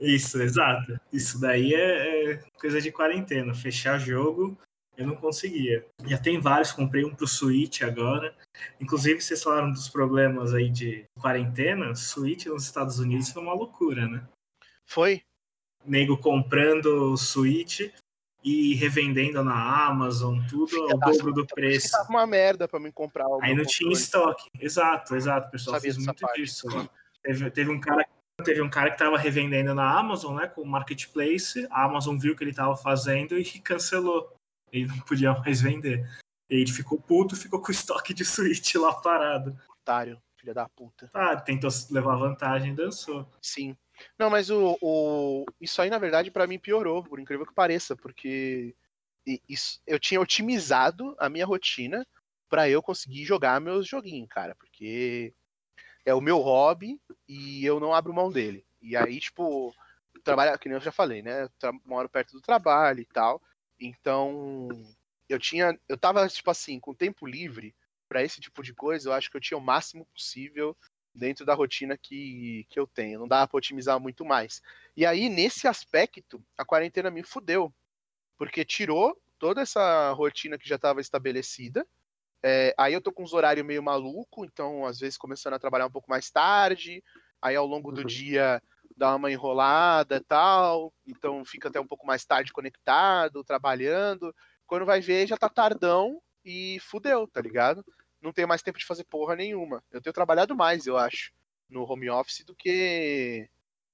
Isso, 0.00 0.40
exato. 0.42 1.00
Isso 1.12 1.40
daí 1.40 1.74
é, 1.74 2.32
é 2.32 2.36
coisa 2.60 2.80
de 2.80 2.92
quarentena. 2.92 3.54
Fechar 3.54 3.98
jogo 3.98 4.58
eu 4.98 5.06
não 5.06 5.14
conseguia. 5.14 5.86
Já 6.04 6.18
tem 6.18 6.40
vários, 6.40 6.72
comprei 6.72 7.04
um 7.04 7.14
pro 7.14 7.26
Switch 7.26 7.82
agora. 7.82 8.34
Inclusive, 8.80 9.20
vocês 9.20 9.40
falaram 9.40 9.70
dos 9.70 9.88
problemas 9.88 10.52
aí 10.52 10.68
de 10.68 11.04
quarentena. 11.20 11.94
Switch 11.94 12.46
nos 12.46 12.64
Estados 12.64 12.98
Unidos 12.98 13.30
foi 13.30 13.40
uma 13.40 13.54
loucura, 13.54 14.08
né? 14.08 14.26
Foi. 14.84 15.22
Nego 15.86 16.18
comprando 16.18 17.16
Switch 17.16 17.88
e 18.42 18.74
revendendo 18.74 19.44
na 19.44 19.86
Amazon, 19.86 20.40
tudo 20.48 20.76
ao 20.90 20.98
dobro 20.98 21.32
do 21.32 21.46
preço. 21.46 21.92
Tava 21.92 22.08
uma 22.08 22.26
merda 22.26 22.66
para 22.66 22.80
me 22.80 22.90
comprar. 22.90 23.26
Aí 23.40 23.54
não 23.54 23.64
tinha 23.64 23.92
estoque. 23.92 24.48
Exato, 24.60 25.14
exato. 25.14 25.48
Pessoal 25.48 25.80
fez 25.80 25.96
muito 25.96 26.20
parte. 26.20 26.40
disso. 26.40 26.66
Teve, 27.22 27.50
teve 27.52 27.70
um 27.70 27.80
cara 27.80 28.04
teve 28.44 28.62
um 28.62 28.70
cara 28.70 28.90
que 28.90 28.94
estava 28.94 29.18
revendendo 29.18 29.74
na 29.74 29.98
Amazon, 29.98 30.36
né, 30.36 30.46
com 30.46 30.62
o 30.62 30.66
marketplace. 30.66 31.66
A 31.70 31.84
Amazon 31.84 32.16
viu 32.16 32.32
o 32.32 32.36
que 32.36 32.44
ele 32.44 32.52
estava 32.52 32.76
fazendo 32.76 33.36
e 33.36 33.44
cancelou 33.60 34.37
ele 34.72 34.86
não 34.86 34.98
podia 35.00 35.32
mais 35.32 35.60
vender. 35.60 36.08
Ele 36.48 36.70
ficou 36.70 37.00
puto, 37.00 37.36
ficou 37.36 37.60
com 37.60 37.68
o 37.68 37.72
estoque 37.72 38.14
de 38.14 38.24
Switch 38.24 38.74
lá 38.74 38.94
parado. 38.94 39.58
Otário, 39.68 40.20
filha 40.36 40.54
da 40.54 40.68
puta. 40.68 41.10
Ah, 41.12 41.36
tentou 41.36 41.70
levar 41.90 42.16
vantagem 42.16 42.74
dançou. 42.74 43.30
Sim. 43.42 43.76
Não, 44.18 44.30
mas 44.30 44.48
o, 44.48 44.78
o... 44.80 45.44
isso 45.60 45.82
aí, 45.82 45.90
na 45.90 45.98
verdade, 45.98 46.30
para 46.30 46.46
mim 46.46 46.58
piorou, 46.58 47.02
por 47.02 47.18
incrível 47.18 47.44
que 47.44 47.54
pareça, 47.54 47.96
porque 47.96 48.74
isso, 49.48 49.80
eu 49.86 49.98
tinha 49.98 50.20
otimizado 50.20 51.14
a 51.18 51.28
minha 51.28 51.44
rotina 51.44 52.06
para 52.48 52.68
eu 52.68 52.82
conseguir 52.82 53.24
jogar 53.24 53.60
meus 53.60 53.86
joguinhos, 53.86 54.28
cara, 54.30 54.54
porque 54.54 55.34
é 56.04 56.14
o 56.14 56.20
meu 56.20 56.38
hobby 56.38 56.98
e 57.28 57.64
eu 57.64 57.78
não 57.78 57.92
abro 57.92 58.14
mão 58.14 58.30
dele. 58.30 58.64
E 58.80 58.96
aí, 58.96 59.20
tipo, 59.20 59.74
trabalha, 60.24 60.56
que 60.56 60.68
nem 60.68 60.76
eu 60.76 60.80
já 60.80 60.92
falei, 60.92 61.22
né? 61.22 61.48
Eu 61.62 61.72
moro 61.84 62.08
perto 62.08 62.32
do 62.32 62.40
trabalho 62.40 63.00
e 63.00 63.04
tal. 63.06 63.42
Então, 63.80 64.68
eu 65.28 65.38
tinha, 65.38 65.78
eu 65.88 65.96
tava 65.96 66.26
tipo 66.28 66.50
assim, 66.50 66.80
com 66.80 66.94
tempo 66.94 67.26
livre 67.26 67.74
para 68.08 68.22
esse 68.22 68.40
tipo 68.40 68.62
de 68.62 68.72
coisa, 68.72 69.08
eu 69.08 69.12
acho 69.12 69.30
que 69.30 69.36
eu 69.36 69.40
tinha 69.40 69.58
o 69.58 69.62
máximo 69.62 70.06
possível 70.06 70.76
dentro 71.14 71.44
da 71.44 71.54
rotina 71.54 71.96
que, 71.96 72.66
que 72.70 72.78
eu 72.78 72.86
tenho. 72.86 73.20
Não 73.20 73.28
dava 73.28 73.46
para 73.46 73.58
otimizar 73.58 74.00
muito 74.00 74.24
mais. 74.24 74.62
E 74.96 75.04
aí, 75.04 75.28
nesse 75.28 75.66
aspecto, 75.68 76.42
a 76.56 76.64
quarentena 76.64 77.10
me 77.10 77.22
fudeu. 77.22 77.72
Porque 78.36 78.64
tirou 78.64 79.20
toda 79.38 79.60
essa 79.60 80.12
rotina 80.12 80.56
que 80.56 80.68
já 80.68 80.76
estava 80.76 81.00
estabelecida. 81.00 81.86
É, 82.42 82.72
aí 82.78 82.94
eu 82.94 83.00
tô 83.00 83.12
com 83.12 83.24
uns 83.24 83.32
horários 83.32 83.66
meio 83.66 83.82
maluco, 83.82 84.44
então 84.44 84.86
às 84.86 85.00
vezes 85.00 85.18
começando 85.18 85.54
a 85.54 85.58
trabalhar 85.58 85.86
um 85.86 85.90
pouco 85.90 86.08
mais 86.08 86.30
tarde. 86.30 87.02
Aí 87.42 87.56
ao 87.56 87.66
longo 87.66 87.92
do 87.92 88.00
uhum. 88.00 88.06
dia 88.06 88.62
dá 88.98 89.14
uma 89.14 89.30
enrolada 89.30 90.16
e 90.16 90.20
tal, 90.20 90.92
então 91.06 91.44
fica 91.44 91.68
até 91.68 91.80
um 91.80 91.86
pouco 91.86 92.04
mais 92.04 92.24
tarde 92.24 92.52
conectado, 92.52 93.44
trabalhando. 93.44 94.34
Quando 94.66 94.84
vai 94.84 95.00
ver, 95.00 95.26
já 95.28 95.36
tá 95.36 95.48
tardão 95.48 96.20
e 96.44 96.78
fudeu, 96.80 97.26
tá 97.28 97.40
ligado? 97.40 97.84
Não 98.20 98.32
tenho 98.32 98.48
mais 98.48 98.60
tempo 98.60 98.78
de 98.78 98.84
fazer 98.84 99.04
porra 99.04 99.36
nenhuma. 99.36 99.82
Eu 99.92 100.02
tenho 100.02 100.12
trabalhado 100.12 100.56
mais, 100.56 100.86
eu 100.86 100.98
acho, 100.98 101.32
no 101.70 101.90
home 101.90 102.10
office 102.10 102.44
do 102.44 102.56
que 102.56 103.48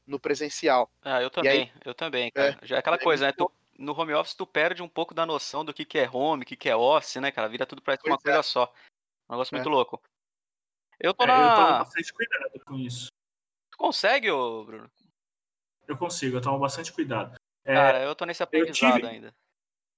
no 0.06 0.18
presencial. 0.18 0.90
Ah, 1.02 1.20
eu 1.20 1.28
também, 1.28 1.62
aí, 1.62 1.72
eu 1.84 1.94
também, 1.94 2.30
cara. 2.30 2.58
É, 2.62 2.66
Já 2.66 2.76
é 2.76 2.78
aquela 2.78 2.96
é 2.96 3.00
coisa, 3.00 3.26
né? 3.26 3.32
Tu, 3.32 3.50
no 3.78 3.92
home 3.92 4.14
office 4.14 4.34
tu 4.34 4.46
perde 4.46 4.82
um 4.82 4.88
pouco 4.88 5.12
da 5.12 5.26
noção 5.26 5.64
do 5.64 5.74
que, 5.74 5.84
que 5.84 5.98
é 5.98 6.08
home, 6.10 6.44
o 6.44 6.46
que, 6.46 6.56
que 6.56 6.70
é 6.70 6.74
office, 6.74 7.16
né, 7.16 7.30
cara? 7.30 7.48
Vira 7.48 7.66
tudo 7.66 7.82
pra 7.82 7.98
uma 8.06 8.18
coisa 8.18 8.38
é. 8.38 8.42
só. 8.42 8.72
Um 9.28 9.34
negócio 9.34 9.54
muito 9.54 9.68
é. 9.68 9.72
louco. 9.72 10.02
Eu 10.98 11.12
tô 11.12 11.26
na. 11.26 11.34
Eu 11.34 11.56
tomo 11.56 11.78
bastante 11.78 12.12
cuidado 12.12 12.64
com 12.64 12.78
isso. 12.78 13.12
Tu 13.74 13.78
consegue, 13.78 14.30
ô, 14.30 14.64
Bruno? 14.64 14.88
Eu 15.88 15.96
consigo, 15.96 16.36
eu 16.36 16.40
tomo 16.40 16.60
bastante 16.60 16.92
cuidado. 16.92 17.34
É, 17.64 17.74
Cara, 17.74 18.02
eu 18.04 18.14
tô 18.14 18.24
nesse 18.24 18.40
aprendizado 18.40 18.94
tive, 18.94 19.06
ainda. 19.08 19.34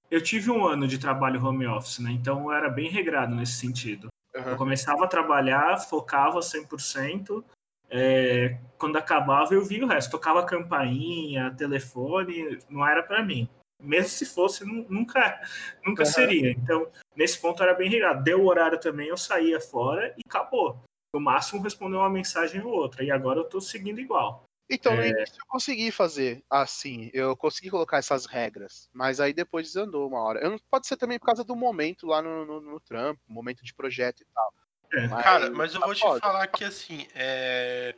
Eu 0.09 0.19
tive 0.19 0.49
um 0.49 0.65
ano 0.65 0.87
de 0.87 0.97
trabalho 0.97 1.45
home 1.45 1.67
office, 1.67 1.99
né? 1.99 2.09
Então 2.11 2.45
eu 2.45 2.51
era 2.51 2.69
bem 2.69 2.89
regrado 2.89 3.35
nesse 3.35 3.53
sentido. 3.53 4.07
Uhum. 4.35 4.41
Eu 4.41 4.57
começava 4.57 5.05
a 5.05 5.07
trabalhar, 5.07 5.77
focava 5.77 6.39
100%. 6.39 7.43
É, 7.87 8.57
quando 8.79 8.97
acabava, 8.97 9.53
eu 9.53 9.63
via 9.63 9.85
o 9.85 9.87
resto. 9.87 10.09
Tocava 10.09 10.43
campainha, 10.43 11.53
telefone, 11.55 12.57
não 12.67 12.85
era 12.85 13.03
para 13.03 13.21
mim. 13.21 13.47
Mesmo 13.79 14.09
se 14.09 14.25
fosse, 14.25 14.65
nunca, 14.65 15.39
nunca 15.85 16.01
uhum. 16.01 16.09
seria. 16.09 16.49
Então, 16.49 16.91
nesse 17.15 17.39
ponto 17.39 17.61
era 17.61 17.75
bem 17.75 17.91
regrado. 17.91 18.23
Deu 18.23 18.41
o 18.41 18.47
horário 18.47 18.79
também, 18.79 19.07
eu 19.09 19.17
saía 19.17 19.61
fora 19.61 20.15
e 20.17 20.21
acabou. 20.25 20.83
No 21.13 21.19
máximo, 21.19 21.61
responder 21.61 21.97
uma 21.97 22.09
mensagem 22.09 22.61
ou 22.61 22.71
outra. 22.71 23.03
E 23.03 23.11
agora 23.11 23.39
eu 23.39 23.45
tô 23.45 23.61
seguindo 23.61 23.99
igual. 23.99 24.47
Então, 24.69 24.95
no 24.95 25.01
é... 25.01 25.09
início 25.09 25.35
eu 25.39 25.45
consegui 25.47 25.91
fazer 25.91 26.43
assim, 26.49 27.09
eu 27.13 27.35
consegui 27.37 27.69
colocar 27.69 27.97
essas 27.97 28.25
regras, 28.25 28.89
mas 28.93 29.19
aí 29.19 29.33
depois 29.33 29.67
desandou 29.67 30.07
uma 30.07 30.21
hora. 30.21 30.41
Eu, 30.41 30.59
pode 30.69 30.87
ser 30.87 30.97
também 30.97 31.17
por 31.17 31.25
causa 31.25 31.43
do 31.43 31.55
momento 31.55 32.05
lá 32.05 32.21
no, 32.21 32.45
no, 32.45 32.61
no 32.61 32.79
trampo, 32.79 33.21
momento 33.27 33.63
de 33.63 33.73
projeto 33.73 34.21
e 34.21 34.25
tal. 34.25 34.53
É. 34.93 35.07
Mas, 35.07 35.23
Cara, 35.23 35.51
mas 35.51 35.73
eu 35.73 35.79
tá 35.79 35.85
vou 35.85 35.95
te 35.95 36.01
pode. 36.01 36.19
falar 36.19 36.47
que 36.47 36.63
assim, 36.63 37.07
é... 37.15 37.95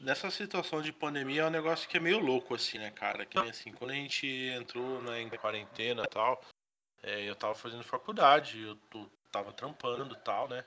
nessa 0.00 0.30
situação 0.30 0.80
de 0.80 0.92
pandemia 0.92 1.42
é 1.42 1.46
um 1.46 1.50
negócio 1.50 1.88
que 1.88 1.98
é 1.98 2.00
meio 2.00 2.18
louco, 2.18 2.54
assim, 2.54 2.78
né, 2.78 2.90
cara? 2.90 3.26
Que 3.26 3.38
assim, 3.38 3.72
quando 3.72 3.90
a 3.90 3.94
gente 3.94 4.26
entrou 4.26 5.02
né, 5.02 5.20
em 5.20 5.28
quarentena 5.28 6.02
e 6.04 6.08
tal, 6.08 6.42
é, 7.02 7.28
eu 7.28 7.36
tava 7.36 7.54
fazendo 7.54 7.84
faculdade, 7.84 8.62
eu 8.62 8.76
tô, 8.90 9.06
tava 9.30 9.52
trampando 9.52 10.14
e 10.14 10.18
tal, 10.18 10.48
né? 10.48 10.64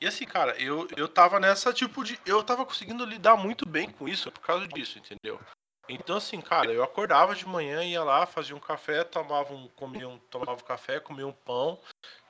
E 0.00 0.06
assim, 0.06 0.24
cara, 0.24 0.56
eu, 0.60 0.88
eu 0.96 1.08
tava 1.08 1.40
nessa 1.40 1.72
tipo 1.72 2.04
de. 2.04 2.18
Eu 2.26 2.42
tava 2.42 2.66
conseguindo 2.66 3.04
lidar 3.04 3.36
muito 3.36 3.66
bem 3.66 3.90
com 3.90 4.08
isso 4.08 4.30
por 4.30 4.40
causa 4.40 4.66
disso, 4.68 4.98
entendeu? 4.98 5.40
Então, 5.88 6.16
assim, 6.16 6.40
cara, 6.40 6.72
eu 6.72 6.82
acordava 6.82 7.34
de 7.34 7.46
manhã, 7.46 7.84
ia 7.84 8.02
lá, 8.02 8.24
fazia 8.24 8.56
um 8.56 8.60
café, 8.60 9.04
tomava 9.04 9.52
um, 9.52 9.68
comia 9.68 10.08
um, 10.08 10.18
tomava 10.18 10.54
um 10.54 10.64
café, 10.64 10.98
comia 10.98 11.26
um 11.26 11.32
pão, 11.32 11.78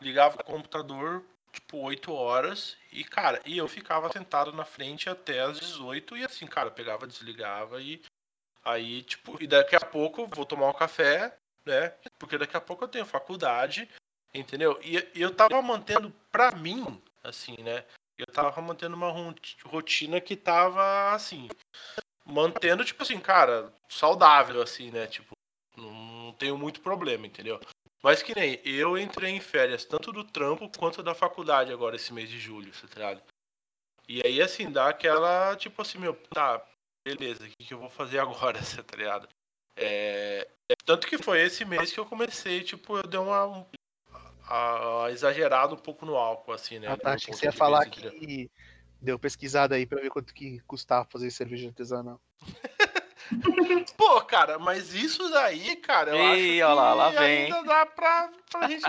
ligava 0.00 0.40
o 0.40 0.44
computador, 0.44 1.24
tipo, 1.52 1.78
8 1.78 2.12
horas, 2.12 2.76
e, 2.90 3.04
cara, 3.04 3.40
e 3.46 3.56
eu 3.56 3.68
ficava 3.68 4.10
sentado 4.10 4.52
na 4.52 4.64
frente 4.64 5.08
até 5.08 5.40
as 5.40 5.60
18, 5.60 6.16
e 6.16 6.24
assim, 6.24 6.46
cara, 6.46 6.70
pegava, 6.70 7.06
desligava 7.06 7.80
e. 7.80 8.02
Aí, 8.64 9.02
tipo, 9.02 9.40
e 9.42 9.46
daqui 9.46 9.76
a 9.76 9.80
pouco 9.80 10.26
vou 10.26 10.46
tomar 10.46 10.68
um 10.68 10.72
café, 10.72 11.36
né? 11.66 11.92
Porque 12.18 12.38
daqui 12.38 12.56
a 12.56 12.60
pouco 12.60 12.84
eu 12.84 12.88
tenho 12.88 13.04
faculdade, 13.04 13.88
entendeu? 14.32 14.80
E, 14.82 14.96
e 15.14 15.20
eu 15.20 15.34
tava 15.34 15.60
mantendo 15.62 16.12
pra 16.32 16.50
mim 16.52 17.00
assim, 17.24 17.56
né? 17.62 17.84
Eu 18.16 18.26
tava 18.26 18.60
mantendo 18.60 18.94
uma 18.94 19.12
rotina 19.64 20.20
que 20.20 20.36
tava, 20.36 21.12
assim, 21.12 21.48
mantendo, 22.24 22.84
tipo 22.84 23.02
assim, 23.02 23.18
cara, 23.18 23.72
saudável, 23.88 24.62
assim, 24.62 24.90
né? 24.90 25.06
Tipo, 25.06 25.32
não 25.76 26.32
tenho 26.34 26.56
muito 26.56 26.80
problema, 26.80 27.26
entendeu? 27.26 27.60
Mas 28.02 28.22
que 28.22 28.34
nem 28.34 28.60
eu 28.64 28.96
entrei 28.98 29.30
em 29.30 29.40
férias, 29.40 29.84
tanto 29.84 30.12
do 30.12 30.22
trampo 30.22 30.70
quanto 30.78 31.02
da 31.02 31.14
faculdade 31.14 31.72
agora, 31.72 31.96
esse 31.96 32.12
mês 32.12 32.28
de 32.28 32.38
julho, 32.38 32.70
tá 32.72 32.94
ligado? 32.94 33.22
E 34.06 34.24
aí, 34.24 34.40
assim, 34.40 34.70
dá 34.70 34.88
aquela, 34.88 35.56
tipo 35.56 35.80
assim, 35.80 35.98
meu, 35.98 36.14
tá, 36.30 36.64
beleza, 37.04 37.44
o 37.44 37.48
que, 37.48 37.64
que 37.66 37.74
eu 37.74 37.78
vou 37.78 37.90
fazer 37.90 38.18
agora, 38.20 38.60
tá 38.60 38.96
ligado? 38.96 39.28
É, 39.76 40.46
Tanto 40.84 41.06
que 41.06 41.18
foi 41.18 41.42
esse 41.42 41.64
mês 41.64 41.92
que 41.92 42.00
eu 42.00 42.06
comecei, 42.06 42.62
tipo, 42.62 42.96
eu 42.96 43.06
dei 43.06 43.20
uma. 43.20 43.66
A, 44.48 45.06
exagerado 45.10 45.74
um 45.74 45.78
pouco 45.78 46.04
no 46.04 46.16
álcool, 46.16 46.52
assim, 46.52 46.78
né? 46.78 46.88
Ah, 46.88 46.96
tá, 46.96 47.12
achei 47.14 47.32
que 47.32 47.38
você 47.38 47.46
ia 47.46 47.52
falar 47.52 47.86
que 47.86 48.50
deu 49.00 49.18
pesquisada 49.18 49.74
aí 49.74 49.86
pra 49.86 50.00
ver 50.00 50.10
quanto 50.10 50.32
que 50.34 50.60
custava 50.66 51.06
fazer 51.10 51.30
cerveja 51.30 51.68
artesanal. 51.68 52.20
Pô, 53.96 54.20
cara, 54.22 54.58
mas 54.58 54.92
isso 54.94 55.28
daí, 55.30 55.76
cara, 55.76 56.10
eu 56.12 56.16
Ei, 56.34 56.60
acho 56.62 56.70
olha 56.70 56.74
lá, 56.74 56.94
lá 56.94 57.10
que 57.12 57.18
vem. 57.18 57.44
ainda 57.44 57.62
dá 57.62 57.86
pra, 57.86 58.30
pra 58.50 58.68
gente. 58.68 58.84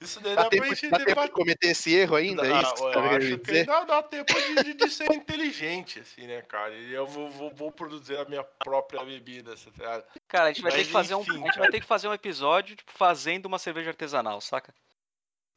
Isso 0.00 0.20
daí 0.20 0.34
Dá, 0.36 0.42
dá, 0.44 0.48
tempo, 0.50 0.62
pra 0.66 0.74
gente 0.74 0.90
dá 0.90 0.98
tempo 0.98 1.22
de 1.22 1.30
cometer 1.30 1.68
esse 1.68 1.94
erro 1.94 2.16
ainda? 2.16 2.46
é 2.46 2.50
Não, 2.50 2.60
isso 2.62 2.74
que 2.74 2.82
eu 2.82 2.90
tá 2.92 3.16
acho 3.16 3.38
que 3.38 3.50
ainda 3.52 3.84
dá 3.84 4.02
tempo 4.02 4.34
de, 4.34 4.54
de- 4.64 4.74
de 4.74 4.90
ser 4.90 5.12
inteligente, 5.12 6.00
assim, 6.00 6.26
né, 6.26 6.42
cara? 6.42 6.74
E 6.74 6.92
eu 6.92 7.06
vou, 7.06 7.30
vou- 7.30 7.50
vou 7.54 7.70
produzir 7.72 8.18
a 8.18 8.24
minha 8.24 8.44
própria 8.44 9.02
bebida, 9.04 9.54
tá? 9.78 10.04
Cara, 10.28 10.44
a 10.46 10.52
gente 10.52 10.62
vai 10.62 10.72
ter 10.72 10.84
que 10.84 10.90
fazer 10.92 11.14
um, 11.14 11.20
a 11.20 11.24
gente 11.24 11.58
vai 11.58 11.70
ter 11.70 11.80
que 11.80 11.86
fazer 11.86 12.08
um 12.08 12.12
episódio 12.14 12.76
tipo, 12.76 12.92
fazendo 12.92 13.46
uma 13.46 13.58
cerveja 13.58 13.90
artesanal, 13.90 14.40
saca? 14.40 14.74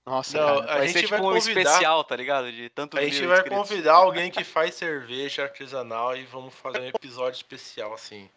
Nossa, 0.07 0.37
Não, 0.37 0.59
cara. 0.61 0.71
a 0.71 0.77
vai 0.77 0.87
gente 0.87 0.93
ser 0.93 0.99
tipo 1.01 1.09
vai 1.11 1.19
um 1.19 1.23
convidar- 1.23 1.61
especial, 1.61 2.03
tá 2.05 2.15
ligado? 2.15 2.49
De 2.49 2.69
tanto 2.69 2.97
A 2.97 3.01
gente 3.03 3.25
vai 3.25 3.37
inscritos. 3.39 3.57
convidar 3.69 3.93
alguém 3.93 4.31
que 4.31 4.41
faz 4.41 4.73
cerveja 4.75 5.43
artesanal 5.43 6.15
e 6.15 6.23
vamos 6.23 6.53
fazer 6.55 6.79
um 6.79 6.85
episódio 6.87 7.35
especial, 7.35 7.93
assim. 7.93 8.29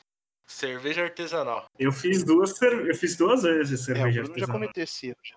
Cerveja 0.45 1.05
artesanal. 1.05 1.67
Eu 1.79 1.93
fiz 1.93 2.25
duas, 2.25 2.61
eu 2.61 2.95
fiz 2.97 3.17
duas 3.17 3.45
vezes 3.45 3.79
É, 3.79 3.83
o 3.83 3.85
cerveja 3.85 4.11
já 4.11 4.21
artesanal. 4.29 4.53
cometeu 4.53 4.83
esse 4.83 5.07
erro. 5.11 5.17
Já. 5.23 5.37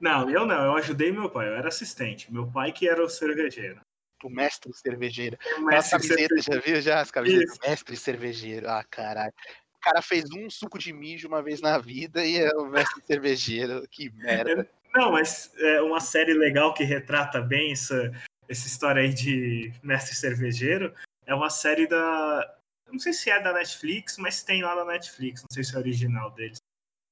Não, 0.00 0.30
eu 0.30 0.46
não, 0.46 0.64
eu 0.64 0.76
ajudei 0.76 1.12
meu 1.12 1.28
pai, 1.28 1.48
eu 1.48 1.54
era 1.56 1.68
assistente. 1.68 2.32
Meu 2.32 2.46
pai 2.50 2.72
que 2.72 2.88
era 2.88 3.04
o 3.04 3.08
cervejeiro. 3.08 3.78
O 4.24 4.30
mestre 4.30 4.72
cervejeiro. 4.72 5.36
O 5.58 5.68
As 5.68 5.90
mestre 5.90 5.90
camisetas, 6.08 6.44
já 6.46 6.60
viu 6.60 6.80
já? 6.80 7.00
As 7.00 7.10
camisetas. 7.10 7.50
Isso. 7.52 7.60
Mestre 7.68 7.96
cervejeiro. 7.96 8.68
Ah, 8.70 8.82
caralho. 8.88 9.34
O 9.76 9.80
cara 9.80 10.00
fez 10.00 10.24
um 10.32 10.48
suco 10.48 10.78
de 10.78 10.92
mijo 10.94 11.28
uma 11.28 11.42
vez 11.42 11.60
na 11.60 11.76
vida 11.78 12.24
e 12.24 12.38
é 12.38 12.50
o 12.56 12.64
mestre 12.64 13.02
cervejeiro. 13.06 13.86
Que 13.90 14.08
merda. 14.10 14.68
Não, 14.94 15.12
mas 15.12 15.52
é 15.58 15.80
uma 15.80 16.00
série 16.00 16.34
legal 16.34 16.74
que 16.74 16.84
retrata 16.84 17.40
bem 17.40 17.72
essa, 17.72 18.12
essa 18.48 18.66
história 18.66 19.02
aí 19.02 19.12
de 19.12 19.72
mestre 19.82 20.14
cervejeiro. 20.14 20.94
É 21.26 21.34
uma 21.34 21.50
série 21.50 21.86
da. 21.86 22.56
Não 22.90 22.98
sei 22.98 23.12
se 23.12 23.30
é 23.30 23.40
da 23.40 23.52
Netflix, 23.52 24.16
mas 24.16 24.42
tem 24.42 24.62
lá 24.62 24.74
na 24.74 24.84
Netflix. 24.84 25.42
Não 25.42 25.52
sei 25.52 25.62
se 25.62 25.76
é 25.76 25.78
original 25.78 26.30
deles. 26.30 26.58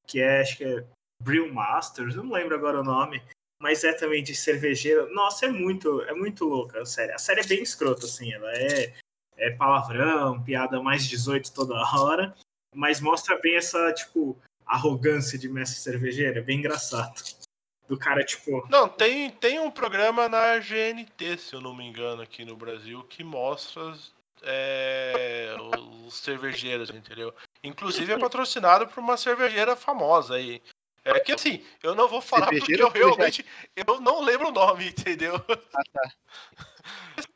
Que 0.06 0.20
é, 0.20 0.40
acho 0.40 0.56
que 0.56 0.64
é 0.64 0.84
Brew 1.22 1.52
Masters, 1.52 2.16
não 2.16 2.30
lembro 2.30 2.54
agora 2.54 2.80
o 2.80 2.84
nome. 2.84 3.22
Mas 3.60 3.84
é 3.84 3.92
também 3.92 4.22
de 4.22 4.34
cervejeiro. 4.34 5.12
Nossa, 5.14 5.46
é 5.46 5.48
muito, 5.50 6.02
é 6.02 6.14
muito 6.14 6.44
louca 6.44 6.82
a 6.82 6.86
série. 6.86 7.12
A 7.12 7.18
série 7.18 7.40
é 7.40 7.46
bem 7.46 7.62
escrota, 7.62 8.04
assim. 8.06 8.32
Ela 8.32 8.52
é, 8.52 8.94
é 9.36 9.50
palavrão, 9.50 10.42
piada 10.42 10.80
mais 10.80 11.06
18 11.06 11.52
toda 11.52 11.74
hora. 11.74 12.34
Mas 12.74 13.00
mostra 13.00 13.38
bem 13.40 13.56
essa, 13.56 13.92
tipo, 13.92 14.38
arrogância 14.66 15.38
de 15.38 15.48
mestre 15.48 15.78
cervejeiro. 15.78 16.38
É 16.38 16.42
bem 16.42 16.58
engraçado. 16.58 17.14
Do 17.88 17.96
cara, 17.96 18.24
tipo, 18.24 18.66
Não, 18.68 18.88
tem, 18.88 19.30
tem 19.30 19.60
um 19.60 19.70
programa 19.70 20.28
na 20.28 20.58
GNT, 20.58 21.38
se 21.38 21.54
eu 21.54 21.60
não 21.60 21.74
me 21.74 21.84
engano, 21.84 22.22
aqui 22.22 22.44
no 22.44 22.56
Brasil, 22.56 23.04
que 23.04 23.22
mostra 23.22 23.94
é, 24.42 25.54
os 26.04 26.14
cervejeiros, 26.14 26.90
entendeu? 26.90 27.32
Inclusive 27.62 28.12
é 28.12 28.18
patrocinado 28.18 28.86
por 28.88 29.00
uma 29.00 29.16
cervejeira 29.16 29.76
famosa 29.76 30.34
aí. 30.34 30.60
É 31.04 31.20
que 31.20 31.30
assim, 31.30 31.64
eu 31.84 31.94
não 31.94 32.08
vou 32.08 32.20
falar 32.20 32.46
porque 32.46 32.58
Cervejeira 32.58 32.82
eu 32.82 32.86
ou 32.86 32.92
cervejaria? 32.92 33.16
realmente 33.16 33.46
eu 33.76 34.00
não 34.00 34.24
lembro 34.24 34.48
o 34.48 34.52
nome, 34.52 34.88
entendeu? 34.88 35.36
Ah, 35.72 35.82
tá. 35.92 36.12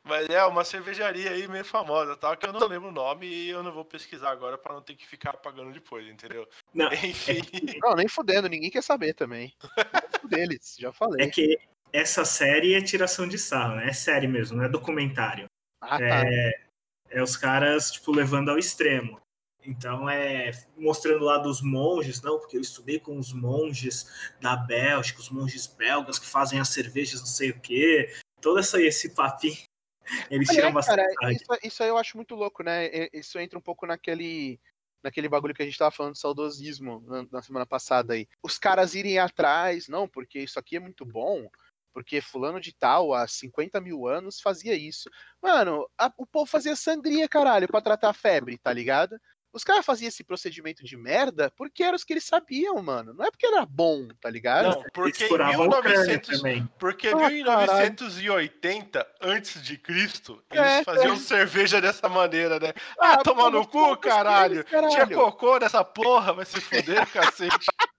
Mas 0.03 0.29
é 0.29 0.43
uma 0.45 0.63
cervejaria 0.65 1.31
aí 1.31 1.47
meio 1.47 1.63
famosa, 1.63 2.15
tal, 2.17 2.35
que 2.35 2.45
eu 2.45 2.51
não 2.51 2.67
lembro 2.67 2.89
o 2.89 2.91
nome 2.91 3.27
e 3.27 3.49
eu 3.49 3.63
não 3.63 3.71
vou 3.71 3.85
pesquisar 3.85 4.31
agora 4.31 4.57
pra 4.57 4.73
não 4.73 4.81
ter 4.81 4.95
que 4.95 5.07
ficar 5.07 5.33
pagando 5.37 5.71
depois, 5.71 6.05
entendeu? 6.07 6.47
Não, 6.73 6.91
Enfim. 6.91 7.41
Não, 7.81 7.95
nem 7.95 8.07
fudendo, 8.07 8.49
ninguém 8.49 8.69
quer 8.69 8.83
saber 8.83 9.13
também. 9.13 9.53
É 10.31 10.35
deles, 10.35 10.75
já 10.79 10.91
falei. 10.91 11.25
é 11.25 11.29
que 11.29 11.57
essa 11.93 12.23
série 12.23 12.73
é 12.73 12.81
tiração 12.81 13.27
de 13.27 13.37
sarro, 13.37 13.75
né? 13.75 13.89
É 13.89 13.93
série 13.93 14.27
mesmo, 14.27 14.57
não 14.57 14.63
é 14.63 14.69
documentário. 14.69 15.45
Ah, 15.81 15.97
tá. 15.97 16.23
É, 16.25 16.61
é 17.09 17.21
os 17.21 17.35
caras, 17.35 17.91
tipo, 17.91 18.11
levando 18.11 18.49
ao 18.49 18.57
extremo. 18.57 19.19
Então 19.63 20.09
é 20.09 20.51
mostrando 20.75 21.23
lá 21.23 21.37
dos 21.37 21.61
monges, 21.61 22.21
não, 22.21 22.39
porque 22.39 22.57
eu 22.57 22.61
estudei 22.61 22.99
com 22.99 23.19
os 23.19 23.31
monges 23.31 24.07
da 24.41 24.55
Bélgica, 24.55 25.19
os 25.19 25.29
monges 25.29 25.67
belgas 25.67 26.17
que 26.17 26.25
fazem 26.27 26.59
as 26.59 26.69
cervejas, 26.69 27.19
não 27.19 27.27
sei 27.27 27.51
o 27.51 27.59
quê. 27.59 28.11
Todo 28.41 28.59
essa, 28.59 28.81
esse 28.81 29.13
papinho. 29.13 29.55
Eles 30.31 30.49
É, 30.49 30.53
tiram 30.55 30.73
bastante. 30.73 31.13
cara, 31.15 31.31
isso, 31.31 31.45
isso 31.63 31.83
aí 31.83 31.89
eu 31.89 31.97
acho 31.97 32.17
muito 32.17 32.33
louco, 32.35 32.63
né? 32.63 32.89
Isso 33.13 33.37
entra 33.37 33.59
um 33.59 33.61
pouco 33.61 33.85
naquele, 33.85 34.59
naquele 35.03 35.29
bagulho 35.29 35.53
que 35.53 35.61
a 35.61 35.65
gente 35.65 35.77
tava 35.77 35.91
falando 35.91 36.13
de 36.13 36.19
saudosismo 36.19 37.01
na, 37.07 37.25
na 37.31 37.41
semana 37.41 37.65
passada 37.65 38.13
aí. 38.13 38.27
Os 38.43 38.57
caras 38.57 38.93
irem 38.95 39.19
atrás, 39.19 39.87
não, 39.87 40.07
porque 40.07 40.39
isso 40.39 40.59
aqui 40.59 40.75
é 40.77 40.79
muito 40.79 41.05
bom, 41.05 41.47
porque 41.93 42.21
fulano 42.21 42.59
de 42.61 42.73
tal, 42.73 43.13
há 43.13 43.27
50 43.27 43.81
mil 43.81 44.07
anos, 44.07 44.39
fazia 44.39 44.75
isso. 44.75 45.09
Mano, 45.41 45.87
a- 45.97 46.13
o 46.17 46.25
povo 46.25 46.45
fazia 46.45 46.75
sangria, 46.75 47.27
caralho, 47.27 47.67
pra 47.67 47.81
tratar 47.81 48.09
a 48.09 48.13
febre, 48.13 48.57
tá 48.57 48.71
ligado? 48.71 49.17
Os 49.53 49.63
caras 49.65 49.85
faziam 49.85 50.07
esse 50.07 50.23
procedimento 50.23 50.83
de 50.83 50.95
merda 50.95 51.51
porque 51.57 51.83
eram 51.83 51.95
os 51.95 52.03
que 52.03 52.13
eles 52.13 52.23
sabiam, 52.23 52.81
mano. 52.81 53.13
Não 53.13 53.25
é 53.25 53.29
porque 53.31 53.45
era 53.45 53.65
bom, 53.65 54.07
tá 54.21 54.29
ligado? 54.29 54.69
Não, 54.77 54.83
porque 54.93 55.25
em 55.25 55.27
furavam 55.27 55.67
o 55.67 55.69
crânio 55.69 55.89
1900, 55.89 56.37
também. 56.37 56.69
Porque 56.79 57.07
Ah, 57.09 57.29
1980, 57.29 59.07
antes 59.21 59.61
de 59.61 59.77
Cristo, 59.77 60.41
eles 60.51 60.65
É, 60.65 60.83
faziam 60.83 61.13
é. 61.13 61.17
cerveja 61.17 61.81
dessa 61.81 62.07
maneira, 62.07 62.59
né? 62.59 62.73
Ah, 62.99 63.13
Ah, 63.13 63.17
tomar 63.23 63.49
no 63.49 63.67
cu, 63.67 63.95
caralho. 63.97 64.63
caralho. 64.65 64.91
Tinha 64.91 65.07
cocô 65.07 65.57
nessa 65.59 65.83
porra, 65.83 66.33
vai 66.33 66.45
se 66.45 66.59
fuder, 66.61 67.05
cacete. 67.11 67.65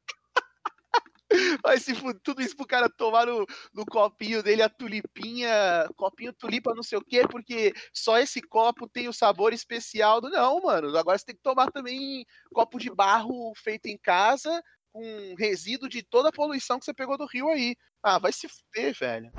Vai 1.62 1.78
se 1.78 1.94
tudo 2.22 2.42
isso 2.42 2.56
pro 2.56 2.66
cara 2.66 2.88
tomar 2.88 3.26
no, 3.26 3.46
no 3.72 3.84
copinho 3.86 4.42
dele 4.42 4.62
a 4.62 4.68
tulipinha, 4.68 5.88
copinho 5.96 6.32
tulipa 6.32 6.74
não 6.74 6.82
sei 6.82 6.98
o 6.98 7.04
quê, 7.04 7.26
porque 7.28 7.72
só 7.92 8.18
esse 8.18 8.40
copo 8.40 8.88
tem 8.88 9.08
o 9.08 9.12
sabor 9.12 9.52
especial 9.52 10.20
do. 10.20 10.30
Não, 10.30 10.60
mano. 10.60 10.96
Agora 10.96 11.18
você 11.18 11.26
tem 11.26 11.36
que 11.36 11.42
tomar 11.42 11.70
também 11.70 12.24
copo 12.52 12.78
de 12.78 12.90
barro 12.90 13.52
feito 13.56 13.86
em 13.86 13.98
casa, 13.98 14.62
com 14.92 15.34
resíduo 15.38 15.88
de 15.88 16.02
toda 16.02 16.28
a 16.28 16.32
poluição 16.32 16.78
que 16.78 16.84
você 16.84 16.94
pegou 16.94 17.16
do 17.16 17.26
rio 17.26 17.48
aí. 17.48 17.74
Ah, 18.02 18.18
vai 18.18 18.32
se 18.32 18.48
fuder, 18.48 18.94
velho. 18.98 19.30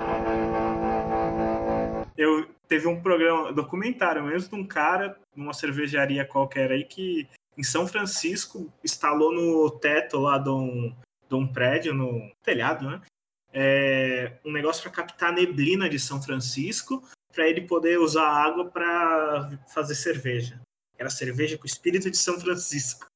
Eu 2.16 2.48
teve 2.68 2.86
um 2.86 3.02
programa, 3.02 3.52
documentário 3.52 4.24
mesmo, 4.24 4.48
de 4.48 4.54
um 4.54 4.66
cara 4.66 5.18
numa 5.34 5.52
cervejaria 5.52 6.24
qualquer 6.24 6.70
aí 6.70 6.84
que 6.84 7.28
em 7.56 7.62
São 7.62 7.86
Francisco 7.86 8.72
instalou 8.84 9.32
no 9.32 9.70
teto 9.78 10.18
lá 10.18 10.38
de 10.38 10.50
um, 10.50 10.94
de 11.28 11.34
um 11.34 11.46
prédio, 11.46 11.94
no 11.94 12.30
telhado, 12.42 12.88
né? 12.88 13.00
É, 13.52 14.38
um 14.44 14.50
negócio 14.52 14.82
para 14.82 14.90
captar 14.90 15.28
a 15.30 15.32
neblina 15.32 15.88
de 15.88 15.98
São 15.98 16.20
Francisco, 16.20 17.06
para 17.32 17.48
ele 17.48 17.62
poder 17.62 17.98
usar 17.98 18.24
a 18.24 18.44
água 18.44 18.64
para 18.66 19.58
fazer 19.72 19.94
cerveja. 19.94 20.60
Era 20.98 21.10
cerveja 21.10 21.58
com 21.58 21.66
espírito 21.66 22.10
de 22.10 22.16
São 22.16 22.38
Francisco. 22.40 23.06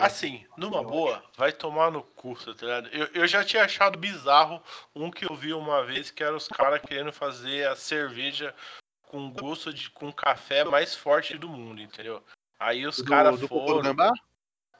Assim, 0.00 0.46
numa 0.56 0.82
boa, 0.82 1.22
vai 1.36 1.52
tomar 1.52 1.90
no 1.90 2.02
curso, 2.02 2.54
tá 2.54 2.66
ligado? 2.66 2.88
Eu, 2.88 3.06
eu 3.14 3.26
já 3.26 3.42
tinha 3.42 3.64
achado 3.64 3.98
bizarro 3.98 4.62
um 4.94 5.10
que 5.10 5.24
eu 5.24 5.34
vi 5.34 5.52
uma 5.52 5.82
vez, 5.84 6.10
que 6.10 6.22
era 6.22 6.36
os 6.36 6.46
caras 6.46 6.80
querendo 6.82 7.12
fazer 7.12 7.66
a 7.66 7.74
cerveja 7.74 8.54
com 9.02 9.30
gosto 9.30 9.72
de 9.72 9.90
com 9.90 10.12
café 10.12 10.64
mais 10.64 10.94
forte 10.94 11.36
do 11.36 11.48
mundo, 11.48 11.80
entendeu? 11.80 12.22
Aí 12.58 12.86
os 12.86 12.98
O 12.98 13.04
caras 13.04 13.34
do, 13.34 13.40
do 13.42 13.48
cocô 13.48 13.64
do 13.64 13.68
foram. 13.68 13.82
gambá? 13.82 14.12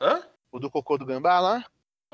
Hã? 0.01 0.23
O 0.53 0.59
do 0.61 0.71
cocô 0.71 0.97
do 0.97 1.07
gambá 1.07 1.41
lá? 1.41 1.65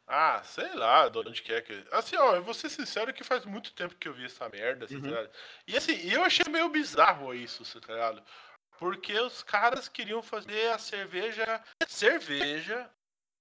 Ah, 0.07 0.43
sei 0.45 0.73
lá, 0.75 1.09
de 1.09 1.19
onde 1.19 1.43
que 1.43 1.53
é 1.53 1.61
que. 1.61 1.85
Assim, 1.93 2.17
ó, 2.17 2.35
eu 2.37 2.43
vou 2.43 2.55
ser 2.55 2.69
sincero 2.69 3.13
que 3.13 3.23
faz 3.25 3.45
muito 3.45 3.73
tempo 3.73 3.95
que 3.95 4.09
eu 4.09 4.13
vi 4.13 4.25
essa 4.25 4.49
merda, 4.49 4.85
assim, 4.85 4.97
Uhum. 4.97 5.03
tá 5.03 5.09
ligado? 5.09 5.31
E 5.67 5.77
assim, 5.77 6.11
eu 6.11 6.25
achei 6.25 6.45
meio 6.51 6.69
bizarro 6.69 7.33
isso, 7.35 7.63
assim, 7.63 7.79
tá 7.81 7.93
ligado? 7.93 8.23
Porque 8.79 9.13
os 9.21 9.43
caras 9.43 9.89
queriam 9.89 10.23
fazer 10.23 10.69
a 10.73 10.79
cerveja. 10.79 11.63
Cerveja 11.87 12.91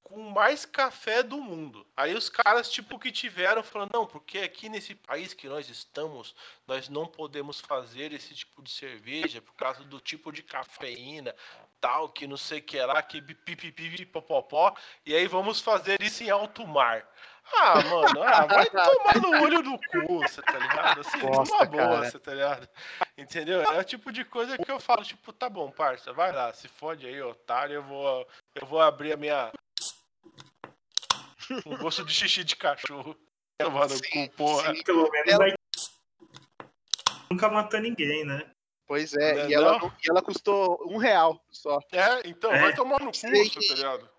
com 0.10 0.32
mais 0.32 0.66
café 0.66 1.22
do 1.22 1.38
mundo. 1.38 1.86
Aí 1.96 2.16
os 2.16 2.30
caras, 2.30 2.70
tipo, 2.70 2.98
que 2.98 3.12
tiveram 3.12 3.62
falando, 3.62 3.92
não, 3.94 4.08
porque 4.08 4.40
aqui 4.40 4.68
nesse 4.68 4.96
país 4.96 5.36
que 5.36 5.48
nós 5.48 5.70
estamos, 5.70 6.36
nós 6.68 6.90
não 6.90 7.06
podemos 7.06 7.62
fazer 7.62 8.12
esse 8.12 8.34
tipo 8.34 8.64
de 8.64 8.72
cerveja 8.72 9.40
por 9.40 9.54
causa 9.54 9.84
do 9.84 10.00
tipo 10.00 10.32
de 10.32 10.42
cafeína, 10.42 11.36
tal, 11.80 12.10
que 12.10 12.26
não 12.26 12.38
sei 12.38 12.58
o 12.58 12.64
que 12.64 12.82
lá, 12.82 13.02
que 13.04 13.22
pipipi, 13.22 14.06
popopó, 14.06 14.76
e 15.06 15.16
aí 15.16 15.28
vamos 15.28 15.62
fazer 15.62 16.02
isso 16.02 16.24
em 16.24 16.30
alto 16.32 16.66
mar. 16.68 17.08
Ah, 17.54 17.82
mano, 17.84 18.24
ah, 18.24 18.46
vai 18.46 18.66
tomar 18.70 19.22
no 19.22 19.44
olho 19.44 19.64
do 19.64 19.78
cu, 19.78 20.20
você 20.20 20.42
tá 20.42 20.58
ligado? 20.58 21.02
Assim, 21.02 21.20
Bosta, 21.20 21.56
numa 21.56 21.66
boa, 21.66 21.84
cara. 21.84 22.12
você 22.12 22.20
tá 22.20 22.34
ligado? 22.34 22.70
Entendeu? 23.18 23.62
É 23.62 23.80
o 23.80 23.84
tipo 23.84 24.12
de 24.12 24.24
coisa 24.24 24.58
que 24.58 24.72
eu 24.72 24.80
falo, 24.80 25.04
tipo, 25.04 25.32
tá 25.34 25.50
bom, 25.50 25.72
parça, 25.72 26.14
vai 26.14 26.32
lá, 26.32 26.54
se 26.54 26.68
fode 26.68 27.08
aí, 27.08 27.22
otário, 27.22 27.76
eu 27.76 27.84
vou, 27.84 28.28
eu 28.56 28.68
vou 28.68 28.82
abrir 28.82 29.14
a 29.14 29.18
minha. 29.18 29.52
Um 31.66 31.78
gosto 31.78 32.04
de 32.06 32.14
xixi 32.14 32.44
de 32.44 32.56
cachorro. 32.56 33.16
Tomar 33.58 33.88
no 33.90 33.96
Sim, 33.98 34.28
cu, 34.28 34.36
porra. 34.36 34.74
sim. 34.76 34.84
Pelo 34.84 35.10
menos 35.10 35.32
Ela- 35.34 35.56
nunca 37.30 37.50
matou 37.50 37.80
ninguém, 37.80 38.26
né? 38.26 38.50
Pois 38.88 39.14
é, 39.14 39.34
Não 39.34 39.42
é 39.42 39.50
e 39.50 39.54
ela, 39.54 39.78
e 40.04 40.10
ela 40.10 40.22
custou 40.22 40.80
um 40.90 40.98
real 40.98 41.40
só. 41.52 41.80
É, 41.92 42.28
então, 42.28 42.52
É. 42.52 42.60
vai 42.62 42.74
tomar 42.74 43.00
no 43.00 43.12
cu, 43.12 43.20
tá 43.22 43.30
ligado? 43.76 44.10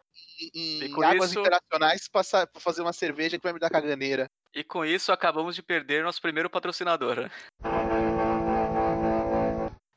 em, 0.42 0.50
E 0.54 0.84
em 0.84 0.92
com 0.92 1.02
águas 1.02 1.30
isso- 1.30 1.40
internacionais 1.40 2.08
pra, 2.08 2.22
fazer 2.58 2.80
uma 2.82 2.92
cerveja 2.92 3.36
que 3.36 3.42
vai 3.42 3.52
me 3.52 3.58
dar 3.58 3.68
caganeira. 3.70 4.30
E 4.54 4.62
com 4.64 4.84
isso 4.84 5.10
acabamos 5.12 5.54
de 5.54 5.62
perder 5.62 6.02
nosso 6.04 6.20
primeiro 6.22 6.48
patrocinador. 6.48 7.28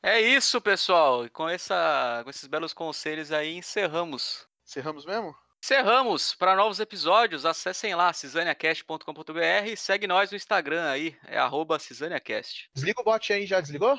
É 0.02 0.20
isso, 0.20 0.60
pessoal. 0.60 1.24
E 1.24 1.30
com, 1.30 1.48
essa, 1.48 2.20
com 2.24 2.30
esses 2.30 2.46
belos 2.46 2.72
conselhos 2.74 3.32
aí, 3.32 3.56
encerramos. 3.56 4.46
Cerramos 4.64 5.04
mesmo? 5.06 5.34
Encerramos. 5.64 6.34
Para 6.34 6.54
novos 6.54 6.78
episódios, 6.78 7.46
acessem 7.46 7.94
lá, 7.94 8.12
cisaniacast.com.br 8.12 9.66
e 9.66 9.74
segue 9.74 10.06
nós 10.06 10.30
no 10.30 10.36
Instagram 10.36 10.90
aí, 10.90 11.16
é 11.26 11.38
arroba 11.38 11.78
cisaniacast. 11.78 12.68
Desliga 12.74 13.00
o 13.00 13.04
bot 13.04 13.32
aí, 13.32 13.46
já 13.46 13.62
desligou? 13.62 13.98